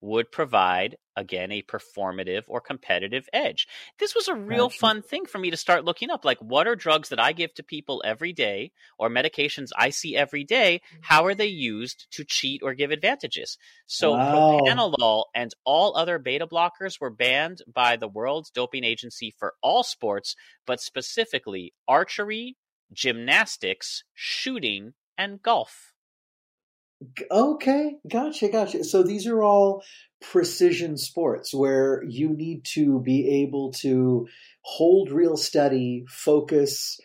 would 0.00 0.30
provide 0.30 0.96
again 1.16 1.50
a 1.50 1.62
performative 1.62 2.44
or 2.46 2.60
competitive 2.60 3.28
edge. 3.32 3.66
This 3.98 4.14
was 4.14 4.28
a 4.28 4.34
real 4.34 4.68
gotcha. 4.68 4.78
fun 4.78 5.02
thing 5.02 5.26
for 5.26 5.38
me 5.38 5.50
to 5.50 5.56
start 5.56 5.84
looking 5.84 6.10
up 6.10 6.24
like 6.24 6.38
what 6.38 6.68
are 6.68 6.76
drugs 6.76 7.08
that 7.08 7.20
I 7.20 7.32
give 7.32 7.52
to 7.54 7.62
people 7.62 8.02
every 8.04 8.32
day 8.32 8.70
or 8.98 9.10
medications 9.10 9.70
I 9.76 9.90
see 9.90 10.16
every 10.16 10.44
day, 10.44 10.80
mm. 10.94 10.98
how 11.02 11.26
are 11.26 11.34
they 11.34 11.46
used 11.46 12.06
to 12.12 12.24
cheat 12.24 12.62
or 12.62 12.74
give 12.74 12.90
advantages? 12.90 13.58
So 13.86 14.12
wow. 14.12 14.60
propranolol 14.60 15.24
and 15.34 15.52
all 15.64 15.96
other 15.96 16.18
beta 16.18 16.46
blockers 16.46 17.00
were 17.00 17.10
banned 17.10 17.62
by 17.72 17.96
the 17.96 18.08
World 18.08 18.48
Doping 18.54 18.84
Agency 18.84 19.34
for 19.36 19.54
all 19.62 19.82
sports, 19.82 20.36
but 20.66 20.80
specifically 20.80 21.74
archery, 21.88 22.56
gymnastics, 22.92 24.04
shooting, 24.14 24.94
and 25.16 25.42
golf. 25.42 25.87
Okay, 27.30 27.96
gotcha, 28.10 28.48
gotcha. 28.48 28.82
So 28.84 29.02
these 29.02 29.26
are 29.26 29.42
all 29.42 29.82
precision 30.20 30.96
sports 30.96 31.54
where 31.54 32.02
you 32.08 32.30
need 32.30 32.64
to 32.74 33.00
be 33.00 33.42
able 33.42 33.72
to 33.72 34.26
hold 34.62 35.12
real 35.12 35.36
steady, 35.36 36.04
focus, 36.08 36.98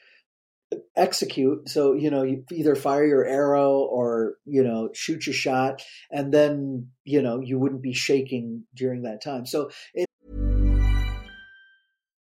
execute. 0.96 1.70
So, 1.70 1.94
you 1.94 2.10
know, 2.10 2.24
you 2.24 2.44
either 2.52 2.76
fire 2.76 3.06
your 3.06 3.26
arrow 3.26 3.80
or, 3.80 4.36
you 4.46 4.64
know, 4.64 4.90
shoot 4.94 5.28
your 5.28 5.34
shot, 5.36 5.84
and 6.12 6.34
then, 6.34 6.90
you 7.04 7.22
know, 7.22 7.40
you 7.42 7.60
wouldn't 7.60 7.84
be 7.84 7.94
shaking 7.94 8.64
during 8.76 9.04
that 9.04 9.24
time. 9.24 9.46
So 9.46 9.70
it 9.94 10.08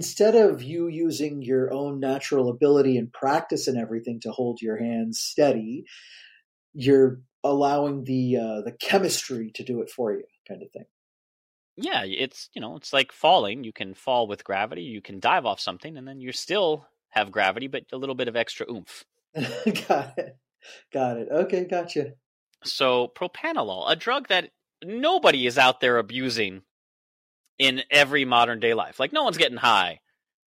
Instead 0.00 0.34
of 0.34 0.62
you 0.62 0.88
using 0.88 1.42
your 1.42 1.70
own 1.70 2.00
natural 2.00 2.48
ability 2.48 2.96
and 2.96 3.12
practice 3.12 3.68
and 3.68 3.76
everything 3.76 4.18
to 4.18 4.32
hold 4.32 4.62
your 4.62 4.78
hands 4.78 5.20
steady, 5.20 5.84
you're 6.72 7.20
allowing 7.44 8.04
the 8.04 8.34
uh, 8.38 8.62
the 8.62 8.74
chemistry 8.80 9.50
to 9.54 9.62
do 9.62 9.82
it 9.82 9.90
for 9.90 10.14
you, 10.14 10.24
kind 10.48 10.62
of 10.62 10.70
thing. 10.72 10.86
Yeah, 11.76 12.04
it's 12.06 12.48
you 12.54 12.62
know 12.62 12.76
it's 12.76 12.94
like 12.94 13.12
falling. 13.12 13.62
You 13.62 13.74
can 13.74 13.92
fall 13.92 14.26
with 14.26 14.42
gravity. 14.42 14.84
You 14.84 15.02
can 15.02 15.20
dive 15.20 15.44
off 15.44 15.60
something, 15.60 15.98
and 15.98 16.08
then 16.08 16.22
you 16.22 16.32
still 16.32 16.86
have 17.10 17.30
gravity, 17.30 17.66
but 17.66 17.82
a 17.92 17.98
little 17.98 18.14
bit 18.14 18.28
of 18.28 18.36
extra 18.36 18.64
oomph. 18.72 19.04
Got 19.34 20.16
it. 20.16 20.38
Got 20.94 21.18
it. 21.18 21.28
Okay, 21.30 21.64
gotcha. 21.64 22.12
So 22.64 23.12
propranolol, 23.14 23.84
a 23.86 23.96
drug 23.96 24.28
that 24.28 24.48
nobody 24.82 25.46
is 25.46 25.58
out 25.58 25.80
there 25.80 25.98
abusing 25.98 26.62
in 27.60 27.82
every 27.90 28.24
modern 28.24 28.58
day 28.58 28.74
life. 28.74 28.98
Like 28.98 29.12
no 29.12 29.22
one's 29.22 29.36
getting 29.36 29.58
high 29.58 30.00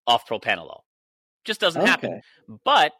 off 0.07 0.27
propranolol. 0.29 0.81
Just 1.43 1.59
doesn't 1.59 1.81
okay. 1.81 1.89
happen. 1.89 2.21
But 2.63 2.93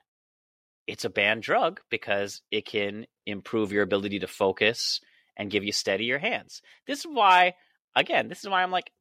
it's 0.87 1.05
a 1.05 1.09
banned 1.09 1.43
drug 1.43 1.79
because 1.91 2.41
it 2.51 2.65
can 2.65 3.05
improve 3.27 3.71
your 3.71 3.83
ability 3.83 4.19
to 4.19 4.27
focus 4.27 4.99
and 5.37 5.51
give 5.51 5.63
you 5.63 5.71
steadier 5.71 6.17
hands. 6.17 6.63
This 6.87 6.99
is 6.99 7.05
why 7.05 7.53
again, 7.95 8.27
this 8.27 8.43
is 8.43 8.49
why 8.49 8.63
I'm 8.63 8.71
like 8.71 8.91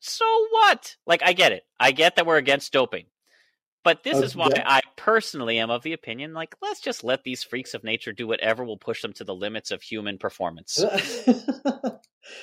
so 0.00 0.46
what? 0.50 0.96
Like 1.06 1.22
I 1.24 1.32
get 1.32 1.52
it. 1.52 1.64
I 1.80 1.90
get 1.90 2.16
that 2.16 2.26
we're 2.26 2.36
against 2.36 2.72
doping. 2.72 3.06
But 3.84 4.02
this 4.02 4.18
is 4.18 4.36
why 4.36 4.50
I 4.66 4.82
personally 4.96 5.58
am 5.58 5.70
of 5.70 5.82
the 5.82 5.94
opinion 5.94 6.34
like, 6.34 6.54
let's 6.60 6.80
just 6.80 7.04
let 7.04 7.24
these 7.24 7.42
freaks 7.42 7.72
of 7.72 7.84
nature 7.84 8.12
do 8.12 8.26
whatever 8.26 8.62
will 8.62 8.76
push 8.76 9.00
them 9.00 9.14
to 9.14 9.24
the 9.24 9.34
limits 9.34 9.70
of 9.70 9.80
human 9.80 10.18
performance. 10.18 10.84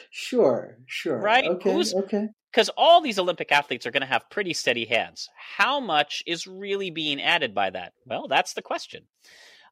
sure, 0.09 0.77
sure. 0.85 1.17
Right? 1.17 1.45
Okay, 1.45 1.73
Who's, 1.73 1.93
okay. 1.93 2.27
Because 2.51 2.69
all 2.77 3.01
these 3.01 3.19
Olympic 3.19 3.51
athletes 3.51 3.85
are 3.85 3.91
going 3.91 4.01
to 4.01 4.07
have 4.07 4.29
pretty 4.29 4.53
steady 4.53 4.85
hands. 4.85 5.27
How 5.57 5.79
much 5.79 6.23
is 6.25 6.47
really 6.47 6.89
being 6.89 7.21
added 7.21 7.53
by 7.53 7.69
that? 7.69 7.93
Well, 8.05 8.27
that's 8.27 8.53
the 8.53 8.61
question. 8.61 9.03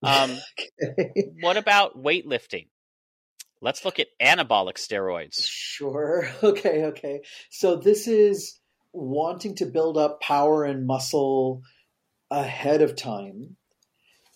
Um, 0.04 0.38
okay. 0.84 1.32
What 1.40 1.58
about 1.58 2.02
weightlifting? 2.02 2.68
Let's 3.62 3.86
look 3.86 4.00
at 4.00 4.08
anabolic 4.22 4.76
steroids. 4.76 5.40
Sure. 5.40 6.30
Okay, 6.44 6.86
okay. 6.86 7.22
So 7.50 7.78
this 7.78 8.08
is 8.08 8.60
wanting 8.92 9.56
to 9.56 9.66
build 9.66 9.98
up 9.98 10.20
power 10.20 10.66
and 10.66 10.86
muscle 10.86 11.62
ahead 12.30 12.82
of 12.82 12.98
time. 12.98 13.56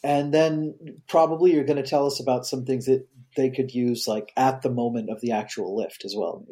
And 0.07 0.33
then 0.33 1.01
probably 1.09 1.53
you're 1.53 1.65
going 1.65 1.83
to 1.83 1.87
tell 1.87 2.07
us 2.07 2.21
about 2.21 2.45
some 2.45 2.63
things 2.63 2.85
that 2.85 3.05
they 3.35 3.49
could 3.49 3.73
use 3.73 4.07
like 4.07 4.31
at 4.37 4.61
the 4.61 4.69
moment 4.69 5.09
of 5.09 5.19
the 5.19 5.33
actual 5.33 5.75
lift 5.75 6.05
as 6.05 6.15
well. 6.17 6.45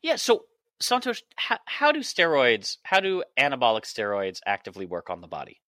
Yeah. 0.00 0.14
So 0.14 0.44
Santosh, 0.80 1.22
how, 1.34 1.58
how 1.64 1.90
do 1.90 1.98
steroids, 1.98 2.76
how 2.84 3.00
do 3.00 3.24
anabolic 3.36 3.82
steroids 3.82 4.38
actively 4.46 4.86
work 4.86 5.10
on 5.10 5.22
the 5.22 5.26
body? 5.26 5.60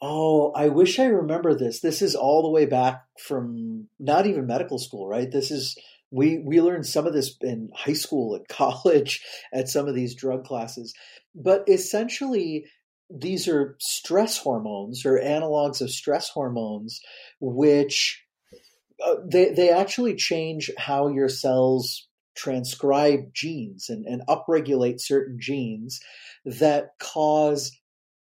Oh, 0.00 0.52
I 0.52 0.68
wish 0.68 1.00
I 1.00 1.06
remember 1.06 1.56
this. 1.56 1.80
This 1.80 2.02
is 2.02 2.14
all 2.14 2.42
the 2.42 2.50
way 2.50 2.66
back 2.66 3.02
from 3.18 3.88
not 3.98 4.26
even 4.26 4.46
medical 4.46 4.78
school, 4.78 5.08
right? 5.08 5.28
This 5.28 5.50
is 5.50 5.76
we 6.12 6.38
we 6.38 6.60
learned 6.60 6.86
some 6.86 7.08
of 7.08 7.14
this 7.14 7.36
in 7.40 7.70
high 7.74 7.94
school 7.94 8.36
and 8.36 8.46
college 8.48 9.24
at 9.52 9.68
some 9.68 9.88
of 9.88 9.96
these 9.96 10.14
drug 10.14 10.44
classes. 10.44 10.94
But 11.34 11.68
essentially 11.68 12.66
these 13.10 13.48
are 13.48 13.76
stress 13.80 14.38
hormones 14.38 15.04
or 15.06 15.18
analogs 15.18 15.80
of 15.80 15.90
stress 15.90 16.28
hormones 16.28 17.00
which 17.40 18.24
uh, 19.04 19.16
they 19.24 19.50
they 19.50 19.70
actually 19.70 20.14
change 20.14 20.70
how 20.76 21.08
your 21.08 21.28
cells 21.28 22.08
transcribe 22.38 23.32
genes 23.34 23.88
and, 23.88 24.06
and 24.06 24.22
upregulate 24.28 25.00
certain 25.00 25.38
genes 25.40 26.00
that 26.44 26.90
cause 27.00 27.72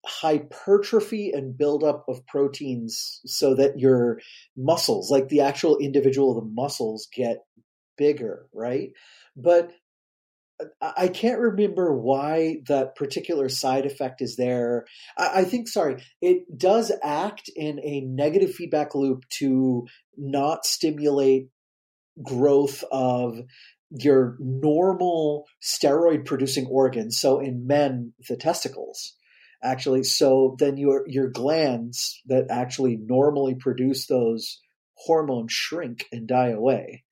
hypertrophy 0.06 1.32
and 1.32 1.58
buildup 1.58 2.06
of 2.08 2.26
proteins 2.26 3.20
so 3.26 3.54
that 3.56 3.78
your 3.78 4.20
muscles, 4.56 5.12
like 5.12 5.28
the 5.28 5.42
actual 5.42 5.78
individual 5.78 6.38
of 6.38 6.44
the 6.44 6.50
muscles, 6.50 7.10
get 7.14 7.40
bigger, 7.98 8.48
right? 8.54 8.92
But 9.36 9.72
I 10.82 11.08
can't 11.08 11.40
remember 11.40 11.94
why 11.94 12.62
that 12.68 12.96
particular 12.96 13.48
side 13.48 13.86
effect 13.86 14.22
is 14.22 14.38
there. 14.38 14.86
I, 15.16 15.44
think, 15.44 15.68
sorry, 15.68 16.04
it 16.20 16.58
does 16.58 16.92
act 17.04 17.50
in 17.56 17.80
a 17.84 18.02
negative 18.02 18.56
feedback 18.56 18.96
loop 18.96 19.28
to 19.38 19.86
not 20.18 20.66
stimulate 20.66 21.50
growth 22.24 22.84
of 22.92 23.40
your 23.92 24.36
normal 24.40 25.46
steroid 25.62 26.26
producing 26.26 26.66
organs. 26.66 27.20
So 27.20 27.40
in 27.40 27.68
men, 27.68 28.14
the 28.28 28.36
testicles 28.36 29.14
actually. 29.64 30.04
So 30.04 30.56
then 30.60 30.78
your 30.78 31.04
your 31.08 31.30
glands 31.30 32.22
that 32.28 32.48
actually 32.50 32.98
normally 32.98 33.56
produce 33.56 34.08
those 34.08 34.60
hormones 34.96 35.52
shrink 35.52 36.06
and 36.12 36.28
die 36.28 36.50
away. 36.50 37.04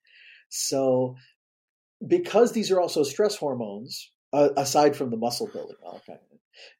So 0.48 1.16
because 2.06 2.52
these 2.52 2.70
are 2.70 2.80
also 2.80 3.02
stress 3.02 3.36
hormones, 3.36 4.10
uh, 4.32 4.50
aside 4.56 4.96
from 4.96 5.10
the 5.10 5.16
muscle 5.16 5.48
building 5.52 5.76
okay, 5.94 6.18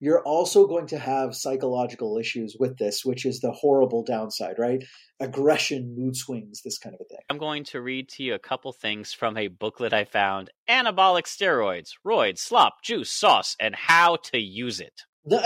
you're 0.01 0.23
also 0.23 0.67
going 0.67 0.87
to 0.89 0.99
have 0.99 1.35
psychological 1.35 2.19
issues 2.19 2.57
with 2.59 2.79
this, 2.79 3.05
which 3.05 3.25
is 3.25 3.41
the 3.41 3.53
horrible 3.53 4.05
downside, 4.05 4.59
right? 4.59 4.83
Aggression, 5.21 5.95
mood 5.97 6.17
swings, 6.17 6.63
this 6.63 6.79
kind 6.79 6.95
of 6.95 7.01
a 7.01 7.05
thing. 7.05 7.19
I'm 7.31 7.39
going 7.39 7.65
to 7.65 7.81
read 7.81 8.09
to 8.11 8.23
you 8.23 8.35
a 8.35 8.39
couple 8.39 8.73
things 8.73 9.13
from 9.13 9.37
a 9.37 9.49
booklet 9.49 9.93
I 9.93 10.05
found 10.05 10.51
Anabolic 10.69 11.25
Steroids, 11.25 11.91
Roids, 12.07 12.39
Slop, 12.39 12.83
Juice, 12.83 13.11
Sauce, 13.11 13.57
and 13.61 13.75
How 13.75 14.17
to 14.17 14.39
Use 14.39 14.81
It. 14.81 15.03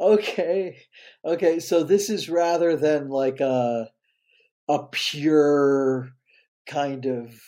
okay. 0.00 0.78
Okay, 1.24 1.60
so 1.60 1.84
this 1.84 2.10
is 2.10 2.28
rather 2.28 2.76
than 2.76 3.08
like 3.08 3.40
a 3.40 3.90
a 4.66 4.78
pure 4.90 6.08
kind 6.66 7.06
of 7.06 7.40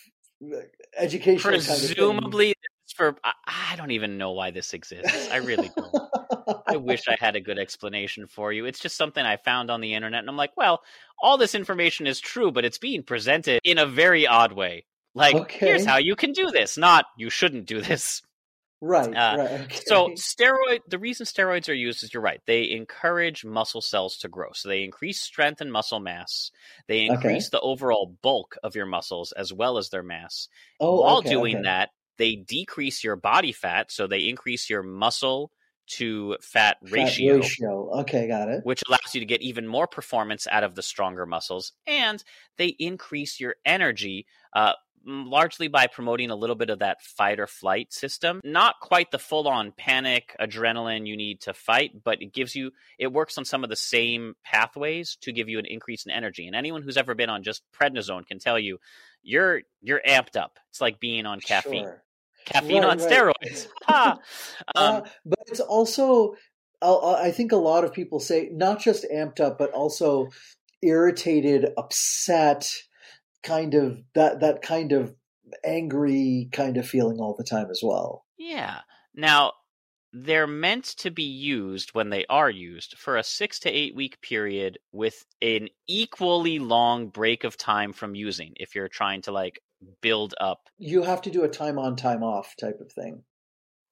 educational 0.97 1.53
presumably 1.53 2.47
kind 2.47 2.57
of 2.57 2.77
for 2.97 3.17
I 3.47 3.75
don't 3.77 3.91
even 3.91 4.19
know 4.19 4.33
why 4.33 4.51
this 4.51 4.75
exists. 4.75 5.31
I 5.31 5.37
really 5.37 5.71
don't. 5.77 6.63
I 6.67 6.77
wish 6.77 7.09
I 7.09 7.17
had 7.19 7.37
a 7.37 7.41
good 7.41 7.59
explanation 7.59 8.27
for 8.27 8.53
you. 8.53 8.65
It's 8.65 8.81
just 8.81 8.97
something 8.97 9.25
I 9.25 9.37
found 9.37 9.71
on 9.71 9.81
the 9.81 9.95
internet 9.95 10.21
and 10.21 10.31
I'm 10.31 10.37
like, 10.37 10.57
well, 10.57 10.83
all 11.21 11.37
this 11.37 11.55
information 11.55 12.07
is 12.07 12.21
true, 12.21 12.51
but 12.51 12.65
it's 12.65 12.79
being 12.79 13.03
presented 13.03 13.61
in 13.65 13.79
a 13.79 13.87
very 13.87 14.27
odd 14.27 14.53
way. 14.53 14.87
Like, 15.15 15.35
okay. 15.35 15.67
here's 15.67 15.85
how 15.85 15.97
you 15.99 16.17
can 16.17 16.33
do 16.33 16.51
this, 16.51 16.77
not 16.77 17.07
you 17.17 17.31
shouldn't 17.31 17.67
do 17.67 17.81
this. 17.81 18.23
Right, 18.81 19.09
uh, 19.09 19.37
right. 19.39 19.51
Okay. 19.63 19.81
So 19.87 20.11
steroid 20.11 20.81
the 20.89 20.99
reason 20.99 21.25
steroids 21.27 21.69
are 21.69 21.75
used 21.75 22.03
is 22.03 22.13
you're 22.13 22.23
right. 22.23 22.41
They 22.47 22.71
encourage 22.71 23.45
muscle 23.45 23.81
cells 23.81 24.19
to 24.19 24.29
grow. 24.29 24.49
So 24.53 24.69
they 24.69 24.85
increase 24.85 25.21
strength 25.21 25.61
and 25.61 25.73
muscle 25.73 26.01
mass. 26.01 26.51
They 26.87 27.07
increase 27.07 27.47
okay. 27.47 27.51
the 27.53 27.61
overall 27.61 28.15
bulk 28.23 28.57
of 28.63 28.75
your 28.75 28.87
muscles 28.87 29.33
as 29.33 29.53
well 29.53 29.79
as 29.79 29.89
their 29.89 30.03
mass. 30.03 30.49
Oh, 30.79 31.01
While 31.01 31.19
okay, 31.19 31.31
doing 31.31 31.63
that, 31.63 31.91
they 32.19 32.37
decrease 32.37 33.05
your 33.05 33.17
body 33.17 33.53
fat, 33.53 33.91
so 33.91 34.07
they 34.07 34.21
increase 34.21 34.71
your 34.71 34.83
muscle 34.83 35.51
to 35.87 36.37
fat, 36.41 36.79
fat 36.83 36.93
ratio. 36.93 37.37
ratio. 37.37 38.01
Okay, 38.01 38.27
got 38.27 38.49
it. 38.49 38.65
Which 38.65 38.83
allows 38.89 39.15
you 39.15 39.21
to 39.21 39.27
get 39.27 39.43
even 39.43 39.67
more 39.67 39.87
performance 39.87 40.47
out 40.51 40.65
of 40.65 40.75
the 40.75 40.83
stronger 40.83 41.27
muscles, 41.27 41.73
and 41.87 42.23
they 42.57 42.69
increase 42.69 43.39
your 43.39 43.57
energy. 43.65 44.27
Uh, 44.53 44.73
largely 45.07 45.69
by 45.69 45.87
promoting 45.87 46.31
a 46.31 46.37
little 46.37 46.57
bit 46.57 46.71
of 46.71 46.81
that 46.81 47.01
fight 47.01 47.39
or 47.39 47.47
flight 47.47 47.93
system. 47.93 48.41
Not 48.45 48.81
quite 48.81 49.11
the 49.11 49.19
full 49.19 49.47
on 49.49 49.73
panic, 49.73 50.35
adrenaline 50.41 51.07
you 51.07 51.17
need 51.17 51.41
to 51.43 51.55
fight, 51.55 52.03
but 52.03 52.21
it 52.21 52.33
gives 52.33 52.55
you, 52.55 52.73
it 52.99 53.13
works 53.13 53.39
on 53.39 53.45
some 53.45 53.63
of 53.63 53.71
the 53.71 53.77
same 53.77 54.35
pathways 54.45 55.17
to 55.23 55.33
give 55.33 55.49
you 55.49 55.59
an 55.59 55.67
increase 55.67 56.05
in 56.05 56.11
energy. 56.11 56.47
And 56.47 56.57
anyone 56.57 56.83
who's 56.83 56.97
ever 56.97 57.15
been 57.15 57.31
on 57.31 57.43
just 57.43 57.63
prednisone 57.73 58.27
can 58.27 58.39
tell 58.39 58.59
you, 58.59 58.79
you're 59.23 59.63
you're 59.83 60.03
amped 60.07 60.37
up. 60.37 60.59
It's 60.71 60.81
like 60.81 61.01
being 61.01 61.27
on 61.27 61.41
caffeine. 61.41 61.85
Sure. 61.85 62.03
Caffeine 62.45 62.83
right, 62.83 62.91
on 62.91 62.99
right. 62.99 63.11
steroids. 63.11 63.67
um, 63.89 64.19
uh, 64.75 65.01
but 65.25 65.39
it's 65.49 65.61
also, 65.61 66.35
I 66.81 67.33
think 67.33 67.51
a 67.51 67.57
lot 67.57 67.85
of 67.85 67.93
people 67.93 68.21
say, 68.21 68.51
not 68.53 68.81
just 68.81 69.05
amped 69.13 69.41
up, 69.41 69.59
but 69.59 69.73
also 69.73 70.29
irritated, 70.81 71.67
upset, 71.77 72.73
kind 73.47 73.75
of 73.75 73.99
that 74.15 74.41
that 74.41 74.61
kind 74.61 74.93
of 74.93 75.15
angry 75.65 76.49
kind 76.53 76.77
of 76.77 76.87
feeling 76.87 77.19
all 77.19 77.35
the 77.37 77.45
time 77.45 77.71
as 77.71 77.81
well. 77.83 78.25
Yeah. 78.37 78.81
Now, 79.15 79.53
they're 80.13 80.47
meant 80.47 80.85
to 80.99 81.11
be 81.11 81.25
used 81.25 81.91
when 81.95 82.11
they 82.11 82.25
are 82.29 82.51
used 82.51 82.99
for 82.99 83.17
a 83.17 83.23
six 83.23 83.61
to 83.61 83.71
eight 83.71 83.95
week 83.95 84.21
period 84.21 84.79
with 84.93 85.25
an 85.41 85.69
equally 85.87 86.59
long 86.59 87.09
break 87.09 87.45
of 87.45 87.57
time 87.57 87.93
from 87.93 88.15
using 88.15 88.55
if 88.57 88.75
you're 88.75 88.89
trying 88.89 89.23
to 89.23 89.33
like 89.33 89.61
build 90.01 90.35
up. 90.41 90.61
You 90.79 91.03
have 91.03 91.23
to 91.23 91.31
do 91.31 91.45
a 91.45 91.49
time 91.49 91.79
on, 91.79 91.97
time 91.97 92.23
off 92.23 92.55
type 92.61 92.81
of 92.81 92.91
thing. 92.93 93.23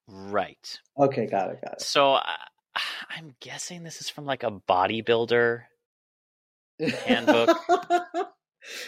Right. 0.08 0.78
Okay, 0.98 1.26
got 1.26 1.50
it, 1.50 1.60
got 1.62 1.74
it. 1.74 1.80
So 1.80 2.14
uh, 2.14 2.22
I'm 3.10 3.34
guessing 3.40 3.82
this 3.82 4.00
is 4.00 4.08
from 4.08 4.24
like 4.24 4.42
a 4.42 4.50
bodybuilder 4.50 5.62
handbook. 7.06 7.56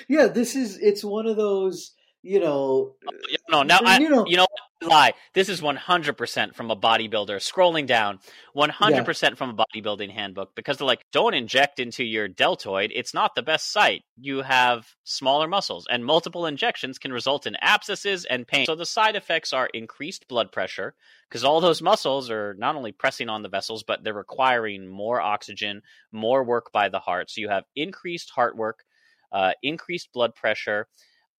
yeah, 0.09 0.27
this 0.27 0.57
is 0.57 0.79
it's 0.79 1.05
one 1.05 1.27
of 1.27 1.37
those, 1.37 1.93
you 2.23 2.41
know. 2.41 2.95
Oh, 3.07 3.37
no, 3.51 3.63
now 3.63 3.81
I, 3.85 3.99
you 3.99 4.09
know, 4.09 4.25
you 4.27 4.37
know, 4.37 4.47
lie. 4.83 5.13
This 5.35 5.49
is 5.49 5.63
one 5.63 5.77
hundred 5.77 6.17
percent 6.17 6.55
from 6.55 6.71
a 6.71 6.77
bodybuilder. 6.77 7.37
Scrolling 7.37 7.87
down, 7.87 8.19
one 8.53 8.71
hundred 8.71 9.05
percent 9.05 9.39
from 9.39 9.51
a 9.51 9.55
bodybuilding 9.55 10.11
handbook 10.11 10.55
because 10.55 10.79
they're 10.79 10.87
like, 10.87 11.05
don't 11.13 11.35
inject 11.35 11.79
into 11.79 12.05
your 12.05 12.29
deltoid. 12.29 12.91
It's 12.95 13.15
not 13.15 13.35
the 13.35 13.43
best 13.43 13.73
site. 13.73 14.03
You 14.19 14.43
have 14.43 14.87
smaller 15.05 15.49
muscles, 15.49 15.87
and 15.91 16.05
multiple 16.05 16.47
injections 16.47 16.99
can 16.99 17.13
result 17.13 17.47
in 17.47 17.57
abscesses 17.61 18.25
and 18.25 18.47
pain. 18.47 18.67
So 18.67 18.75
the 18.75 18.87
side 18.87 19.17
effects 19.17 19.53
are 19.53 19.69
increased 19.73 20.29
blood 20.29 20.53
pressure 20.53 20.95
because 21.29 21.45
all 21.45 21.61
those 21.61 21.83
muscles 21.83 22.31
are 22.31 22.55
not 22.55 22.77
only 22.77 22.93
pressing 22.93 23.29
on 23.29 23.43
the 23.43 23.49
vessels, 23.49 23.83
but 23.83 24.05
they're 24.05 24.15
requiring 24.15 24.87
more 24.87 25.21
oxygen, 25.21 25.83
more 26.13 26.45
work 26.45 26.73
by 26.73 26.89
the 26.89 27.01
heart. 27.01 27.31
So 27.31 27.41
you 27.41 27.49
have 27.49 27.65
increased 27.75 28.31
heart 28.31 28.57
work 28.57 28.85
uh, 29.33 29.53
increased 29.63 30.13
blood 30.13 30.35
pressure, 30.35 30.87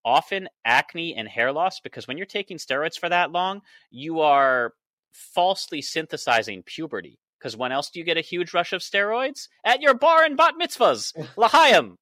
often 0.04 0.48
acne 0.64 1.14
and 1.14 1.28
hair 1.28 1.52
loss, 1.52 1.80
because 1.80 2.08
when 2.08 2.16
you're 2.16 2.26
taking 2.26 2.56
steroids 2.56 2.98
for 2.98 3.08
that 3.08 3.32
long, 3.32 3.62
you 3.90 4.20
are 4.20 4.72
falsely 5.12 5.82
synthesizing 5.82 6.62
puberty. 6.62 7.18
Because 7.38 7.56
when 7.56 7.72
else 7.72 7.90
do 7.90 8.00
you 8.00 8.04
get 8.04 8.16
a 8.16 8.22
huge 8.22 8.52
rush 8.52 8.72
of 8.72 8.80
steroids? 8.80 9.48
At 9.64 9.80
your 9.80 9.94
bar 9.94 10.24
and 10.24 10.36
bat 10.36 10.54
mitzvahs, 10.60 11.12
L'chaim. 11.36 11.96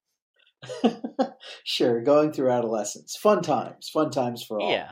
sure, 1.63 2.01
going 2.01 2.31
through 2.31 2.51
adolescence. 2.51 3.15
Fun 3.15 3.41
times. 3.41 3.89
Fun 3.89 4.09
times 4.09 4.43
for 4.43 4.59
all. 4.59 4.71
Yeah. 4.71 4.91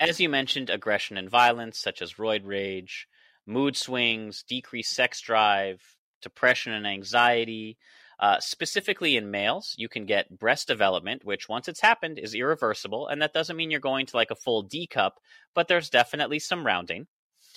As 0.00 0.18
you 0.18 0.28
mentioned, 0.28 0.70
aggression 0.70 1.16
and 1.16 1.30
violence, 1.30 1.78
such 1.78 2.02
as 2.02 2.14
roid 2.14 2.40
rage, 2.44 3.06
mood 3.46 3.76
swings, 3.76 4.42
decreased 4.48 4.92
sex 4.92 5.20
drive, 5.20 5.80
depression 6.22 6.72
and 6.72 6.86
anxiety, 6.86 7.76
uh, 8.20 8.38
specifically 8.38 9.16
in 9.16 9.30
males, 9.30 9.74
you 9.78 9.88
can 9.88 10.04
get 10.04 10.38
breast 10.38 10.68
development, 10.68 11.24
which 11.24 11.48
once 11.48 11.68
it's 11.68 11.80
happened 11.80 12.18
is 12.18 12.34
irreversible, 12.34 13.08
and 13.08 13.22
that 13.22 13.32
doesn't 13.32 13.56
mean 13.56 13.70
you're 13.70 13.80
going 13.80 14.04
to 14.04 14.16
like 14.16 14.30
a 14.30 14.36
full 14.36 14.62
D 14.62 14.86
cup, 14.86 15.18
but 15.54 15.68
there's 15.68 15.88
definitely 15.88 16.38
some 16.38 16.66
rounding. 16.66 17.06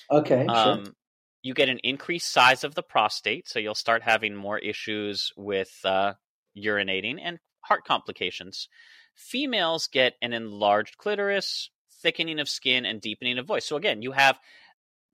Okay. 0.09 0.45
Um, 0.45 0.86
sure. 0.86 0.93
You 1.41 1.53
get 1.53 1.68
an 1.68 1.80
increased 1.84 2.32
size 2.32 2.64
of 2.64 2.76
the 2.76 2.82
prostate, 2.82 3.49
so 3.49 3.59
you'll 3.59 3.76
start 3.76 4.03
having 4.03 4.36
more 4.36 4.57
issues 4.57 5.34
with 5.36 5.78
uh, 5.84 6.14
urinating 6.57 7.18
and 7.22 7.39
heart 7.59 7.84
complications. 7.84 8.70
Females 9.16 9.88
get 9.88 10.14
an 10.22 10.32
enlarged 10.32 10.97
clitoris, 10.97 11.72
thickening 12.01 12.39
of 12.39 12.47
skin, 12.47 12.86
and 12.86 13.01
deepening 13.01 13.38
of 13.38 13.45
voice. 13.45 13.66
So 13.66 13.76
again, 13.76 14.01
you 14.01 14.14
have 14.14 14.39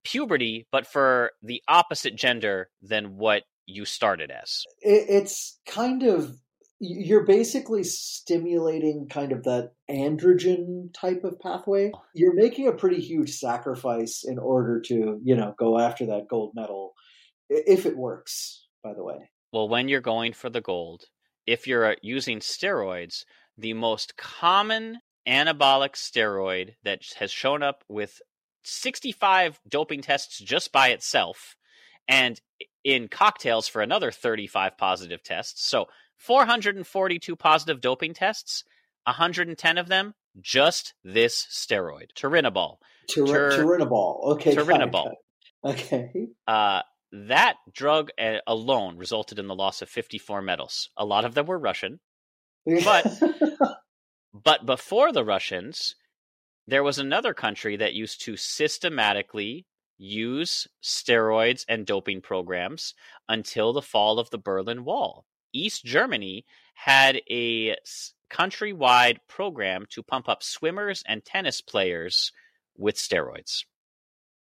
puberty, 0.04 0.68
but 0.72 0.86
for 0.86 1.32
the 1.42 1.64
opposite 1.68 2.16
gender 2.16 2.70
than 2.84 3.18
what 3.18 3.44
you 3.70 3.86
started 3.86 4.32
as. 4.32 4.64
It's 4.82 5.60
kind 5.66 6.04
of 6.04 6.36
you're 6.82 7.26
basically 7.26 7.84
stimulating 7.84 9.08
kind 9.10 9.34
of 9.34 9.44
that 9.44 9.74
androgen 9.90 10.94
type 10.94 11.26
of 11.26 11.40
pathway. 11.40 11.92
You're 12.14 12.34
making 12.34 12.68
a 12.68 12.74
pretty 12.74 13.02
huge 13.02 13.32
sacrifice 13.32 14.24
in 14.26 14.40
order 14.40 14.80
to, 14.86 15.20
you 15.22 15.36
know, 15.36 15.54
go 15.58 15.78
after 15.78 16.06
that 16.06 16.30
gold 16.30 16.54
medal 16.56 16.94
if 17.50 17.86
it 17.86 17.98
works, 17.98 18.66
by 18.82 18.94
the 18.94 19.04
way. 19.04 19.30
Well, 19.52 19.68
when 19.68 19.90
you're 19.90 20.00
going 20.00 20.32
for 20.32 20.50
the 20.50 20.62
gold, 20.62 21.04
if 21.46 21.68
you're 21.68 21.92
uh, 21.92 21.96
using 22.02 22.40
steroids, 22.40 23.26
the 23.58 23.74
most 23.74 24.16
common 24.16 25.00
anabolic 25.28 25.96
steroid 25.96 26.76
that 26.84 27.02
has 27.18 27.32
shown 27.32 27.62
up 27.62 27.84
with 27.90 28.22
65 28.64 29.60
doping 29.68 30.02
tests 30.02 30.40
just 30.40 30.72
by 30.72 30.90
itself 30.90 31.56
and 32.10 32.42
in 32.84 33.08
cocktails 33.08 33.70
for 33.70 33.82
another 33.82 34.12
35 34.12 34.78
positive 34.78 35.24
tests. 35.24 35.66
So 35.66 35.86
442 36.18 37.36
positive 37.38 37.80
doping 37.80 38.14
tests, 38.14 38.66
110 39.06 39.78
of 39.78 39.88
them 39.88 40.14
just 40.42 40.94
this 41.04 41.46
steroid, 41.50 42.08
turinabol. 42.16 42.78
Tur- 43.08 43.52
turinabol. 43.52 44.24
Okay. 44.34 44.56
Turinabol. 44.56 45.14
Okay. 45.64 46.28
Uh, 46.48 46.82
that 47.12 47.56
drug 47.74 48.12
uh, 48.20 48.38
alone 48.46 48.98
resulted 48.98 49.40
in 49.40 49.48
the 49.48 49.56
loss 49.56 49.82
of 49.82 49.90
54 49.90 50.42
medals. 50.42 50.90
A 50.98 51.06
lot 51.06 51.26
of 51.26 51.34
them 51.34 51.46
were 51.46 51.58
Russian. 51.60 52.00
But- 52.66 53.08
But 54.32 54.66
before 54.66 55.12
the 55.12 55.26
Russians, 55.26 55.96
there 56.68 56.84
was 56.84 57.00
another 57.00 57.34
country 57.34 57.78
that 57.78 57.94
used 57.96 58.22
to 58.26 58.38
systematically 58.38 59.66
use 60.00 60.68
steroids 60.82 61.66
and 61.68 61.86
doping 61.86 62.22
programs 62.22 62.96
until 63.28 63.74
the 63.74 63.82
fall 63.82 64.18
of 64.18 64.30
the 64.32 64.38
Berlin 64.40 64.84
Wall. 64.84 65.26
East 65.54 65.84
Germany 65.86 66.46
had 66.74 67.22
a 67.30 67.76
countrywide 68.32 69.18
program 69.28 69.86
to 69.90 70.02
pump 70.02 70.30
up 70.30 70.42
swimmers 70.42 71.04
and 71.06 71.24
tennis 71.26 71.62
players 71.62 72.32
with 72.78 72.96
steroids. 72.96 73.66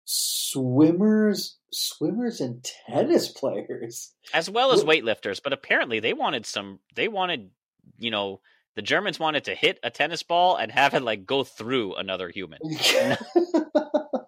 swimmers, 0.06 1.58
swimmers, 1.72 2.40
and 2.42 2.64
tennis 2.88 3.30
players. 3.30 4.14
as 4.34 4.50
well 4.50 4.72
as 4.72 4.84
weightlifters. 4.84 5.42
But 5.44 5.54
apparently, 5.54 6.00
they 6.00 6.14
wanted 6.14 6.46
some. 6.46 6.80
They 6.96 7.08
wanted, 7.08 7.50
you 7.98 8.12
know, 8.12 8.42
the 8.76 8.82
Germans 8.82 9.20
wanted 9.20 9.46
to 9.46 9.56
hit 9.56 9.80
a 9.84 9.90
tennis 9.90 10.24
ball 10.24 10.56
and 10.56 10.72
have 10.72 10.94
it 10.94 11.04
like 11.04 11.26
go 11.26 11.44
through 11.44 11.96
another 11.96 12.30
human. 12.30 12.60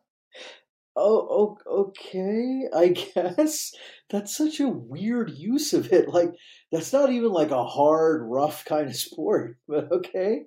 oh, 0.95 1.57
okay. 1.67 2.67
I 2.73 2.87
guess 3.15 3.73
that's 4.09 4.35
such 4.35 4.59
a 4.59 4.67
weird 4.67 5.31
use 5.31 5.73
of 5.73 5.91
it. 5.91 6.07
Like 6.09 6.33
that's 6.71 6.93
not 6.93 7.11
even 7.11 7.31
like 7.31 7.51
a 7.51 7.65
hard, 7.65 8.23
rough 8.23 8.65
kind 8.65 8.87
of 8.87 8.95
sport. 8.95 9.57
But 9.67 9.91
okay. 9.91 10.43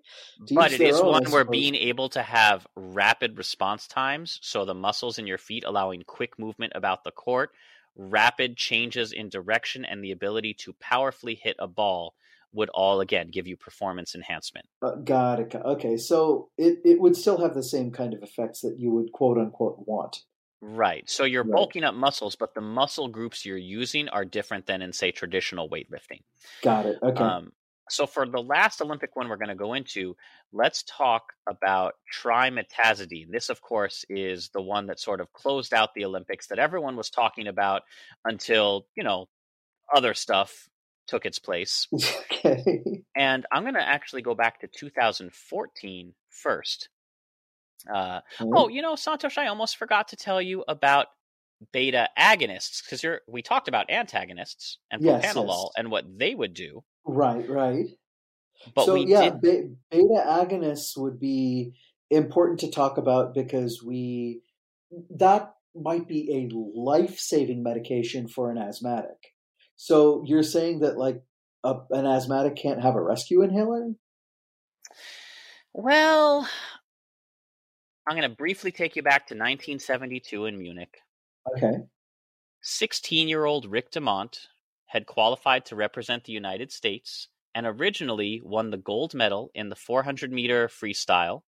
To 0.47 0.55
But 0.55 0.73
it 0.73 0.81
is 0.81 1.01
own, 1.01 1.07
one 1.07 1.31
where 1.31 1.45
being 1.45 1.75
able 1.75 2.09
to 2.11 2.23
have 2.23 2.67
rapid 2.77 3.37
response 3.39 3.87
times, 3.87 4.39
so 4.43 4.65
the 4.65 4.75
muscles 4.75 5.19
in 5.19 5.27
your 5.27 5.39
feet 5.39 5.65
allowing 5.67 6.03
quick 6.05 6.39
movement 6.39 6.73
about 6.75 7.05
the 7.05 7.13
court, 7.13 7.51
rapid 7.97 8.57
changes 8.57 9.13
in 9.13 9.29
direction, 9.29 9.85
and 9.85 10.03
the 10.03 10.13
ability 10.13 10.55
to 10.55 10.73
powerfully 10.75 11.35
hit 11.35 11.57
a 11.59 11.69
ball 11.69 12.15
would 12.53 12.71
all 12.71 13.01
again 13.01 13.29
give 13.31 13.47
you 13.47 13.57
performance 13.57 14.15
enhancement. 14.15 14.67
Uh, 14.81 14.95
got 14.97 15.39
it. 15.39 15.55
Okay, 15.55 15.97
so 15.97 16.49
it, 16.57 16.79
it 16.85 17.01
would 17.01 17.17
still 17.17 17.39
have 17.39 17.55
the 17.55 17.63
same 17.63 17.91
kind 17.91 18.15
of 18.15 18.23
effects 18.23 18.61
that 18.63 18.79
you 18.79 18.91
would 18.91 19.13
quote 19.13 19.39
unquote 19.39 19.87
want. 19.87 20.23
Right. 20.61 21.09
So 21.09 21.25
you're 21.25 21.45
Right. 21.45 21.53
bulking 21.53 21.85
up 21.85 21.95
muscles, 21.95 22.35
but 22.37 22.55
the 22.55 22.61
muscle 22.61 23.09
groups 23.09 23.47
you're 23.47 23.57
using 23.57 24.09
are 24.09 24.25
different 24.25 24.67
than 24.67 24.83
in, 24.83 24.93
say, 24.93 25.13
traditional 25.13 25.69
weightlifting. 25.69 26.23
Got 26.63 26.87
it. 26.87 26.99
Okay. 27.03 27.25
Um, 27.25 27.53
so 27.91 28.07
for 28.07 28.27
the 28.29 28.43
last 28.43 28.83
Olympic 28.83 29.17
one 29.17 29.29
we're 29.29 29.37
going 29.37 29.49
to 29.49 29.55
go 29.55 29.75
into, 29.75 30.17
let's 30.53 30.83
talk 30.83 31.33
about 31.49 31.95
trimetazidine. 32.13 33.31
This, 33.31 33.49
of 33.49 33.63
course, 33.63 34.05
is 34.11 34.51
the 34.51 34.61
one 34.61 34.87
that 34.87 35.01
sort 35.01 35.21
of 35.21 35.33
closed 35.33 35.73
out 35.73 35.95
the 35.95 36.05
Olympics 36.05 36.49
that 36.49 36.59
everyone 36.59 36.97
was 36.97 37.09
talking 37.11 37.47
about 37.47 37.83
until 38.25 38.87
you 38.97 39.05
know 39.05 39.29
other 39.95 40.15
stuff 40.15 40.69
took 41.07 41.25
its 41.27 41.39
place. 41.39 41.89
okay. 41.95 43.05
And 43.17 43.47
I'm 43.53 43.63
going 43.63 43.75
to 43.75 43.81
actually 43.89 44.23
go 44.23 44.35
back 44.35 44.61
to 44.61 44.69
2014 44.69 46.15
first. 46.31 46.89
Uh, 47.93 48.21
oh, 48.41 48.69
you 48.69 48.83
know, 48.83 48.95
Santosh, 48.95 49.39
I 49.39 49.49
almost 49.49 49.77
forgot 49.77 50.09
to 50.09 50.17
tell 50.17 50.41
you 50.43 50.65
about 50.69 51.07
beta 51.73 52.09
agonists 52.19 52.85
because 52.85 53.03
you're 53.03 53.21
we 53.27 53.43
talked 53.43 53.69
about 53.69 53.91
antagonists 53.91 54.79
and 54.91 55.03
Yes, 55.03 55.25
propranolol 55.25 55.65
yes. 55.65 55.73
and 55.77 55.91
what 55.91 56.05
they 56.19 56.35
would 56.35 56.55
do, 56.55 56.85
right, 57.05 57.49
right. 57.49 57.87
but 58.75 58.85
so 58.85 58.95
we 58.95 59.07
yeah, 59.07 59.31
did 59.31 59.41
be- 59.41 59.71
beta 59.91 60.25
agonists 60.27 60.97
would 60.97 61.19
be 61.19 61.75
important 62.11 62.61
to 62.61 62.71
talk 62.71 62.97
about 62.97 63.35
because 63.35 63.83
we 63.83 64.43
that 65.17 65.55
might 65.75 66.09
be 66.09 66.33
a 66.33 66.55
life-saving 66.55 67.63
medication 67.63 68.29
for 68.29 68.51
an 68.51 68.59
asthmatic. 68.59 69.35
So 69.77 70.25
you're 70.27 70.43
saying 70.43 70.81
that 70.81 70.97
like 70.97 71.23
a, 71.63 71.77
an 71.91 72.07
asthmatic 72.07 72.57
can't 72.57 72.83
have 72.83 72.97
a 72.97 73.03
rescue 73.03 73.43
inhaler? 73.43 73.93
Well, 75.73 76.49
I'm 78.09 78.17
going 78.17 78.29
to 78.29 78.37
briefly 78.37 78.73
take 78.73 78.97
you 78.97 79.03
back 79.03 79.27
to 79.29 79.35
1972 79.35 80.47
in 80.47 80.59
Munich. 80.59 80.97
Okay. 81.57 81.79
16 82.63 83.29
year 83.29 83.45
old 83.45 83.67
Rick 83.71 83.91
DeMont 83.93 84.39
had 84.87 85.07
qualified 85.07 85.67
to 85.67 85.77
represent 85.77 86.25
the 86.25 86.33
United 86.33 86.73
States 86.73 87.29
and 87.55 87.67
originally 87.67 88.41
won 88.43 88.71
the 88.71 88.77
gold 88.79 89.15
medal 89.15 89.51
in 89.55 89.69
the 89.69 89.77
400 89.77 90.33
meter 90.33 90.69
freestyle. 90.69 91.43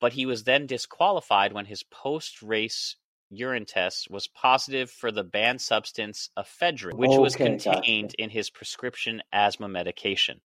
But 0.00 0.12
he 0.12 0.26
was 0.26 0.44
then 0.44 0.66
disqualified 0.66 1.52
when 1.52 1.64
his 1.64 1.82
post 1.82 2.42
race 2.42 2.96
urine 3.30 3.66
test 3.66 4.10
was 4.10 4.26
positive 4.28 4.90
for 4.90 5.10
the 5.10 5.24
banned 5.24 5.60
substance 5.60 6.30
ephedrine, 6.38 6.94
which 6.96 7.10
was 7.18 7.34
Okay, 7.34 7.56
gotcha. 7.56 7.70
contained 7.72 8.14
in 8.18 8.30
his 8.30 8.48
prescription 8.50 9.22
asthma 9.32 9.68
medication. 9.68 10.40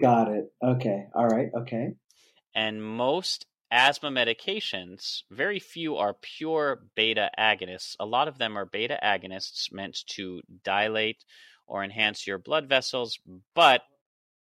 Got 0.00 0.32
it. 0.32 0.46
Okay. 0.64 1.06
All 1.14 1.26
right. 1.26 1.48
Okay. 1.56 1.94
and 2.54 2.82
most 2.82 3.46
asthma 3.70 4.10
medications, 4.10 5.22
very 5.30 5.58
few 5.58 5.96
are 5.96 6.14
pure 6.14 6.84
beta 6.94 7.30
agonists. 7.38 7.96
A 8.00 8.06
lot 8.06 8.28
of 8.28 8.38
them 8.38 8.56
are 8.56 8.66
beta 8.66 8.98
agonists 9.02 9.72
meant 9.72 9.98
to 10.08 10.42
dilate 10.64 11.24
or 11.66 11.82
enhance 11.82 12.26
your 12.26 12.38
blood 12.38 12.68
vessels, 12.68 13.18
but 13.54 13.82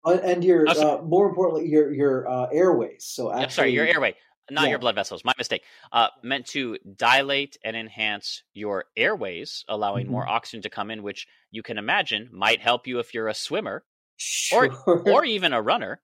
Uh, 0.04 0.18
and 0.22 0.44
your 0.44 0.68
uh, 0.68 1.02
more 1.02 1.28
importantly 1.28 1.68
your 1.68 1.92
your 1.92 2.28
uh, 2.28 2.46
airways. 2.52 3.04
So 3.04 3.30
actually, 3.30 3.44
I'm 3.44 3.50
sorry, 3.50 3.72
your 3.72 3.86
airway, 3.86 4.14
not 4.50 4.64
yeah. 4.64 4.70
your 4.70 4.78
blood 4.78 4.94
vessels. 4.94 5.24
My 5.24 5.34
mistake. 5.36 5.62
Uh, 5.92 6.08
meant 6.22 6.46
to 6.46 6.78
dilate 6.96 7.58
and 7.64 7.76
enhance 7.76 8.44
your 8.54 8.84
airways, 8.96 9.64
allowing 9.68 10.04
Mm-hmm. 10.04 10.12
more 10.12 10.28
oxygen 10.28 10.62
to 10.62 10.70
come 10.70 10.90
in, 10.92 11.02
which 11.02 11.26
you 11.50 11.62
can 11.62 11.78
imagine 11.78 12.28
might 12.32 12.60
help 12.60 12.86
you 12.86 13.00
if 13.00 13.12
you're 13.14 13.28
a 13.28 13.34
swimmer 13.34 13.84
Sure. 14.16 14.70
or 14.86 15.24
even 15.24 15.52
a 15.52 15.60
runner. 15.60 16.00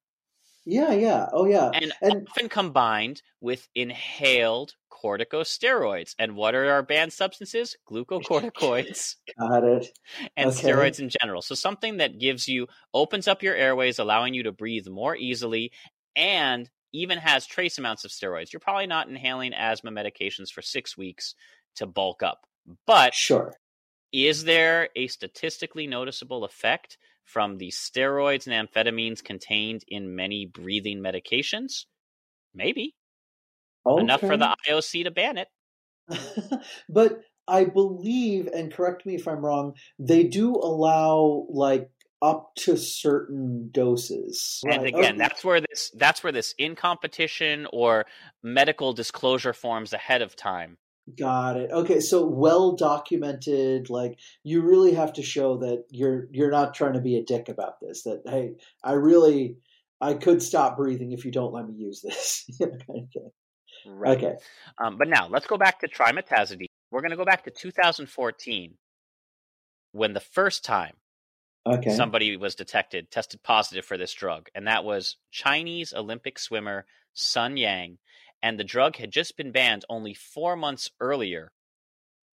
Yeah, 0.64 0.92
yeah. 0.92 1.28
Oh, 1.32 1.44
yeah. 1.46 1.70
and, 1.74 1.92
And- 2.00 2.26
often 2.28 2.48
combined 2.48 3.22
with 3.40 3.68
inhaled 3.74 4.74
corticosteroids. 4.92 6.14
And 6.18 6.34
what 6.36 6.54
are 6.54 6.70
our 6.70 6.82
banned 6.82 7.12
substances? 7.12 7.76
Glucocorticoids 7.90 9.16
Got 9.38 9.64
it. 9.64 9.88
and 10.36 10.50
Okay. 10.50 10.70
steroids 10.70 10.98
in 11.00 11.10
general. 11.20 11.42
So 11.42 11.54
something 11.54 11.98
that 11.98 12.18
gives 12.18 12.48
you 12.48 12.66
opens 12.92 13.28
up 13.28 13.42
your 13.42 13.54
airways, 13.54 13.98
allowing 13.98 14.34
you 14.34 14.44
to 14.44 14.52
breathe 14.52 14.86
more 14.88 15.14
easily, 15.16 15.72
and 16.16 16.70
even 16.92 17.18
has 17.18 17.44
trace 17.46 17.76
amounts 17.78 18.04
of 18.04 18.10
steroids. 18.12 18.52
You're 18.52 18.60
probably 18.60 18.86
not 18.86 19.08
inhaling 19.08 19.52
asthma 19.52 19.90
medications 19.90 20.50
for 20.50 20.62
six 20.62 20.96
weeks 20.96 21.34
to 21.76 21.86
bulk 21.86 22.22
up, 22.22 22.46
but 22.86 23.14
Sure. 23.14 23.52
is 24.12 24.44
there 24.44 24.88
a 24.94 25.08
statistically 25.08 25.88
noticeable 25.88 26.44
effect 26.44 26.96
from 27.24 27.58
the 27.58 27.70
steroids 27.70 28.46
and 28.46 28.68
amphetamines 28.68 29.22
contained 29.22 29.84
in 29.88 30.14
many 30.14 30.46
breathing 30.46 31.00
medications? 31.00 31.86
Maybe. 32.54 32.94
Enough 33.86 34.20
for 34.20 34.36
the 34.36 34.56
IOC 34.68 35.04
to 35.04 35.10
ban 35.10 35.38
it. 35.38 35.48
but 36.88 37.20
I 37.46 37.64
believe, 37.64 38.48
and 38.48 38.72
correct 38.72 39.04
me 39.06 39.14
if 39.14 39.28
I'm 39.28 39.44
wrong, 39.44 39.74
they 39.98 40.24
do 40.24 40.54
allow 40.54 41.46
like 41.50 41.90
up 42.22 42.54
to 42.56 42.76
certain 42.76 43.68
doses. 43.70 44.60
And 44.64 44.80
Right. 44.80 44.94
again, 44.94 45.14
Oh, 45.16 45.18
that's 45.18 45.44
where 45.44 45.60
this 45.60 45.90
that's 45.94 46.22
where 46.24 46.32
this 46.32 46.54
in 46.58 46.74
competition 46.74 47.66
or 47.72 48.06
medical 48.42 48.92
disclosure 48.92 49.52
forms 49.52 49.92
ahead 49.92 50.22
of 50.22 50.36
time. 50.36 50.78
Got 51.18 51.58
it. 51.58 51.70
Okay, 51.70 52.00
so 52.00 52.24
well 52.24 52.76
documented. 52.76 53.90
Like 53.90 54.18
you 54.42 54.62
really 54.62 54.94
have 54.94 55.12
to 55.14 55.22
show 55.22 55.58
that 55.58 55.84
you're 55.90 56.28
you're 56.32 56.50
not 56.50 56.72
trying 56.74 56.94
to 56.94 57.00
be 57.00 57.16
a 57.16 57.22
dick 57.22 57.50
about 57.50 57.78
this. 57.80 58.04
That 58.04 58.22
hey, 58.26 58.54
I 58.82 58.92
really 58.92 59.58
I 60.00 60.14
could 60.14 60.42
stop 60.42 60.78
breathing 60.78 61.12
if 61.12 61.26
you 61.26 61.30
don't 61.30 61.52
let 61.52 61.66
me 61.66 61.74
use 61.74 62.00
this. 62.00 62.48
okay. 62.62 63.28
Right. 63.86 64.16
Okay. 64.16 64.34
Um, 64.82 64.96
but 64.96 65.08
now 65.08 65.28
let's 65.28 65.46
go 65.46 65.58
back 65.58 65.80
to 65.80 65.88
trimetazidine. 65.88 66.66
We're 66.90 67.02
going 67.02 67.10
to 67.10 67.16
go 67.16 67.24
back 67.24 67.44
to 67.44 67.50
2014 67.50 68.74
when 69.92 70.12
the 70.14 70.20
first 70.20 70.64
time 70.64 70.94
Okay. 71.66 71.96
somebody 71.96 72.36
was 72.36 72.54
detected, 72.54 73.10
tested 73.10 73.42
positive 73.42 73.84
for 73.86 73.96
this 73.96 74.12
drug, 74.12 74.48
and 74.54 74.66
that 74.66 74.84
was 74.84 75.16
Chinese 75.30 75.94
Olympic 75.94 76.38
swimmer 76.38 76.84
Sun 77.14 77.56
Yang. 77.56 77.98
And 78.44 78.60
the 78.60 78.64
drug 78.64 78.96
had 78.96 79.10
just 79.10 79.38
been 79.38 79.52
banned 79.52 79.86
only 79.88 80.12
four 80.12 80.54
months 80.54 80.90
earlier. 81.00 81.50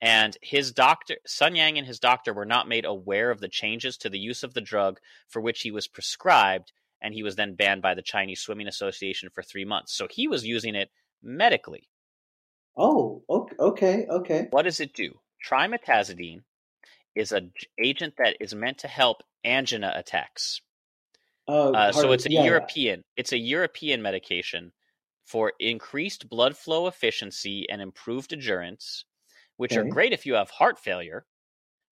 And 0.01 0.35
his 0.41 0.71
doctor, 0.71 1.17
Sun 1.27 1.55
Yang 1.55 1.77
and 1.77 1.87
his 1.87 1.99
doctor 1.99 2.33
were 2.33 2.47
not 2.47 2.67
made 2.67 2.83
aware 2.83 3.29
of 3.29 3.41
the 3.41 3.47
changes 3.47 3.95
to 3.97 4.09
the 4.09 4.17
use 4.17 4.41
of 4.41 4.55
the 4.55 4.67
drug 4.71 4.99
for 5.27 5.39
which 5.39 5.61
he 5.61 5.69
was 5.69 5.87
prescribed. 5.87 6.71
And 6.99 7.13
he 7.13 7.21
was 7.21 7.35
then 7.35 7.53
banned 7.53 7.83
by 7.83 7.93
the 7.93 8.01
Chinese 8.01 8.41
Swimming 8.41 8.67
Association 8.67 9.29
for 9.29 9.43
three 9.43 9.65
months. 9.65 9.93
So 9.93 10.07
he 10.09 10.27
was 10.27 10.47
using 10.47 10.73
it 10.73 10.89
medically. 11.21 11.89
Oh, 12.75 13.23
okay, 13.59 14.07
okay. 14.09 14.47
What 14.49 14.63
does 14.63 14.79
it 14.79 14.95
do? 14.95 15.19
Trimetazidine 15.47 16.41
is 17.13 17.31
an 17.31 17.51
agent 17.77 18.15
that 18.17 18.35
is 18.39 18.55
meant 18.55 18.79
to 18.79 18.87
help 18.87 19.21
angina 19.45 19.93
attacks. 19.95 20.61
Uh, 21.47 21.69
Uh, 21.69 21.91
so 21.91 22.11
it's 22.13 22.25
a 22.25 22.31
yeah, 22.31 22.39
yeah. 22.39 22.45
European. 22.47 23.03
It's 23.15 23.31
a 23.31 23.37
European 23.37 24.01
medication 24.01 24.71
for 25.29 25.53
increased 25.59 26.29
blood 26.29 26.57
flow 26.57 26.87
efficiency 26.87 27.67
and 27.69 27.81
improved 27.81 28.33
endurance. 28.33 29.05
which 29.57 29.77
are 29.77 29.83
great 29.85 30.13
if 30.13 30.25
you 30.25 30.35
have 30.35 30.49
heart 30.51 30.79
failure, 30.79 31.25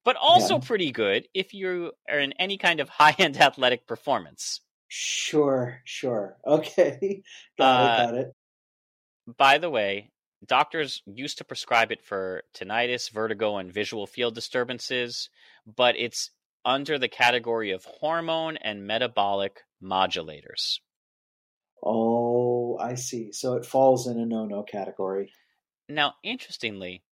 but 0.05 0.15
also 0.17 0.55
Yeah. 0.55 0.65
pretty 0.65 0.91
good 0.91 1.27
if 1.33 1.53
you 1.53 1.91
are 2.09 2.19
in 2.19 2.33
any 2.33 2.57
kind 2.57 2.79
of 2.81 2.89
high 2.99 3.15
end 3.19 3.38
athletic 3.38 3.88
performance. 3.88 4.61
Sure, 4.89 5.81
sure. 5.85 6.38
Okay. 6.45 7.23
got 7.57 7.81
Uh, 7.81 7.85
it, 7.85 7.95
got 7.97 8.15
it. 8.15 8.33
By 9.38 9.57
the 9.59 9.69
way, 9.69 10.11
doctors 10.45 11.03
used 11.05 11.38
to 11.39 11.45
prescribe 11.45 11.91
it 11.91 12.03
for 12.03 12.43
tinnitus, 12.53 13.09
vertigo, 13.11 13.57
and 13.57 13.71
visual 13.71 14.07
field 14.07 14.35
disturbances, 14.35 15.29
but 15.65 15.95
it's 15.97 16.31
under 16.65 16.97
the 16.97 17.07
category 17.09 17.71
of 17.71 17.85
hormone 17.85 18.57
and 18.57 18.88
metabolic 18.88 19.63
modulators. 19.81 20.79
Oh, 21.84 22.78
I 22.78 22.95
see. 22.95 23.32
So 23.32 23.53
it 23.53 23.65
falls 23.65 24.07
in 24.07 24.19
a 24.19 24.25
no-no 24.25 24.63
category. 24.63 25.32
Now, 25.89 26.15
interestingly, 26.23 27.03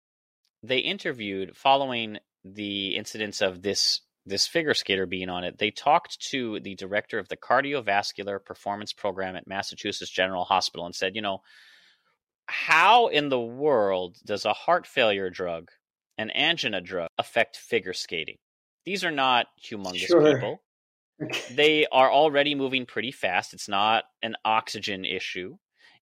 they 0.63 0.79
interviewed 0.79 1.55
following 1.55 2.17
the 2.43 2.95
incidents 2.95 3.41
of 3.41 3.61
this 3.61 4.01
this 4.27 4.47
figure 4.47 4.73
skater 4.73 5.05
being 5.05 5.29
on 5.29 5.43
it. 5.43 5.59
They 5.59 5.69
talked 5.69 6.19
to 6.31 6.59
the 6.59 6.73
director 6.73 7.19
of 7.19 7.29
the 7.29 7.37
cardiovascular 7.37 8.43
performance 8.43 8.91
program 8.91 9.35
at 9.35 9.47
Massachusetts 9.47 10.09
General 10.09 10.45
Hospital 10.45 10.87
and 10.87 10.95
said, 10.95 11.15
you 11.15 11.21
know, 11.21 11.43
how 12.47 13.07
in 13.07 13.29
the 13.29 13.39
world 13.39 14.17
does 14.25 14.45
a 14.45 14.53
heart 14.53 14.87
failure 14.87 15.29
drug, 15.29 15.69
an 16.17 16.31
angina 16.31 16.81
drug, 16.81 17.09
affect 17.19 17.55
figure 17.55 17.93
skating? 17.93 18.37
These 18.83 19.03
are 19.03 19.11
not 19.11 19.47
humongous 19.63 20.07
Sure. 20.07 20.33
people. 20.33 20.63
They 21.51 21.85
are 21.91 22.11
already 22.11 22.55
moving 22.55 22.85
pretty 22.85 23.11
fast. 23.11 23.53
It's 23.53 23.69
not 23.69 24.05
an 24.21 24.35
oxygen 24.43 25.05
issue. 25.05 25.57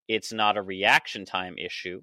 It's 0.08 0.34
not 0.34 0.58
a 0.58 0.62
reaction 0.62 1.26
time 1.26 1.58
issue. 1.58 2.02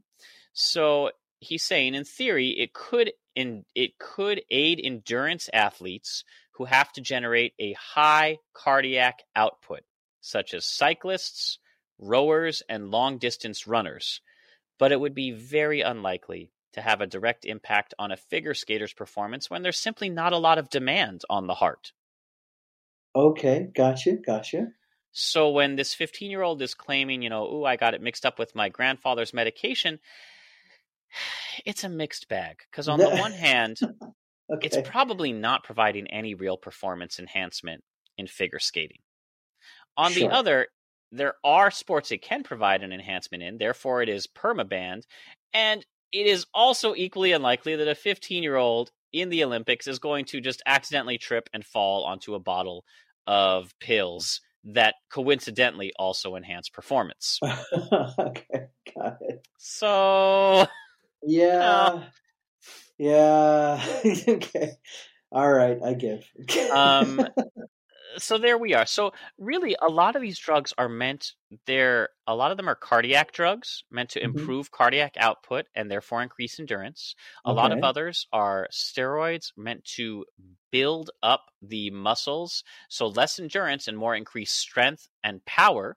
So 0.52 1.10
he's 1.40 1.64
saying 1.64 1.94
in 1.94 2.04
theory 2.04 2.50
it 2.50 2.72
could 2.72 3.12
in 3.34 3.64
it 3.74 3.98
could 3.98 4.42
aid 4.50 4.80
endurance 4.82 5.48
athletes 5.52 6.24
who 6.52 6.64
have 6.66 6.92
to 6.92 7.00
generate 7.00 7.54
a 7.58 7.72
high 7.72 8.38
cardiac 8.52 9.22
output, 9.34 9.80
such 10.20 10.52
as 10.54 10.64
cyclists, 10.64 11.58
rowers, 11.98 12.62
and 12.68 12.90
long 12.90 13.18
distance 13.18 13.66
runners. 13.66 14.20
But 14.78 14.92
it 14.92 15.00
would 15.00 15.14
be 15.14 15.30
very 15.30 15.80
unlikely 15.80 16.52
to 16.72 16.80
have 16.80 17.00
a 17.00 17.06
direct 17.06 17.44
impact 17.44 17.94
on 17.98 18.12
a 18.12 18.16
figure 18.16 18.54
skater's 18.54 18.92
performance 18.92 19.50
when 19.50 19.62
there's 19.62 19.78
simply 19.78 20.08
not 20.08 20.32
a 20.32 20.38
lot 20.38 20.58
of 20.58 20.70
demand 20.70 21.22
on 21.28 21.46
the 21.46 21.54
heart. 21.54 21.92
Okay, 23.14 23.68
gotcha, 23.74 24.16
gotcha. 24.16 24.68
So 25.12 25.50
when 25.50 25.76
this 25.76 25.94
15 25.94 26.30
year 26.30 26.42
old 26.42 26.62
is 26.62 26.74
claiming, 26.74 27.22
you 27.22 27.28
know, 27.30 27.44
ooh, 27.52 27.64
I 27.64 27.76
got 27.76 27.94
it 27.94 28.02
mixed 28.02 28.24
up 28.24 28.38
with 28.38 28.54
my 28.54 28.68
grandfather's 28.68 29.34
medication, 29.34 29.98
it's 31.66 31.84
a 31.84 31.88
mixed 31.88 32.28
bag. 32.28 32.62
Because 32.70 32.88
on 32.88 32.98
the 32.98 33.10
one 33.10 33.32
hand, 33.32 33.80
Okay. 34.52 34.66
it's 34.66 34.76
probably 34.76 35.32
not 35.32 35.64
providing 35.64 36.06
any 36.08 36.34
real 36.34 36.56
performance 36.56 37.18
enhancement 37.18 37.84
in 38.18 38.26
figure 38.26 38.58
skating. 38.58 38.98
On 39.96 40.12
Sure. 40.12 40.28
the 40.28 40.34
other, 40.34 40.68
there 41.12 41.34
are 41.44 41.70
sports 41.70 42.10
it 42.12 42.22
can 42.22 42.42
provide 42.42 42.82
an 42.82 42.92
enhancement 42.92 43.42
in, 43.42 43.58
therefore, 43.58 44.02
it 44.02 44.08
is 44.08 44.26
permabanned. 44.26 45.04
And 45.52 45.84
it 46.12 46.26
is 46.26 46.46
also 46.54 46.94
equally 46.94 47.32
unlikely 47.32 47.76
that 47.76 47.88
a 47.88 47.94
15 47.94 48.42
year 48.42 48.56
old 48.56 48.92
in 49.12 49.28
the 49.28 49.44
Olympics 49.44 49.86
is 49.86 49.98
going 49.98 50.24
to 50.26 50.40
just 50.40 50.62
accidentally 50.66 51.18
trip 51.18 51.48
and 51.52 51.64
fall 51.64 52.04
onto 52.04 52.34
a 52.34 52.40
bottle 52.40 52.84
of 53.26 53.72
pills 53.80 54.40
that 54.64 54.94
coincidentally 55.10 55.92
also 55.98 56.36
enhance 56.36 56.68
performance. 56.68 57.38
okay, 57.92 58.66
got 58.94 59.18
it. 59.20 59.46
So, 59.58 60.66
Yeah. 61.22 62.04
Yeah. 62.98 63.82
okay. 64.28 64.72
All 65.32 65.50
right, 65.50 65.78
I 65.82 65.94
give. 65.94 66.24
um, 66.72 67.26
so 68.18 68.38
there 68.38 68.58
we 68.58 68.74
are. 68.74 68.86
So 68.86 69.12
really, 69.38 69.76
a 69.80 69.88
lot 69.88 70.16
of 70.16 70.22
these 70.22 70.38
drugs 70.38 70.72
are 70.78 70.88
meant. 70.88 71.32
They're 71.66 72.10
a 72.26 72.34
lot 72.34 72.50
of 72.50 72.56
them 72.56 72.68
are 72.68 72.74
cardiac 72.74 73.32
drugs 73.32 73.84
meant 73.90 74.10
to 74.10 74.22
Mhm. 74.22 74.54
improve 74.54 74.70
cardiac 74.70 75.16
output 75.16 75.66
and 75.74 75.90
therefore 75.90 76.22
increase 76.22 76.58
endurance. 76.60 77.14
A 77.44 77.52
lot 77.52 77.72
of 77.72 77.82
others 77.82 78.26
are 78.32 78.68
steroids 78.72 79.52
meant 79.56 79.84
to 79.96 80.24
build 80.70 81.10
up 81.22 81.46
the 81.62 81.90
muscles, 81.90 82.62
so 82.88 83.06
less 83.08 83.38
endurance 83.38 83.88
and 83.88 83.98
more 83.98 84.14
increased 84.14 84.56
strength 84.56 85.08
and 85.24 85.44
power. 85.44 85.96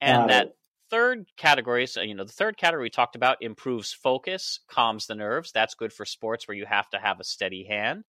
And 0.00 0.28
that 0.28 0.48
third 0.90 1.26
category, 1.36 1.86
so 1.86 2.02
you 2.02 2.14
know, 2.14 2.24
the 2.24 2.32
third 2.32 2.56
category 2.56 2.84
we 2.84 2.90
talked 2.90 3.16
about 3.16 3.38
improves 3.40 3.92
focus, 3.92 4.60
calms 4.68 5.06
the 5.06 5.14
nerves. 5.14 5.52
That's 5.52 5.74
good 5.74 5.92
for 5.92 6.04
sports 6.04 6.46
where 6.46 6.56
you 6.56 6.66
have 6.66 6.88
to 6.90 6.98
have 6.98 7.18
a 7.20 7.24
steady 7.24 7.64
hand, 7.64 8.04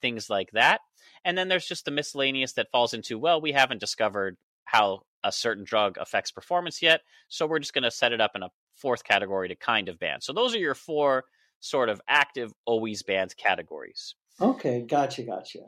things 0.00 0.30
like 0.30 0.50
that. 0.52 0.80
And 1.24 1.36
then 1.36 1.48
there's 1.48 1.66
just 1.66 1.84
the 1.84 1.90
miscellaneous 1.90 2.52
that 2.54 2.70
falls 2.70 2.94
into, 2.94 3.18
well, 3.18 3.40
we 3.40 3.52
haven't 3.52 3.80
discovered 3.80 4.36
how 4.64 5.00
a 5.24 5.32
certain 5.32 5.64
drug 5.64 5.96
affects 5.98 6.30
performance 6.30 6.80
yet, 6.80 7.00
so 7.28 7.46
we're 7.46 7.58
just 7.58 7.74
going 7.74 7.82
to 7.84 7.90
set 7.90 8.12
it 8.12 8.20
up 8.20 8.32
in 8.34 8.42
a 8.42 8.50
fourth 8.76 9.02
category 9.02 9.48
to 9.48 9.56
kind 9.56 9.88
of 9.88 9.98
ban. 9.98 10.20
So 10.20 10.32
those 10.32 10.54
are 10.54 10.58
your 10.58 10.74
four 10.74 11.24
sort 11.60 11.88
of 11.88 12.00
active, 12.08 12.52
always 12.66 13.02
banned 13.02 13.36
categories. 13.36 14.14
Okay, 14.40 14.82
gotcha, 14.82 15.24
gotcha. 15.24 15.58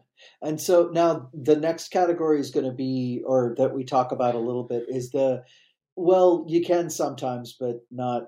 And 0.40 0.60
so 0.60 0.90
now 0.92 1.30
the 1.34 1.56
next 1.56 1.88
category 1.88 2.38
is 2.38 2.52
going 2.52 2.66
to 2.66 2.72
be, 2.72 3.22
or 3.26 3.56
that 3.58 3.74
we 3.74 3.84
talk 3.84 4.12
about 4.12 4.36
a 4.36 4.40
little 4.40 4.62
bit, 4.62 4.84
is 4.88 5.10
the, 5.10 5.42
well, 5.96 6.44
you 6.48 6.64
can 6.64 6.88
sometimes, 6.88 7.56
but 7.58 7.80
not 7.90 8.26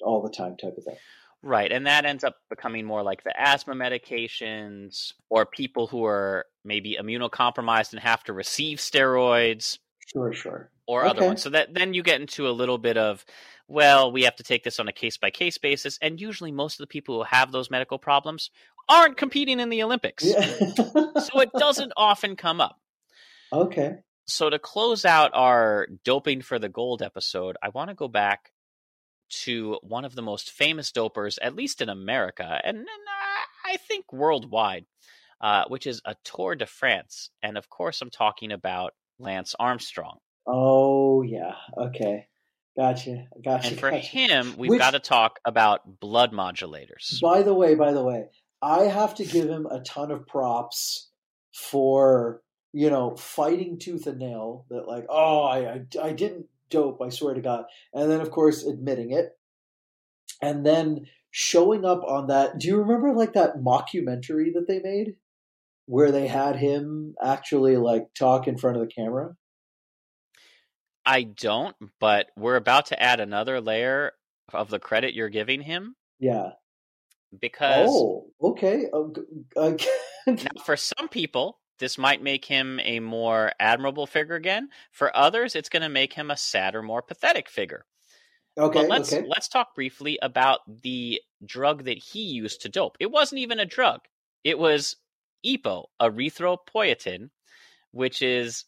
all 0.00 0.22
the 0.22 0.30
time 0.30 0.56
type 0.56 0.74
of 0.78 0.84
thing. 0.84 0.96
Right, 1.44 1.70
and 1.70 1.86
that 1.86 2.06
ends 2.06 2.24
up 2.24 2.36
becoming 2.48 2.86
more 2.86 3.02
like 3.02 3.22
the 3.22 3.34
asthma 3.38 3.74
medications 3.74 5.12
or 5.28 5.44
people 5.44 5.86
who 5.86 6.04
are 6.06 6.46
maybe 6.64 6.96
immunocompromised 6.98 7.92
and 7.92 8.00
have 8.00 8.24
to 8.24 8.32
receive 8.32 8.78
steroids 8.78 9.78
Sure, 10.06 10.32
sure. 10.32 10.70
or 10.86 11.04
other 11.04 11.24
ones. 11.26 11.42
So 11.42 11.50
that 11.50 11.74
then 11.74 11.92
you 11.92 12.02
get 12.02 12.20
into 12.20 12.48
a 12.48 12.50
little 12.50 12.78
bit 12.78 12.96
of, 12.96 13.24
well, 13.68 14.10
we 14.10 14.22
have 14.22 14.36
to 14.36 14.42
take 14.42 14.64
this 14.64 14.80
on 14.80 14.88
a 14.88 14.92
case 14.92 15.18
by 15.18 15.30
case 15.30 15.58
basis, 15.58 15.98
and 16.00 16.18
usually 16.18 16.50
most 16.50 16.74
of 16.80 16.84
the 16.84 16.86
people 16.86 17.18
who 17.18 17.24
have 17.24 17.52
those 17.52 17.70
medical 17.70 17.98
problems 17.98 18.50
aren't 18.88 19.18
competing 19.18 19.60
in 19.60 19.68
the 19.68 19.82
Olympics, 19.82 20.24
Yeah. 20.24 20.40
so 21.20 21.40
it 21.40 21.50
doesn't 21.58 21.92
often 21.96 22.36
come 22.36 22.60
up. 22.62 22.80
Okay. 23.52 23.96
So 24.26 24.48
to 24.48 24.58
close 24.58 25.04
out 25.04 25.32
our 25.34 25.88
doping 26.04 26.40
for 26.40 26.58
the 26.58 26.70
gold 26.70 27.02
episode, 27.02 27.58
I 27.62 27.68
want 27.68 27.90
to 27.90 27.94
go 27.94 28.08
back 28.08 28.50
to 29.42 29.78
one 29.82 30.04
of 30.04 30.14
the 30.14 30.22
most 30.22 30.50
famous 30.50 30.92
dopers, 30.92 31.38
at 31.42 31.54
least 31.54 31.80
in 31.80 31.88
America, 31.88 32.60
and, 32.62 32.78
and 32.78 32.88
I 33.64 33.76
think 33.76 34.12
worldwide, 34.12 34.86
uh, 35.40 35.64
which 35.68 35.86
is 35.86 36.00
a 36.04 36.14
Tour 36.24 36.54
de 36.54 36.66
France, 36.66 37.30
and 37.42 37.58
of 37.58 37.68
course 37.68 38.00
I'm 38.00 38.10
talking 38.10 38.52
about 38.52 38.92
Lance 39.18 39.54
Armstrong. 39.58 40.18
Oh, 40.46 41.22
yeah. 41.22 41.54
Okay. 41.76 42.26
Gotcha. 42.76 43.26
Gotcha. 43.42 43.68
And 43.68 43.78
for 43.80 43.90
gotcha. 43.90 44.04
him, 44.04 44.54
we've 44.58 44.70
Which- 44.70 44.80
got 44.80 44.92
to 44.92 44.98
talk 44.98 45.38
about 45.44 46.00
blood 46.00 46.32
modulators. 46.32 47.20
By 47.20 47.42
the 47.42 47.54
way, 47.54 47.74
by 47.74 47.92
the 47.92 48.02
way, 48.02 48.26
I 48.60 48.84
have 48.84 49.14
to 49.16 49.24
give 49.24 49.48
him 49.48 49.66
a 49.66 49.80
ton 49.80 50.10
of 50.10 50.26
props 50.26 51.10
for 51.52 52.42
you 52.72 52.90
know 52.90 53.14
fighting 53.14 53.78
tooth 53.78 54.08
and 54.08 54.18
nail 54.18 54.66
that 54.70 54.88
like 54.88 55.06
oh 55.08 55.42
I, 55.42 55.58
I 55.58 55.80
I 56.02 56.12
didn't 56.12 56.46
dope 56.74 57.00
I 57.00 57.08
swear 57.08 57.34
to 57.34 57.40
God. 57.40 57.64
And 57.92 58.10
then 58.10 58.20
of 58.20 58.30
course 58.30 58.64
admitting 58.64 59.12
it. 59.12 59.30
And 60.42 60.66
then 60.66 61.06
showing 61.30 61.84
up 61.84 62.02
on 62.04 62.28
that 62.28 62.58
do 62.58 62.68
you 62.68 62.82
remember 62.82 63.12
like 63.12 63.32
that 63.34 63.56
mockumentary 63.56 64.52
that 64.54 64.66
they 64.68 64.80
made? 64.80 65.16
Where 65.86 66.12
they 66.12 66.26
had 66.26 66.56
him 66.56 67.14
actually 67.22 67.76
like 67.76 68.08
talk 68.18 68.48
in 68.48 68.58
front 68.58 68.76
of 68.76 68.82
the 68.82 68.92
camera? 68.92 69.34
I 71.06 71.24
don't, 71.24 71.76
but 72.00 72.28
we're 72.36 72.56
about 72.56 72.86
to 72.86 73.02
add 73.02 73.20
another 73.20 73.60
layer 73.60 74.12
of 74.54 74.70
the 74.70 74.78
credit 74.78 75.14
you're 75.14 75.28
giving 75.28 75.60
him. 75.60 75.94
Yeah. 76.18 76.50
Because 77.38 77.88
oh 77.90 78.26
okay. 78.42 78.86
Uh, 78.92 79.08
uh, 79.56 79.76
Now, 80.26 80.62
for 80.64 80.76
some 80.76 81.08
people, 81.10 81.58
this 81.78 81.98
might 81.98 82.22
make 82.22 82.44
him 82.44 82.80
a 82.84 83.00
more 83.00 83.52
admirable 83.60 84.06
figure 84.06 84.36
again. 84.36 84.68
For 84.92 85.14
others, 85.16 85.56
it's 85.56 85.68
going 85.68 85.82
to 85.82 85.88
make 85.88 86.12
him 86.14 86.30
a 86.30 86.36
sadder, 86.36 86.82
more 86.82 87.02
pathetic 87.02 87.48
figure. 87.48 87.84
okay 88.58 88.82
but 88.82 88.88
let's 88.88 89.12
okay 89.12 89.26
let's 89.28 89.48
talk 89.48 89.74
briefly 89.74 90.18
about 90.22 90.60
the 90.82 91.20
drug 91.44 91.84
that 91.84 91.98
he 91.98 92.20
used 92.22 92.62
to 92.62 92.68
dope. 92.68 92.96
It 93.00 93.10
wasn't 93.10 93.40
even 93.40 93.60
a 93.60 93.66
drug. 93.66 94.00
It 94.44 94.58
was 94.58 94.96
EPO, 95.46 95.86
erythropoietin, 96.00 97.30
which 97.92 98.22
is 98.22 98.64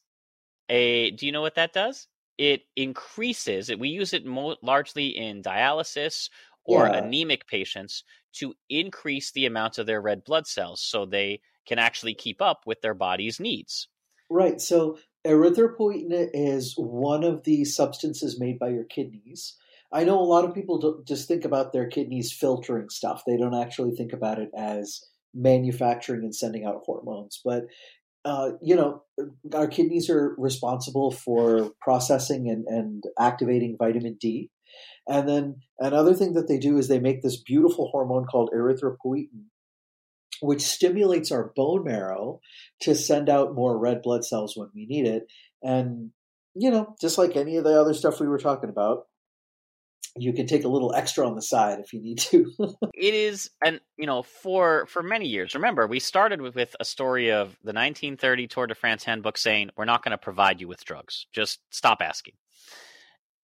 a. 0.69 1.11
Do 1.13 1.27
you 1.27 1.33
know 1.33 1.43
what 1.43 1.55
that 1.57 1.73
does? 1.73 2.09
It 2.39 2.63
increases. 2.77 3.71
We 3.77 3.89
use 3.91 4.13
it 4.13 4.27
mo- 4.27 4.57
largely 4.63 5.09
in 5.17 5.43
dialysis 5.43 6.29
or 6.65 6.87
Yeah. 6.87 6.99
anemic 6.99 7.47
patients 7.47 8.05
to 8.35 8.55
increase 8.69 9.33
the 9.33 9.47
amount 9.47 9.79
of 9.79 9.87
their 9.87 10.01
red 10.03 10.25
blood 10.25 10.47
cells, 10.47 10.83
so 10.83 11.07
they 11.07 11.41
can 11.67 11.79
actually 11.79 12.15
keep 12.15 12.41
up 12.41 12.63
with 12.67 12.81
their 12.81 12.95
body's 12.95 13.41
needs. 13.41 13.89
Right. 14.31 14.61
So 14.61 14.99
erythropoietin 15.27 16.31
is 16.33 16.75
one 16.77 17.25
of 17.25 17.45
the 17.45 17.65
substances 17.65 18.39
made 18.39 18.59
by 18.59 18.69
your 18.69 18.85
kidneys 18.85 19.57
I 19.93 20.05
know 20.05 20.21
a 20.21 20.25
lot 20.25 20.45
of 20.45 20.55
people 20.55 21.03
just 21.07 21.29
think 21.29 21.45
about 21.45 21.73
their 21.73 21.87
kidneys 21.87 22.33
filtering 22.33 22.89
stuff. 22.89 23.23
They 23.27 23.37
don't 23.37 23.55
actually 23.55 23.95
think 23.95 24.13
about 24.13 24.39
it 24.39 24.51
as 24.57 25.01
manufacturing 25.35 26.23
and 26.23 26.35
sending 26.35 26.65
out 26.65 26.83
hormones. 26.85 27.41
But 27.45 27.65
uh, 28.25 28.53
you 28.61 28.75
know, 28.75 29.05
our 29.55 29.69
kidneys 29.69 30.11
are 30.11 30.35
responsible 30.37 31.13
for 31.13 31.71
processing 31.81 32.49
and, 32.49 32.67
and 32.67 33.05
activating 33.21 33.77
vitamin 33.79 34.17
D. 34.21 34.51
And 35.09 35.29
then 35.29 35.57
another 35.79 36.13
thing 36.13 36.35
that 36.35 36.49
they 36.49 36.59
do 36.59 36.77
is 36.77 36.89
they 36.89 36.99
make 36.99 37.23
this 37.23 37.41
beautiful 37.41 37.89
hormone 37.93 38.25
called 38.25 38.51
erythropoietin, 38.53 39.45
which 40.41 40.63
stimulates 40.63 41.33
our 41.33 41.53
bone 41.57 41.85
marrow 41.85 42.41
to 42.81 42.95
send 42.95 43.29
out 43.29 43.55
more 43.55 43.79
red 43.79 44.03
blood 44.03 44.25
cells 44.25 44.57
when 44.57 44.69
we 44.75 44.87
need 44.87 45.07
it. 45.07 45.27
And, 45.63 46.11
you 46.55 46.71
know, 46.71 46.95
just 47.01 47.19
like 47.19 47.37
any 47.37 47.57
of 47.57 47.65
the 47.65 47.81
other 47.81 47.95
stuff 47.95 48.21
we 48.21 48.29
were 48.29 48.39
talking 48.39 48.71
about, 48.71 49.07
you 50.19 50.33
can 50.33 50.47
take 50.47 50.65
a 50.65 50.69
little 50.69 50.95
extra 50.95 51.27
on 51.27 51.35
the 51.35 51.43
side 51.43 51.79
if 51.79 51.93
you 51.93 52.01
need 52.01 52.19
to. 52.19 52.53
it 52.95 53.15
is, 53.15 53.51
and 53.65 53.81
you 53.97 54.07
know, 54.07 54.23
for 54.23 54.87
for 54.87 55.03
many 55.03 55.27
years. 55.27 55.55
Remember, 55.55 55.87
we 55.87 56.01
started 56.01 56.41
with, 56.41 56.55
with 56.55 56.75
a 56.81 56.85
story 56.85 57.31
of 57.33 57.49
the 57.63 57.73
1930 57.73 58.47
Tour 58.47 58.67
de 58.67 58.75
France 58.75 59.05
handbook 59.05 59.37
saying 59.37 59.71
we're 59.77 59.85
not 59.85 60.03
going 60.03 60.13
to 60.13 60.19
provide 60.19 60.61
you 60.61 60.69
with 60.69 60.85
drugs. 60.85 61.27
Just 61.33 61.61
stop 61.71 61.99
asking. 62.01 62.35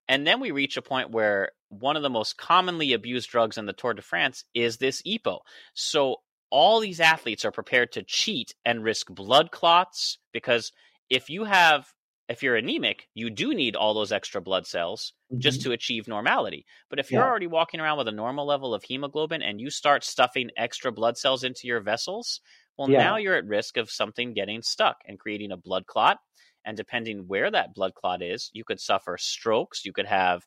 And 0.09 0.27
then 0.27 0.41
we 0.41 0.51
reach 0.51 0.77
a 0.77 0.83
point 0.83 1.11
where 1.11 1.53
one 1.69 1.97
of 1.97 2.03
the 2.03 2.11
most 2.11 2.37
commonly 2.37 2.93
abused 2.93 3.31
drugs 3.31 3.57
in 3.57 3.67
the 3.67 3.73
Tour 3.73 3.95
de 3.95 4.03
France 4.03 4.45
is 4.55 4.77
this 4.77 5.03
EPO. 5.03 5.41
So 5.75 6.17
all 6.53 6.81
these 6.81 7.01
athletes 7.01 7.47
are 7.47 7.51
prepared 7.51 7.91
to 7.93 8.03
cheat 8.03 8.55
and 8.65 8.85
risk 8.85 9.09
blood 9.09 9.51
clots 9.51 10.19
because 10.33 10.71
if 11.09 11.31
you 11.31 11.45
have 11.45 11.93
if 12.29 12.43
you're 12.43 12.57
anemic, 12.57 13.09
you 13.15 13.31
do 13.31 13.53
need 13.53 13.75
all 13.75 13.95
those 13.95 14.13
extra 14.13 14.41
blood 14.41 14.67
cells 14.67 15.13
mm-hmm. 15.31 15.41
just 15.41 15.63
to 15.63 15.73
achieve 15.73 16.07
normality. 16.07 16.65
But 16.89 16.99
if 16.99 17.11
you're 17.11 17.25
already 17.25 17.49
walking 17.49 17.81
around 17.81 17.99
with 17.99 18.09
a 18.09 18.13
normal 18.13 18.47
level 18.47 18.75
of 18.75 18.85
hemoglobin 18.85 19.43
and 19.43 19.61
you 19.61 19.71
start 19.71 20.05
stuffing 20.05 20.51
extra 20.57 20.93
blood 20.93 21.19
cells 21.19 21.43
into 21.43 21.67
your 21.67 21.81
vessels, 21.81 22.41
well, 22.79 22.89
yeah. 22.89 23.03
now 23.03 23.17
you're 23.17 23.35
at 23.35 23.47
risk 23.47 23.77
of 23.77 23.91
something 23.91 24.33
getting 24.33 24.63
stuck 24.63 24.99
and 25.07 25.19
creating 25.19 25.53
a 25.53 25.57
blood 25.57 25.87
clot. 25.87 26.19
And 26.65 26.77
depending 26.77 27.25
where 27.27 27.51
that 27.51 27.75
blood 27.75 27.95
clot 27.95 28.23
is, 28.23 28.51
you 28.53 28.63
could 28.65 28.81
suffer 28.81 29.19
strokes, 29.19 29.85
you 29.85 29.93
could 29.93 30.07
have 30.07 30.47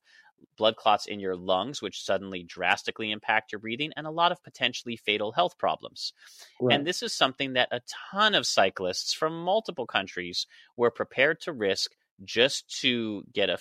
blood 0.58 0.76
clots 0.76 1.06
in 1.06 1.20
your 1.20 1.36
lungs, 1.36 1.82
which 1.82 2.04
suddenly 2.04 2.44
drastically 2.44 3.12
impact 3.12 3.52
your 3.52 3.60
breathing, 3.60 3.92
and 3.96 4.08
a 4.08 4.12
lot 4.12 4.32
of 4.32 4.44
potentially 4.44 4.96
fatal 4.96 5.32
health 5.32 5.58
problems. 5.58 6.14
Right. 6.62 6.76
And 6.76 6.88
this 6.88 7.04
is 7.04 7.14
something 7.14 7.54
that 7.54 7.70
a 7.72 7.82
ton 8.12 8.36
of 8.36 8.46
cyclists 8.46 9.14
from 9.14 9.44
multiple 9.44 9.86
countries 9.86 10.48
were 10.78 10.92
prepared 10.92 11.42
to 11.42 11.54
risk 11.54 11.92
just 12.24 12.70
to 12.82 13.24
get 13.34 13.50
a 13.50 13.58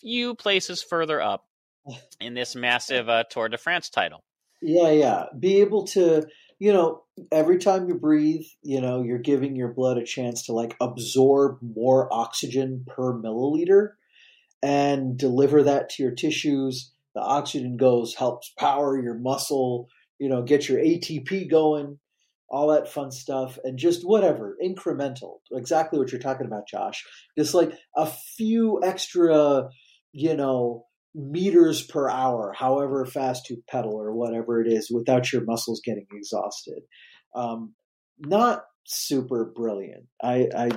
few 0.00 0.34
places 0.34 0.82
further 0.82 1.20
up 1.20 1.46
in 2.20 2.34
this 2.34 2.54
massive 2.54 3.08
uh, 3.08 3.24
Tour 3.30 3.48
de 3.48 3.58
France 3.58 3.90
title. 3.90 4.24
Yeah, 4.60 4.90
yeah. 4.90 5.24
Be 5.38 5.60
able 5.60 5.86
to, 5.88 6.26
you 6.58 6.72
know, 6.72 7.02
every 7.30 7.58
time 7.58 7.88
you 7.88 7.94
breathe, 7.94 8.44
you 8.62 8.80
know, 8.80 9.02
you're 9.02 9.18
giving 9.18 9.54
your 9.54 9.68
blood 9.68 9.98
a 9.98 10.04
chance 10.04 10.46
to 10.46 10.52
like 10.52 10.76
absorb 10.80 11.58
more 11.62 12.12
oxygen 12.12 12.84
per 12.86 13.12
milliliter 13.14 13.90
and 14.62 15.16
deliver 15.16 15.62
that 15.64 15.90
to 15.90 16.02
your 16.02 16.12
tissues. 16.12 16.92
The 17.14 17.20
oxygen 17.20 17.76
goes, 17.76 18.14
helps 18.14 18.52
power 18.58 19.00
your 19.00 19.14
muscle, 19.14 19.88
you 20.18 20.28
know, 20.28 20.42
get 20.42 20.68
your 20.68 20.78
ATP 20.78 21.50
going, 21.50 21.98
all 22.48 22.68
that 22.68 22.88
fun 22.88 23.10
stuff, 23.10 23.58
and 23.64 23.78
just 23.78 24.06
whatever, 24.06 24.56
incremental. 24.64 25.38
Exactly 25.52 25.98
what 25.98 26.12
you're 26.12 26.20
talking 26.20 26.46
about, 26.46 26.68
Josh. 26.68 27.04
Just 27.36 27.54
like 27.54 27.72
a 27.96 28.06
few 28.06 28.80
extra, 28.82 29.68
you 30.12 30.36
know, 30.36 30.86
meters 31.14 31.82
per 31.82 32.08
hour, 32.08 32.52
however 32.56 33.04
fast 33.06 33.50
you 33.50 33.62
pedal 33.68 33.94
or 33.94 34.12
whatever 34.12 34.60
it 34.60 34.72
is, 34.72 34.90
without 34.90 35.32
your 35.32 35.44
muscles 35.44 35.80
getting 35.84 36.06
exhausted. 36.12 36.82
Um, 37.34 37.74
not 38.18 38.64
super 38.84 39.44
brilliant. 39.44 40.06
I, 40.22 40.48
I, 40.56 40.70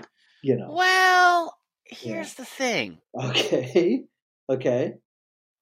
you 0.43 0.57
know. 0.57 0.73
Well, 0.73 1.55
here's 1.91 2.29
yeah. 2.29 2.33
the 2.37 2.45
thing. 2.45 2.97
Okay. 3.15 4.03
Okay. 4.49 4.95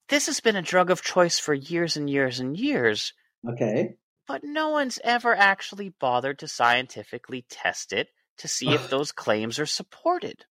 This 0.08 0.26
has 0.26 0.40
been 0.40 0.56
a 0.56 0.62
drug 0.62 0.90
of 0.90 1.00
choice 1.00 1.38
for 1.38 1.54
years 1.54 1.96
and 1.96 2.10
years 2.10 2.40
and 2.40 2.56
years. 2.56 3.12
Okay. 3.48 3.94
But 4.26 4.42
no 4.42 4.70
one's 4.70 4.98
ever 5.04 5.32
actually 5.32 5.90
bothered 5.90 6.40
to 6.40 6.48
scientifically 6.48 7.46
test 7.48 7.92
it 7.92 8.08
to 8.38 8.48
see 8.48 8.70
if 8.70 8.90
those 8.90 9.12
claims 9.12 9.60
are 9.60 9.66
supported. 9.66 10.44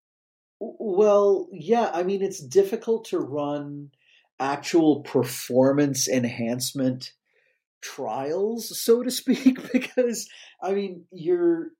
Well, 0.61 1.49
yeah, 1.51 1.91
I 1.93 2.03
mean, 2.03 2.21
it's 2.21 2.39
difficult 2.39 3.05
to 3.05 3.19
run 3.19 3.91
actual 4.39 5.01
performance 5.01 6.07
enhancement 6.07 7.11
trials, 7.81 8.79
so 8.79 9.03
to 9.03 9.11
speak, 9.11 9.71
because 9.73 10.29
I 10.61 10.73
mean, 10.73 11.03
you're 11.11 11.71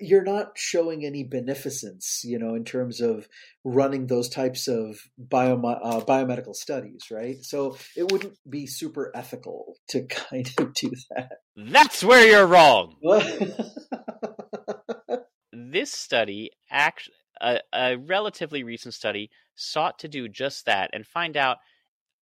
you're 0.00 0.24
not 0.24 0.52
showing 0.56 1.04
any 1.04 1.24
beneficence, 1.24 2.22
you 2.24 2.38
know, 2.38 2.54
in 2.54 2.64
terms 2.64 3.00
of 3.00 3.28
running 3.64 4.06
those 4.06 4.28
types 4.28 4.68
of 4.68 4.98
bio, 5.18 5.54
uh, 5.54 6.00
biomedical 6.04 6.54
studies, 6.54 7.06
right? 7.10 7.36
So 7.42 7.76
it 7.96 8.10
wouldn't 8.10 8.36
be 8.48 8.66
super 8.66 9.12
ethical 9.14 9.76
to 9.88 10.02
kind 10.06 10.50
of 10.58 10.74
do 10.74 10.92
that. 11.10 11.38
That's 11.56 12.02
where 12.02 12.26
you're 12.26 12.46
wrong. 12.46 12.96
this 15.52 15.92
study, 15.92 16.50
actually, 16.70 17.14
a, 17.40 17.60
a 17.72 17.96
relatively 17.96 18.62
recent 18.62 18.94
study, 18.94 19.30
sought 19.54 19.98
to 20.00 20.08
do 20.08 20.28
just 20.28 20.66
that 20.66 20.90
and 20.92 21.06
find 21.06 21.36
out 21.36 21.58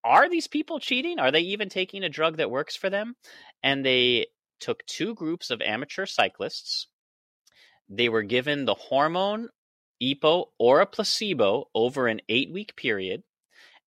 are 0.04 0.28
these 0.28 0.46
people 0.46 0.78
cheating? 0.78 1.18
Are 1.18 1.32
they 1.32 1.40
even 1.40 1.68
taking 1.68 2.04
a 2.04 2.08
drug 2.08 2.36
that 2.36 2.50
works 2.50 2.76
for 2.76 2.88
them? 2.88 3.16
And 3.62 3.84
they 3.84 4.26
took 4.60 4.86
two 4.86 5.14
groups 5.14 5.50
of 5.50 5.60
amateur 5.60 6.06
cyclists 6.06 6.86
they 7.89 8.09
were 8.09 8.22
given 8.22 8.64
the 8.64 8.74
hormone, 8.74 9.49
EPO, 10.03 10.47
or 10.59 10.80
a 10.80 10.87
placebo 10.87 11.68
over 11.74 12.09
an 12.09 12.20
eight 12.28 12.53
week 12.53 12.76
period, 12.76 13.22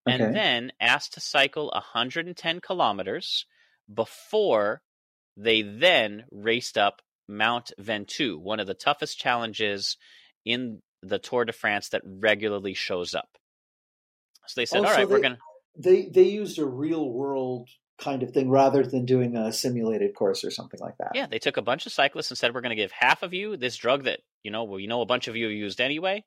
and 0.06 0.22
okay. 0.22 0.32
then 0.32 0.72
asked 0.80 1.14
to 1.14 1.20
cycle 1.20 1.72
110 1.74 2.62
kilometers 2.62 3.46
before 3.94 4.82
they 5.36 5.62
then 5.62 6.26
raced 6.32 6.78
up 6.78 7.02
Mount 7.28 7.72
Ventoux, 7.80 8.40
one 8.40 8.60
of 8.60 8.68
the 8.68 8.74
toughest 8.74 9.20
challenges 9.20 9.98
in 10.46 10.82
the 11.02 11.20
Tour 11.20 11.46
de 11.46 11.54
France 11.54 11.90
that 11.90 12.02
regularly 12.04 12.74
shows 12.74 13.14
up. 13.14 13.38
So 14.48 14.62
they 14.62 14.66
said, 14.66 14.80
oh, 14.80 14.86
"All 14.86 14.92
right, 14.92 15.08
so 15.08 15.08
we're 15.08 15.22
going 15.22 15.36
to." 15.36 15.40
They 15.78 16.08
they 16.08 16.24
used 16.24 16.58
a 16.58 16.66
real 16.66 17.08
world 17.08 17.70
kind 18.00 18.24
of 18.24 18.32
thing 18.32 18.50
rather 18.50 18.84
than 18.86 19.06
doing 19.06 19.36
a 19.36 19.52
simulated 19.52 20.16
course 20.16 20.44
or 20.44 20.52
something 20.52 20.80
like 20.80 20.98
that. 20.98 21.12
Yeah, 21.14 21.28
they 21.28 21.40
took 21.40 21.58
a 21.58 21.62
bunch 21.62 21.86
of 21.86 21.92
cyclists 21.92 22.32
and 22.32 22.38
said, 22.38 22.54
we're 22.54 22.62
going 22.62 22.70
to 22.72 22.76
give 22.76 22.92
half 22.92 23.24
of 23.24 23.34
you 23.34 23.58
this 23.58 23.76
drug 23.76 24.04
that, 24.04 24.20
you 24.44 24.52
know, 24.52 24.64
well, 24.64 24.80
you 24.80 24.88
know, 24.88 25.02
a 25.02 25.06
bunch 25.06 25.28
of 25.28 25.36
you 25.36 25.48
used 25.48 25.82
anyway. 25.82 26.24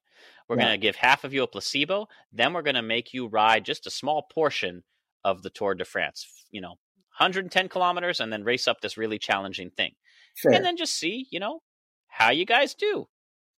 We're 0.49 0.57
yeah. 0.57 0.65
going 0.65 0.81
to 0.81 0.87
give 0.87 0.97
half 0.97 1.25
of 1.25 1.33
you 1.33 1.43
a 1.43 1.47
placebo. 1.47 2.09
Then 2.33 2.53
we're 2.53 2.63
going 2.63 2.75
to 2.75 2.83
make 2.83 3.15
you 3.15 3.27
ride 3.27 3.65
just 3.65 3.87
a 3.87 3.91
small 3.91 4.23
portion 4.33 4.83
of 5.25 5.43
the 5.43 5.51
Tour 5.51 5.75
de 5.75 5.85
France, 5.85 6.27
you 6.51 6.61
know, 6.61 6.77
110 7.19 7.69
kilometers 7.69 8.21
and 8.21 8.33
then 8.33 8.45
race 8.45 8.67
up 8.67 8.81
this 8.81 8.97
really 8.97 9.19
challenging 9.19 9.71
thing. 9.71 9.93
Fair. 10.37 10.53
And 10.53 10.65
then 10.65 10.77
just 10.77 10.95
see, 10.95 11.27
you 11.31 11.41
know, 11.41 11.61
how 12.09 12.31
you 12.31 12.45
guys 12.45 12.75
do. 12.75 13.09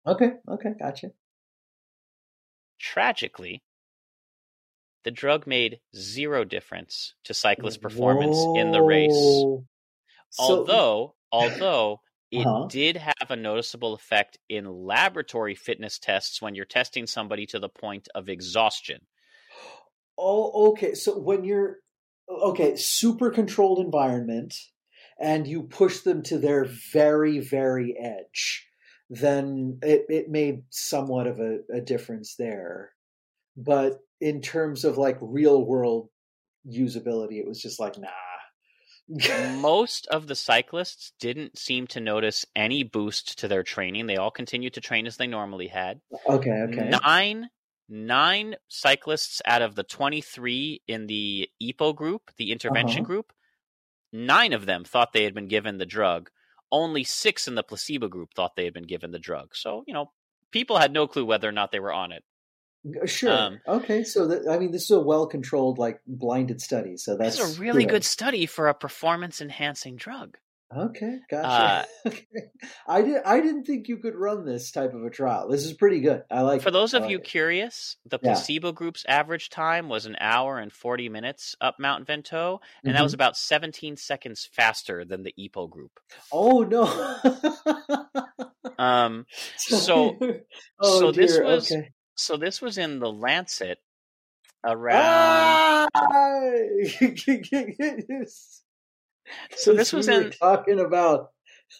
Okay. 0.07 0.33
Okay. 0.49 0.71
Gotcha. 0.79 1.12
Tragically, 2.79 3.62
the 5.05 5.11
drug 5.11 5.46
made 5.46 5.80
zero 5.94 6.44
difference 6.44 7.14
to 7.24 7.34
cyclist 7.34 7.80
performance 7.80 8.36
Whoa. 8.36 8.57
in 8.57 8.72
the 8.72 8.82
race. 8.82 9.12
So, 9.12 9.66
although, 10.38 11.14
although 11.30 12.00
it 12.30 12.46
uh-huh. 12.46 12.66
did 12.68 12.96
have 12.96 13.30
a 13.30 13.36
noticeable 13.36 13.94
effect 13.94 14.38
in 14.48 14.66
laboratory 14.66 15.55
fitness 15.55 15.98
tests 15.98 16.42
when 16.42 16.55
you're 16.55 16.64
testing 16.64 17.07
somebody 17.07 17.46
to 17.46 17.59
the 17.59 17.68
point 17.68 18.09
of 18.14 18.28
exhaustion. 18.28 19.00
Oh, 20.16 20.68
okay. 20.70 20.94
So 20.94 21.18
when 21.18 21.42
you're 21.42 21.78
okay, 22.30 22.76
super 22.76 23.32
controlled 23.32 23.80
environment 23.80 24.55
and 25.20 25.44
you 25.44 25.64
push 25.64 26.02
them 26.02 26.22
to 26.22 26.38
their 26.38 26.66
very, 26.92 27.40
very 27.40 27.96
edge, 27.98 28.64
then 29.11 29.80
it, 29.82 30.07
it 30.09 30.28
made 30.28 30.62
somewhat 30.70 31.26
of 31.26 31.40
a, 31.40 31.59
a 31.72 31.80
difference 31.80 32.36
there. 32.36 32.92
But 33.57 34.00
in 34.20 34.40
terms 34.40 34.84
of 34.84 34.98
like 34.98 35.18
real 35.20 35.64
world 35.64 36.09
usability, 36.66 37.38
it 37.38 37.46
was 37.46 37.61
just 37.61 37.80
like, 37.80 37.98
nah. 37.98 38.09
Most 39.61 40.07
of 40.07 40.26
the 40.26 40.34
cyclists 40.34 41.12
didn't 41.20 41.59
seem 41.59 41.86
to 41.88 42.00
notice 42.00 42.46
any 42.57 42.82
boost 42.82 43.38
to 43.40 43.48
their 43.48 43.62
training. 43.62 44.07
They 44.07 44.16
all 44.16 44.30
continued 44.30 44.74
to 44.74 44.80
train 44.80 45.07
as 45.07 45.18
they 45.18 45.26
normally 45.26 45.68
had. 45.68 46.00
Okay, 46.26 46.50
okay. 46.50 46.88
Nine 46.88 47.50
nine 47.88 48.57
cyclists 48.68 49.42
out 49.44 49.62
of 49.62 49.74
the 49.74 49.82
23 49.82 50.82
in 50.88 51.07
the 51.07 51.48
EPO 51.62 51.94
group, 51.94 52.30
the 52.38 52.50
intervention 52.50 53.00
uh-huh. 53.00 53.07
group, 53.07 53.32
nine 54.12 54.52
of 54.52 54.66
them 54.66 54.84
thought 54.84 55.12
they 55.12 55.24
had 55.24 55.34
been 55.34 55.48
given 55.48 55.78
the 55.78 55.86
drug. 55.86 56.30
Only 56.72 57.05
six 57.05 57.46
in 57.46 57.55
the 57.55 57.62
placebo 57.62 58.09
group 58.09 58.32
thought 58.34 58.57
they 58.57 58.64
had 58.64 58.74
been 58.74 58.86
given 58.86 59.11
the 59.11 59.18
drug. 59.18 59.55
So, 59.55 59.84
you 59.86 59.94
know, 59.94 60.12
people 60.50 60.78
had 60.78 60.92
no 60.92 61.07
clue 61.07 61.24
whether 61.24 61.48
or 61.48 61.52
not 61.52 61.72
they 61.72 61.80
were 61.80 61.92
on 61.92 62.11
it. 62.11 62.24
Sure. 63.07 63.32
Um, 63.32 63.61
okay. 63.66 64.05
So 64.05 64.26
that, 64.28 64.49
I 64.49 64.59
mean, 64.59 64.70
this 64.70 64.85
is 64.85 64.91
a 64.91 65.01
well 65.01 65.26
controlled, 65.26 65.78
like 65.78 66.01
blinded 66.07 66.61
study. 66.61 66.97
So 66.97 67.16
that's 67.16 67.39
a 67.39 67.61
really 67.61 67.87
good 67.87 68.05
study 68.05 68.47
for 68.47 68.68
a 68.68 68.74
performance 68.74 69.41
enhancing 69.41 69.97
drug. 69.97 70.37
Okay, 70.76 71.18
gotcha. 71.30 71.87
Uh, 72.05 72.11
I 72.89 73.03
did. 73.03 73.22
I 73.24 73.41
didn't 73.41 73.64
think 73.64 73.87
you 73.87 73.99
could 73.99 74.16
run 74.16 74.45
this 74.45 74.72
type 74.72 74.93
of 74.93 75.05
a 75.05 75.11
trial. 75.11 75.49
This 75.49 75.64
is 75.64 75.72
pretty 75.72 76.01
good. 76.01 76.22
I 76.30 76.41
like. 76.41 76.62
For 76.62 76.70
those 76.70 76.95
of 76.95 77.03
like 77.03 77.12
you 77.12 77.18
it. 77.18 77.24
curious, 77.24 77.97
the 78.07 78.18
placebo 78.18 78.72
group's 78.72 79.05
average 79.07 79.51
time 79.51 79.89
was 79.89 80.07
an 80.07 80.16
hour 80.18 80.59
and 80.59 80.72
forty 80.72 81.09
minutes 81.09 81.55
up 81.61 81.76
Mount 81.78 82.07
Ventoux, 82.07 82.12
and 82.12 82.91
mm-hmm. 82.91 82.93
that 82.93 83.03
was 83.03 83.12
mm-hmm. 83.12 83.16
about 83.16 83.37
seventeen 83.37 83.97
seconds 83.97 84.49
faster 84.53 85.05
than 85.05 85.22
the 85.22 85.35
EPO 85.39 85.70
group. 85.70 86.01
Oh 86.32 86.62
no! 86.62 86.85
um. 88.78 89.26
So. 89.57 90.16
oh, 90.80 90.99
so 91.01 91.12
dear. 91.12 91.26
this 91.26 91.39
was. 91.39 91.70
Okay. 91.70 91.91
So 92.17 92.37
this 92.37 92.62
was 92.62 92.79
in 92.79 93.01
the 93.01 93.11
Lancet 93.11 93.79
around. 94.65 95.03
Ah! 95.05 95.89
so 99.57 99.75
this 99.75 99.93
was 99.93 100.09
in 100.09 100.31
talking 100.31 100.81
about 100.81 101.33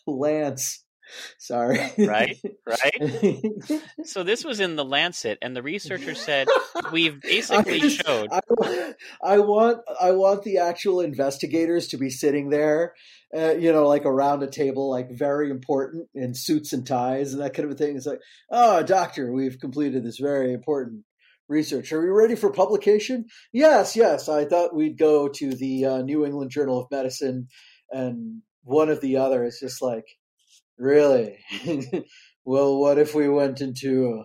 Lance. 0.07 0.84
Sorry. 1.39 1.79
Right, 1.99 2.39
right. 2.67 3.83
so 4.05 4.23
this 4.23 4.45
was 4.45 4.61
in 4.61 4.77
the 4.77 4.85
Lancet, 4.85 5.39
and 5.43 5.55
the 5.55 5.63
researchers 5.63 6.21
said 6.21 6.49
we've 6.93 7.21
basically 7.23 7.77
I 7.77 7.79
just, 7.79 8.05
showed. 8.05 8.29
I, 8.33 8.95
I, 9.23 9.39
want, 9.39 9.79
I 10.01 10.13
want 10.13 10.43
the 10.43 10.59
actual 10.59 11.01
investigators 11.01 11.89
to 11.89 11.97
be 11.97 12.11
sitting 12.11 12.51
there, 12.51 12.95
uh, 13.37 13.55
you 13.55 13.73
know, 13.73 13.87
like 13.87 14.05
around 14.05 14.43
a 14.43 14.51
table, 14.51 14.91
like 14.91 15.11
very 15.11 15.51
important 15.51 16.09
in 16.15 16.35
suits 16.35 16.73
and 16.73 16.87
ties 16.87 17.33
and 17.33 17.43
that 17.43 17.55
kind 17.55 17.67
of 17.67 17.75
a 17.75 17.79
thing. 17.79 17.97
It's 17.97 18.07
like, 18.07 18.21
oh, 18.51 18.83
doctor, 18.83 19.33
we've 19.33 19.59
completed 19.59 20.05
this 20.05 20.19
very 20.19 20.53
important 20.53 21.05
research. 21.49 21.93
Are 21.93 22.01
we 22.01 22.09
ready 22.09 22.35
for 22.35 22.51
publication? 22.51 23.27
Yes, 23.53 23.97
yes. 23.97 24.29
I 24.29 24.45
thought 24.45 24.75
we'd 24.75 24.99
go 24.99 25.29
to 25.29 25.55
the 25.55 25.85
uh, 25.85 26.03
New 26.03 26.25
England 26.25 26.51
Journal 26.51 26.81
of 26.81 26.91
Medicine 26.91 27.49
and 27.91 28.43
one 28.63 28.89
of 28.89 29.01
the 29.01 29.19
other. 29.19 29.45
It's 29.45 29.61
just 29.61 29.83
like, 29.83 30.05
really? 30.79 31.39
well, 32.45 32.79
what 32.79 32.99
if 32.99 33.15
we 33.15 33.29
went 33.29 33.61
into 33.61 34.25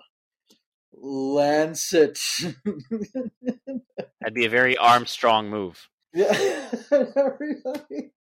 Lancet? 0.94 2.20
That'd 4.20 4.34
be 4.34 4.46
a 4.46 4.50
very 4.50 4.78
Armstrong 4.78 5.50
move. 5.50 5.88
Yeah, 6.12 6.72
everybody. 6.92 8.14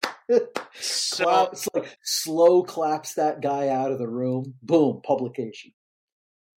So, 0.74 1.50
like 1.72 1.98
slow 2.04 2.62
claps 2.62 3.14
that 3.14 3.40
guy 3.40 3.68
out 3.68 3.90
of 3.90 3.98
the 3.98 4.06
room. 4.06 4.56
Boom, 4.62 5.00
publication. 5.02 5.72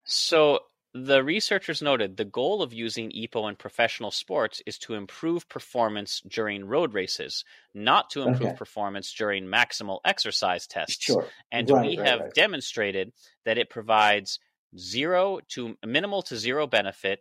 So 0.05 0.59
the 0.93 1.23
researchers 1.23 1.81
noted 1.81 2.17
the 2.17 2.25
goal 2.25 2.63
of 2.63 2.73
using 2.73 3.11
EPO 3.11 3.49
in 3.49 3.57
professional 3.57 4.11
sports 4.11 4.61
is 4.67 4.77
to 4.79 4.95
improve 4.95 5.49
performance 5.49 6.21
during 6.29 6.65
road 6.65 6.95
races, 6.95 7.45
not 7.73 8.11
to 8.11 8.23
improve 8.23 8.51
okay. 8.51 8.57
performance 8.57 9.13
during 9.15 9.45
maximal 9.45 10.01
exercise 10.05 10.67
tests. 10.67 11.05
Sure. 11.05 11.27
And 11.53 11.71
right, 11.71 11.87
we 11.87 11.99
right, 11.99 12.09
have 12.09 12.21
right. 12.21 12.35
demonstrated 12.35 13.13
that 13.45 13.57
it 13.57 13.71
provides 13.71 14.41
zero 14.77 15.39
to 15.51 15.77
minimal 15.87 16.23
to 16.23 16.37
zero 16.37 16.67
benefit 16.67 17.21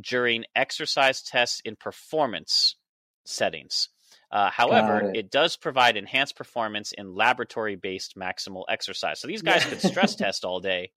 during 0.00 0.44
exercise 0.54 1.22
tests 1.22 1.60
in 1.64 1.74
performance 1.74 2.76
settings. 3.24 3.88
Uh, 4.30 4.50
however, 4.50 5.10
it. 5.10 5.16
it. 5.16 5.30
does 5.30 5.56
provide 5.56 5.96
enhanced 5.96 6.36
performance 6.36 6.92
in 6.92 7.14
laboratory 7.14 7.74
based 7.74 8.16
maximal 8.16 8.64
exercise. 8.68 9.20
So 9.20 9.26
these 9.26 9.42
guys 9.42 9.64
could 9.64 9.80
stress 9.80 10.14
test 10.16 10.44
all 10.44 10.60
day 10.60 10.90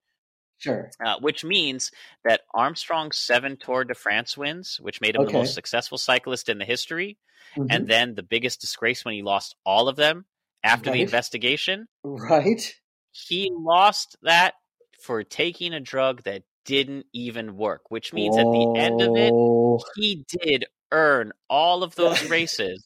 Sure. 0.60 0.92
Uh, 1.04 1.16
which 1.22 1.44
means 1.44 1.92
that 2.26 2.42
Armstrong's 2.54 3.18
seven 3.18 3.58
Tour 3.58 3.86
de 3.86 3.96
France 3.96 4.38
wins, 4.38 4.78
which 4.82 5.02
made 5.02 5.16
him 5.16 5.22
okay. 5.22 5.32
the 5.32 5.38
most 5.40 5.54
successful 5.54 5.98
cyclist 5.98 6.50
in 6.50 6.58
the 6.58 6.66
history, 6.66 7.18
mm-hmm. 7.58 7.68
and 7.70 7.88
then 7.88 8.16
the 8.16 8.24
biggest 8.24 8.62
disgrace 8.62 9.06
when 9.06 9.14
he 9.14 9.24
lost 9.24 9.56
all 9.66 9.88
of 9.88 9.96
them 9.96 10.26
after 10.64 10.90
right. 10.90 10.98
the 10.98 11.02
investigation. 11.02 11.88
Right. 12.04 12.76
He 13.12 13.52
lost 13.54 14.18
that 14.22 14.56
for 15.02 15.24
taking 15.24 15.74
a 15.74 15.80
drug 15.80 16.24
that 16.24 16.44
didn't 16.66 17.06
even 17.14 17.58
work, 17.58 17.90
which 17.90 18.14
means 18.14 18.38
at 18.38 18.44
the 18.44 18.74
end 18.78 19.02
of 19.02 19.16
it, 19.16 19.32
oh. 19.34 19.82
he 19.96 20.26
did 20.28 20.66
earn 20.92 21.32
all 21.50 21.84
of 21.84 21.96
those 21.96 22.30
races 22.30 22.86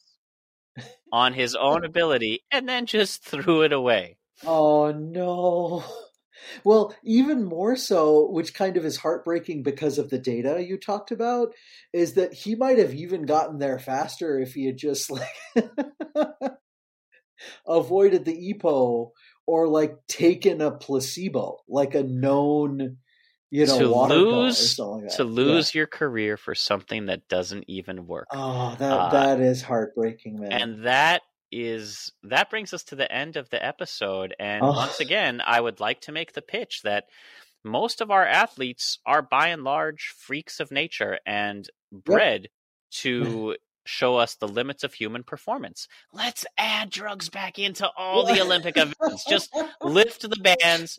on 1.12 1.32
his 1.32 1.54
own 1.54 1.84
ability 1.84 2.44
and 2.50 2.68
then 2.68 2.86
just 2.86 3.22
threw 3.24 3.62
it 3.62 3.72
away. 3.72 4.16
Oh 4.46 4.90
no. 4.92 5.84
Well, 6.64 6.94
even 7.04 7.44
more 7.44 7.76
so, 7.76 8.28
which 8.30 8.54
kind 8.54 8.76
of 8.76 8.84
is 8.84 8.96
heartbreaking 8.96 9.62
because 9.62 9.98
of 9.98 10.10
the 10.10 10.18
data 10.18 10.62
you 10.62 10.78
talked 10.78 11.10
about, 11.10 11.54
is 11.92 12.14
that 12.14 12.32
he 12.32 12.54
might 12.54 12.78
have 12.78 12.94
even 12.94 13.22
gotten 13.22 13.58
there 13.58 13.78
faster 13.78 14.38
if 14.38 14.54
he 14.54 14.66
had 14.66 14.76
just 14.76 15.10
like 15.10 15.28
avoided 17.66 18.24
the 18.24 18.54
EPO 18.54 19.10
or 19.46 19.68
like 19.68 19.96
taken 20.08 20.60
a 20.60 20.70
placebo, 20.70 21.58
like 21.68 21.94
a 21.94 22.02
known, 22.02 22.98
you 23.50 23.66
know, 23.66 23.78
to 23.78 23.86
lose 23.86 24.78
like 24.78 25.08
to 25.16 25.24
lose 25.24 25.74
yeah. 25.74 25.80
your 25.80 25.86
career 25.86 26.36
for 26.36 26.54
something 26.54 27.06
that 27.06 27.28
doesn't 27.28 27.64
even 27.68 28.06
work. 28.06 28.26
Oh, 28.32 28.74
that 28.78 28.92
uh, 28.92 29.10
that 29.10 29.40
is 29.40 29.62
heartbreaking, 29.62 30.40
man. 30.40 30.52
And 30.52 30.86
that 30.86 31.22
is 31.54 32.12
that 32.24 32.50
brings 32.50 32.74
us 32.74 32.82
to 32.84 32.96
the 32.96 33.10
end 33.10 33.36
of 33.36 33.50
the 33.50 33.64
episode. 33.64 34.34
And 34.38 34.62
oh. 34.62 34.72
once 34.72 35.00
again, 35.00 35.40
I 35.44 35.60
would 35.60 35.80
like 35.80 36.00
to 36.02 36.12
make 36.12 36.32
the 36.32 36.42
pitch 36.42 36.80
that 36.82 37.04
most 37.64 38.00
of 38.00 38.10
our 38.10 38.26
athletes 38.26 38.98
are 39.06 39.22
by 39.22 39.48
and 39.48 39.64
large 39.64 40.14
freaks 40.18 40.60
of 40.60 40.70
nature 40.70 41.18
and 41.26 41.68
bred 41.92 42.42
yep. 42.42 42.50
to 42.92 43.56
show 43.84 44.16
us 44.16 44.34
the 44.34 44.48
limits 44.48 44.84
of 44.84 44.94
human 44.94 45.22
performance. 45.22 45.88
Let's 46.12 46.46
add 46.56 46.90
drugs 46.90 47.28
back 47.28 47.58
into 47.58 47.88
all 47.96 48.26
the 48.26 48.40
Olympic 48.40 48.76
events. 48.76 49.24
Just 49.28 49.54
lift 49.82 50.22
the 50.22 50.56
bans, 50.58 50.98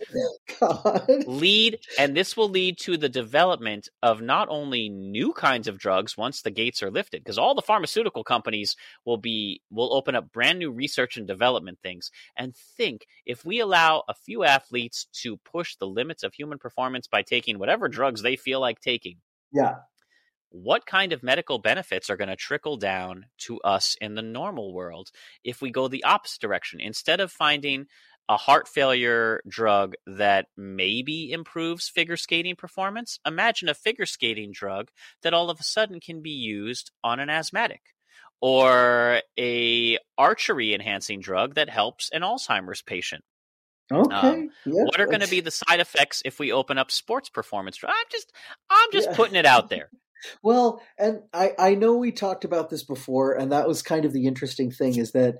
God. 0.60 1.06
lead, 1.26 1.80
and 1.98 2.16
this 2.16 2.38
will 2.38 2.50
lead 2.50 2.78
to 2.80 2.98
the 2.98 3.10
development 3.10 3.90
of 4.02 4.22
not 4.22 4.48
only 4.50 4.90
new 4.90 5.34
kinds 5.34 5.68
of 5.68 5.78
drugs 5.78 6.18
once 6.18 6.42
the 6.42 6.52
gates 6.52 6.84
are 6.84 6.92
lifted, 6.92 7.24
because 7.24 7.38
all 7.38 7.56
the 7.56 7.62
pharmaceutical 7.62 8.24
companies 8.24 8.76
will 9.06 9.18
be 9.18 9.62
will 9.70 9.94
open 9.94 10.16
up 10.16 10.32
brand 10.32 10.60
new 10.60 10.72
research 10.72 11.18
and 11.18 11.28
development 11.28 11.80
things. 11.82 12.12
And 12.38 12.56
think 12.56 13.08
if 13.26 13.44
we 13.46 13.60
allow 13.60 14.04
a 14.08 14.14
few 14.14 14.44
athletes 14.44 15.08
to 15.24 15.38
push 15.38 15.76
the 15.76 15.88
limits 15.88 16.24
of 16.24 16.34
human 16.34 16.60
performance 16.60 17.08
by 17.08 17.22
taking 17.22 17.60
whatever 17.60 17.88
drugs 17.88 18.22
they 18.22 18.36
feel 18.36 18.60
like 18.60 18.80
taking. 18.80 19.18
Yeah 19.52 19.76
what 20.56 20.86
kind 20.86 21.12
of 21.12 21.22
medical 21.22 21.60
benefits 21.60 22.10
are 22.10 22.16
going 22.16 22.30
to 22.30 22.36
trickle 22.36 22.78
down 22.78 23.26
to 23.40 23.60
us 23.62 23.98
in 24.00 24.16
the 24.16 24.22
normal 24.22 24.74
world 24.74 25.10
if 25.44 25.62
we 25.62 25.70
go 25.70 25.88
the 25.88 26.04
opposite 26.06 26.40
direction? 26.40 26.80
Instead 26.80 27.20
of 27.20 27.32
finding 27.32 27.88
a 28.30 28.38
heart 28.38 28.68
failure 28.68 29.42
drug 29.48 29.94
that 30.08 30.48
maybe 30.56 31.32
improves 31.32 31.90
figure 31.90 32.18
skating 32.18 32.56
performance, 32.56 33.20
imagine 33.26 33.70
a 33.70 33.74
figure 33.74 34.06
skating 34.06 34.52
drug 34.52 34.90
that 35.24 35.34
all 35.34 35.50
of 35.50 35.60
a 35.60 35.64
sudden 35.64 36.00
can 36.00 36.22
be 36.22 36.32
used 36.32 36.92
on 37.04 37.20
an 37.20 37.30
asthmatic 37.30 37.82
or 38.42 39.22
a 39.38 39.98
archery 40.18 40.74
enhancing 40.74 41.20
drug 41.20 41.56
that 41.56 41.70
helps 41.70 42.10
an 42.12 42.22
Alzheimer's 42.22 42.82
patient. 42.82 43.24
Okay. 43.92 44.16
Um, 44.16 44.50
what 44.66 45.00
are 45.00 45.06
going 45.06 45.20
to 45.20 45.30
be 45.30 45.42
the 45.42 45.52
side 45.52 45.80
effects 45.80 46.24
if 46.26 46.40
we 46.40 46.52
open 46.52 46.78
up 46.78 46.90
sports 46.90 47.30
performance? 47.30 47.80
I'm 47.84 47.94
just, 48.10 48.32
I'm 48.70 48.92
just 48.92 49.10
yeah. 49.10 49.16
putting 49.16 49.36
it 49.36 49.46
out 49.46 49.70
there. 49.70 49.90
Well, 50.44 50.82
and 50.98 51.22
I, 51.34 51.54
I 51.58 51.76
know 51.76 51.96
we 51.96 52.12
talked 52.12 52.46
about 52.46 52.70
this 52.70 52.84
before, 52.84 53.34
and 53.34 53.52
that 53.52 53.68
was 53.68 53.82
kind 53.82 54.06
of 54.06 54.14
the 54.14 54.28
interesting 54.28 54.72
thing 54.72 54.98
is 54.98 55.12
that 55.12 55.36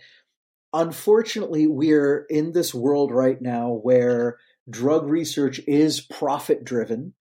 unfortunately 0.74 1.68
we're 1.68 2.26
in 2.30 2.52
this 2.52 2.74
world 2.74 3.12
right 3.12 3.42
now 3.42 3.80
where 3.82 4.38
drug 4.70 5.08
research 5.08 5.62
is 5.68 6.02
profit 6.02 6.64
driven. 6.64 7.14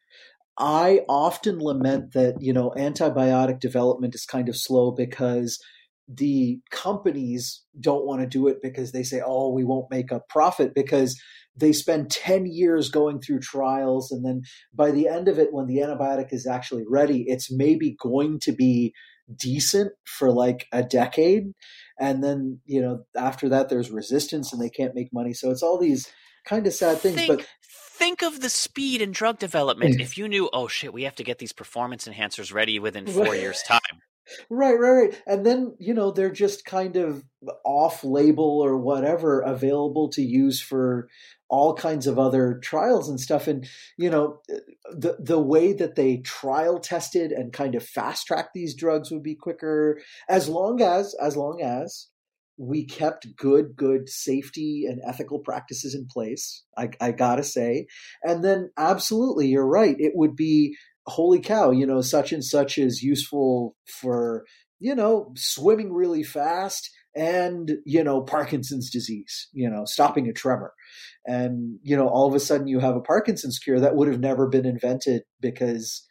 I 0.57 1.01
often 1.09 1.59
lament 1.59 2.13
that, 2.13 2.41
you 2.41 2.53
know, 2.53 2.73
antibiotic 2.77 3.61
development 3.61 4.15
is 4.15 4.25
kind 4.25 4.49
of 4.49 4.57
slow 4.57 4.93
because 4.93 5.61
the 6.09 6.61
companies 6.71 7.63
don't 7.81 8.07
want 8.07 8.21
to 8.21 8.27
do 8.27 8.49
it 8.49 8.59
because 8.63 8.93
they 8.93 9.03
say, 9.03 9.23
oh, 9.25 9.51
we 9.51 9.65
won't 9.65 9.91
make 9.91 10.11
a 10.11 10.23
profit 10.29 10.75
because 10.75 11.21
they 11.57 11.73
spend 11.73 12.11
10 12.11 12.47
years 12.47 12.91
going 12.91 13.21
through 13.21 13.41
trials 13.41 14.11
and 14.11 14.25
then 14.25 14.43
by 14.75 14.91
the 14.91 15.09
end 15.09 15.29
of 15.29 15.39
it 15.39 15.53
when 15.53 15.67
the 15.67 15.79
antibiotic 15.79 16.33
is 16.33 16.47
actually 16.49 16.85
ready 16.89 17.25
it's 17.29 17.49
maybe 17.51 17.97
going 18.01 18.41
to 18.41 18.51
be 18.51 18.93
decent 19.37 19.93
for 20.05 20.31
like 20.31 20.67
a 20.73 20.83
decade. 20.83 21.53
And 21.99 22.23
then 22.23 22.61
you 22.67 22.83
know 22.83 23.05
after 23.17 23.49
that 23.51 23.69
there's 23.69 23.91
resistance 23.91 24.53
and 24.53 24.61
they 24.61 24.71
can't 24.71 24.95
make 24.95 25.13
money. 25.13 25.33
So 25.33 25.51
it's 25.51 25.63
all 25.63 25.79
these 25.79 26.11
kind 26.45 26.67
of 26.67 26.75
sad 26.75 26.99
things 26.99 27.17
think, 27.17 27.39
but 27.39 27.47
think 27.63 28.23
of 28.23 28.41
the 28.41 28.51
speed 28.51 29.01
in 29.01 29.13
drug 29.13 29.39
development. 29.39 29.97
Mm. 29.97 30.01
If 30.01 30.19
you 30.19 30.29
knew 30.29 30.51
oh 30.53 30.69
shit 30.69 30.93
we 30.93 31.05
have 31.05 31.17
to 31.17 31.25
get 31.25 31.39
these 31.39 31.53
performance 31.53 32.07
enhancers 32.07 32.53
ready 32.53 32.79
within 32.79 33.07
4 33.25 33.35
years 33.37 33.63
time 33.63 34.03
Right, 34.51 34.79
right, 34.79 34.91
right. 34.91 35.23
And 35.27 35.45
then, 35.45 35.75
you 35.79 35.95
know, 35.95 36.11
they're 36.11 36.31
just 36.31 36.65
kind 36.65 36.97
of 36.97 37.25
off 37.65 38.05
label 38.05 38.61
or 38.65 38.77
whatever 38.77 39.41
available 39.41 40.09
to 40.11 40.23
use 40.23 40.61
for 40.61 41.09
all 41.49 41.75
kinds 41.75 42.07
of 42.07 42.19
other 42.19 42.59
trials 42.63 43.09
and 43.09 43.21
stuff. 43.21 43.47
And, 43.47 43.69
you 43.99 44.11
know, 44.11 44.41
the 44.93 45.17
the 45.21 45.39
way 45.39 45.73
that 45.75 45.95
they 45.95 46.19
trial 46.19 46.79
tested 46.79 47.33
and 47.33 47.53
kind 47.53 47.75
of 47.75 47.83
fast 47.87 48.27
track 48.27 48.49
these 48.55 48.75
drugs 48.75 49.11
would 49.11 49.23
be 49.23 49.35
quicker 49.35 50.01
as 50.29 50.49
long 50.49 50.81
as 50.81 51.15
as 51.21 51.37
long 51.37 51.61
as 51.63 52.09
we 52.57 52.85
kept 52.87 53.27
good 53.37 53.75
good 53.75 54.09
safety 54.09 54.87
and 54.89 55.01
ethical 55.05 55.41
practices 55.41 55.93
in 55.95 56.07
place 56.07 56.63
I, 56.79 56.91
I 57.01 57.11
gotta 57.11 57.43
say 57.43 57.89
and 58.23 58.45
then 58.45 58.71
absolutely 58.79 59.49
you're 59.49 59.67
right 59.67 59.97
it 59.99 60.13
would 60.15 60.37
be 60.37 60.77
holy 61.07 61.41
cow 61.41 61.71
you 61.71 61.87
know 61.87 62.01
such 62.01 62.33
and 62.33 62.45
such 62.45 62.79
is 62.79 63.03
useful 63.03 63.77
for 64.01 64.45
you 64.81 64.95
know 64.95 65.33
swimming 65.37 65.93
really 65.93 66.23
fast 66.23 66.91
and 67.15 67.73
you 67.85 68.03
know 68.03 68.23
parkinson's 68.23 68.91
disease 68.91 69.49
you 69.53 69.69
know 69.69 69.85
stopping 69.85 70.29
a 70.29 70.33
tremor. 70.33 70.73
And 71.27 71.79
you 71.83 71.97
know 71.97 72.09
all 72.09 72.29
of 72.29 72.35
a 72.35 72.41
sudden 72.41 72.67
you 72.67 72.81
have 72.81 72.97
a 72.97 73.01
parkinson's 73.01 73.59
cure 73.59 73.81
that 73.81 73.97
would 73.97 74.09
have 74.09 74.21
never 74.21 74.47
been 74.47 74.67
invented 74.67 75.23
because 75.41 76.07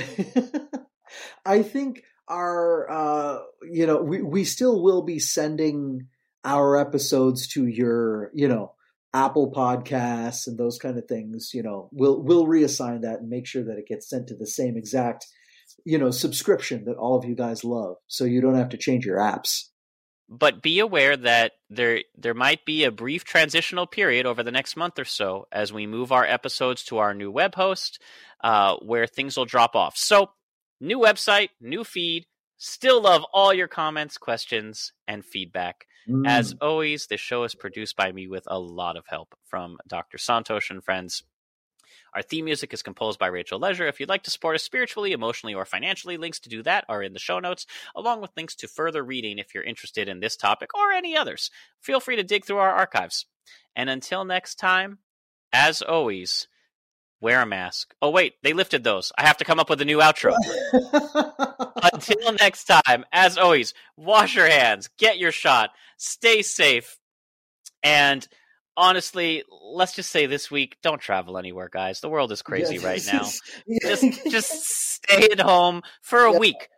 I 1.44 1.62
think 1.62 2.04
our 2.28 2.90
uh 2.90 3.38
you 3.70 3.86
know 3.86 4.02
we 4.02 4.20
we 4.20 4.44
still 4.44 4.82
will 4.82 5.02
be 5.02 5.20
sending 5.20 6.08
our 6.44 6.76
episodes 6.76 7.46
to 7.46 7.66
your 7.66 8.32
you 8.34 8.48
know 8.48 8.72
Apple 9.16 9.50
podcasts 9.50 10.46
and 10.46 10.58
those 10.58 10.78
kind 10.78 10.98
of 10.98 11.06
things 11.06 11.52
you 11.54 11.62
know 11.62 11.88
we'll 11.92 12.22
we'll 12.22 12.46
reassign 12.46 13.00
that 13.02 13.20
and 13.20 13.30
make 13.30 13.46
sure 13.46 13.64
that 13.64 13.78
it 13.78 13.88
gets 13.88 14.08
sent 14.10 14.26
to 14.28 14.36
the 14.36 14.46
same 14.46 14.76
exact 14.76 15.26
you 15.84 15.96
know 15.96 16.10
subscription 16.10 16.84
that 16.84 16.96
all 16.96 17.16
of 17.16 17.24
you 17.24 17.34
guys 17.34 17.64
love 17.64 17.96
so 18.06 18.24
you 18.24 18.40
don't 18.40 18.56
have 18.56 18.68
to 18.68 18.76
change 18.76 19.06
your 19.06 19.18
apps 19.18 19.70
But 20.28 20.60
be 20.60 20.80
aware 20.80 21.16
that 21.16 21.52
there 21.70 22.02
there 22.16 22.34
might 22.34 22.64
be 22.64 22.84
a 22.84 22.90
brief 22.90 23.24
transitional 23.24 23.86
period 23.86 24.26
over 24.26 24.42
the 24.42 24.50
next 24.50 24.76
month 24.76 24.98
or 24.98 25.04
so 25.04 25.46
as 25.52 25.72
we 25.72 25.86
move 25.86 26.10
our 26.12 26.24
episodes 26.26 26.84
to 26.84 26.98
our 26.98 27.14
new 27.14 27.30
web 27.30 27.54
host, 27.54 28.02
uh, 28.42 28.76
where 28.82 29.06
things 29.06 29.36
will 29.36 29.44
drop 29.44 29.76
off. 29.76 29.96
So, 29.96 30.30
new 30.80 30.98
website, 30.98 31.50
new 31.60 31.84
feed. 31.84 32.26
Still 32.58 33.02
love 33.02 33.24
all 33.32 33.54
your 33.54 33.68
comments, 33.68 34.18
questions, 34.18 34.92
and 35.06 35.24
feedback. 35.24 35.86
As 36.24 36.54
Mm. 36.54 36.58
always, 36.60 37.06
this 37.06 37.20
show 37.20 37.42
is 37.44 37.54
produced 37.54 37.96
by 37.96 38.12
me 38.12 38.28
with 38.28 38.44
a 38.46 38.58
lot 38.58 38.96
of 38.96 39.06
help 39.08 39.34
from 39.44 39.78
Dr. 39.88 40.18
Santosh 40.18 40.70
and 40.70 40.84
friends. 40.84 41.24
Our 42.14 42.22
theme 42.22 42.44
music 42.46 42.72
is 42.72 42.82
composed 42.82 43.18
by 43.18 43.26
Rachel 43.26 43.58
Leisure. 43.58 43.86
If 43.86 44.00
you'd 44.00 44.08
like 44.08 44.22
to 44.22 44.30
support 44.30 44.54
us 44.54 44.62
spiritually, 44.62 45.12
emotionally, 45.12 45.54
or 45.54 45.64
financially, 45.64 46.16
links 46.16 46.38
to 46.40 46.48
do 46.48 46.62
that 46.62 46.84
are 46.88 47.02
in 47.02 47.12
the 47.12 47.18
show 47.18 47.40
notes, 47.40 47.66
along 47.94 48.20
with 48.20 48.30
links 48.36 48.54
to 48.56 48.68
further 48.68 49.04
reading 49.04 49.38
if 49.38 49.54
you're 49.54 49.64
interested 49.64 50.08
in 50.08 50.20
this 50.20 50.36
topic 50.36 50.74
or 50.74 50.92
any 50.92 51.16
others. 51.16 51.50
Feel 51.80 52.00
free 52.00 52.16
to 52.16 52.22
dig 52.22 52.44
through 52.44 52.58
our 52.58 52.72
archives. 52.72 53.26
And 53.74 53.90
until 53.90 54.24
next 54.24 54.54
time, 54.56 54.98
as 55.52 55.82
always, 55.82 56.48
wear 57.20 57.40
a 57.42 57.46
mask. 57.46 57.94
Oh, 58.02 58.10
wait, 58.10 58.34
they 58.42 58.52
lifted 58.52 58.84
those. 58.84 59.12
I 59.16 59.26
have 59.26 59.38
to 59.38 59.44
come 59.44 59.58
up 59.58 59.70
with 59.70 59.80
a 59.80 59.84
new 59.84 59.98
outro. 59.98 60.34
Until 61.92 62.32
next 62.34 62.64
time, 62.64 63.04
as 63.12 63.38
always, 63.38 63.74
wash 63.96 64.34
your 64.36 64.48
hands, 64.48 64.88
get 64.98 65.18
your 65.18 65.32
shot, 65.32 65.70
stay 65.96 66.42
safe, 66.42 66.98
and 67.82 68.26
honestly, 68.76 69.42
let's 69.50 69.94
just 69.94 70.10
say 70.10 70.26
this 70.26 70.50
week, 70.50 70.76
don't 70.82 71.00
travel 71.00 71.38
anywhere, 71.38 71.68
guys. 71.72 72.00
The 72.00 72.08
world 72.08 72.32
is 72.32 72.42
crazy 72.42 72.76
Yeah, 72.76 72.86
right 72.86 73.06
now. 73.06 73.28
yeah. 73.66 73.78
Just 73.88 74.30
just 74.30 74.50
stay 74.66 75.28
at 75.30 75.40
home 75.40 75.82
for 76.02 76.24
a 76.26 76.32
Yeah. 76.32 76.38
week. 76.38 76.68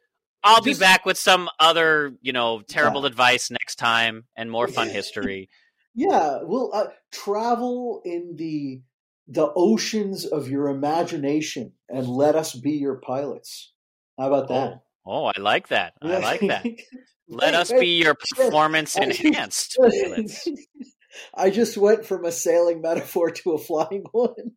I'll 0.44 0.62
be 0.62 0.70
Just- 0.70 0.80
back 0.80 1.04
with 1.04 1.18
some 1.18 1.48
other, 1.58 2.12
you 2.20 2.32
know, 2.32 2.60
terrible 2.60 3.06
advice 3.06 3.50
next 3.50 3.76
time 3.76 4.26
and 4.36 4.50
more 4.50 4.68
fun 4.68 4.88
history. 4.90 5.48
Yeah, 5.94 6.38
we'll 6.42 6.72
uh, 6.72 6.88
travel 7.10 8.02
in 8.04 8.36
the 8.36 8.82
the 9.28 9.52
oceans 9.54 10.24
of 10.24 10.48
your 10.48 10.68
imagination 10.68 11.72
and 11.88 12.08
let 12.08 12.34
us 12.34 12.54
be 12.54 12.72
your 12.72 12.96
pilots. 12.96 13.72
How 14.18 14.28
about 14.28 14.50
oh, 14.50 14.54
that? 14.54 14.82
Oh, 15.06 15.24
I 15.26 15.38
like 15.38 15.68
that. 15.68 15.94
I 16.02 16.18
like 16.18 16.40
that. 16.40 16.66
Let 17.30 17.54
us 17.54 17.70
be 17.70 17.98
your 17.98 18.14
performance 18.14 18.96
enhanced 18.96 19.76
pilots. 19.78 20.48
I 21.34 21.50
just 21.50 21.76
went 21.76 22.06
from 22.06 22.24
a 22.24 22.32
sailing 22.32 22.80
metaphor 22.80 23.30
to 23.30 23.52
a 23.52 23.58
flying 23.58 24.04
one. 24.12 24.52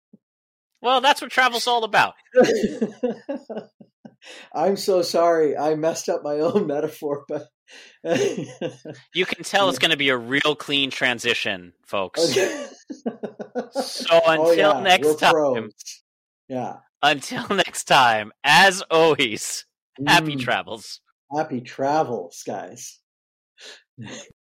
Well, 0.82 1.02
that's 1.02 1.22
what 1.22 1.32
travel's 1.32 1.68
all 1.68 1.84
about. 1.84 2.14
I'm 4.56 4.78
so 4.78 5.02
sorry. 5.02 5.58
I 5.58 5.76
messed 5.76 6.08
up 6.08 6.24
my 6.24 6.40
own 6.40 6.66
metaphor, 6.68 7.26
but 7.28 7.48
You 9.14 9.26
can 9.26 9.44
tell 9.44 9.70
it's 9.70 9.80
going 9.80 9.92
to 9.92 9.98
be 9.98 10.10
a 10.10 10.18
real 10.18 10.56
clean 10.56 10.90
transition, 10.92 11.74
folks. 11.86 12.32
Okay. 12.32 12.66
So 13.72 14.22
until 14.28 14.40
Oh, 14.40 14.52
yeah, 14.54 14.84
next 14.84 15.06
we're 15.08 15.16
time, 15.16 15.32
pros. 15.32 15.74
Yeah. 16.48 16.78
until 17.04 17.46
next 17.50 17.86
time, 17.86 18.32
as 18.44 18.82
always, 18.90 19.66
happy 20.08 20.36
Mm, 20.36 20.40
travels. 20.40 21.02
happy 21.36 21.62
travels, 21.62 22.44
guys. 22.46 23.00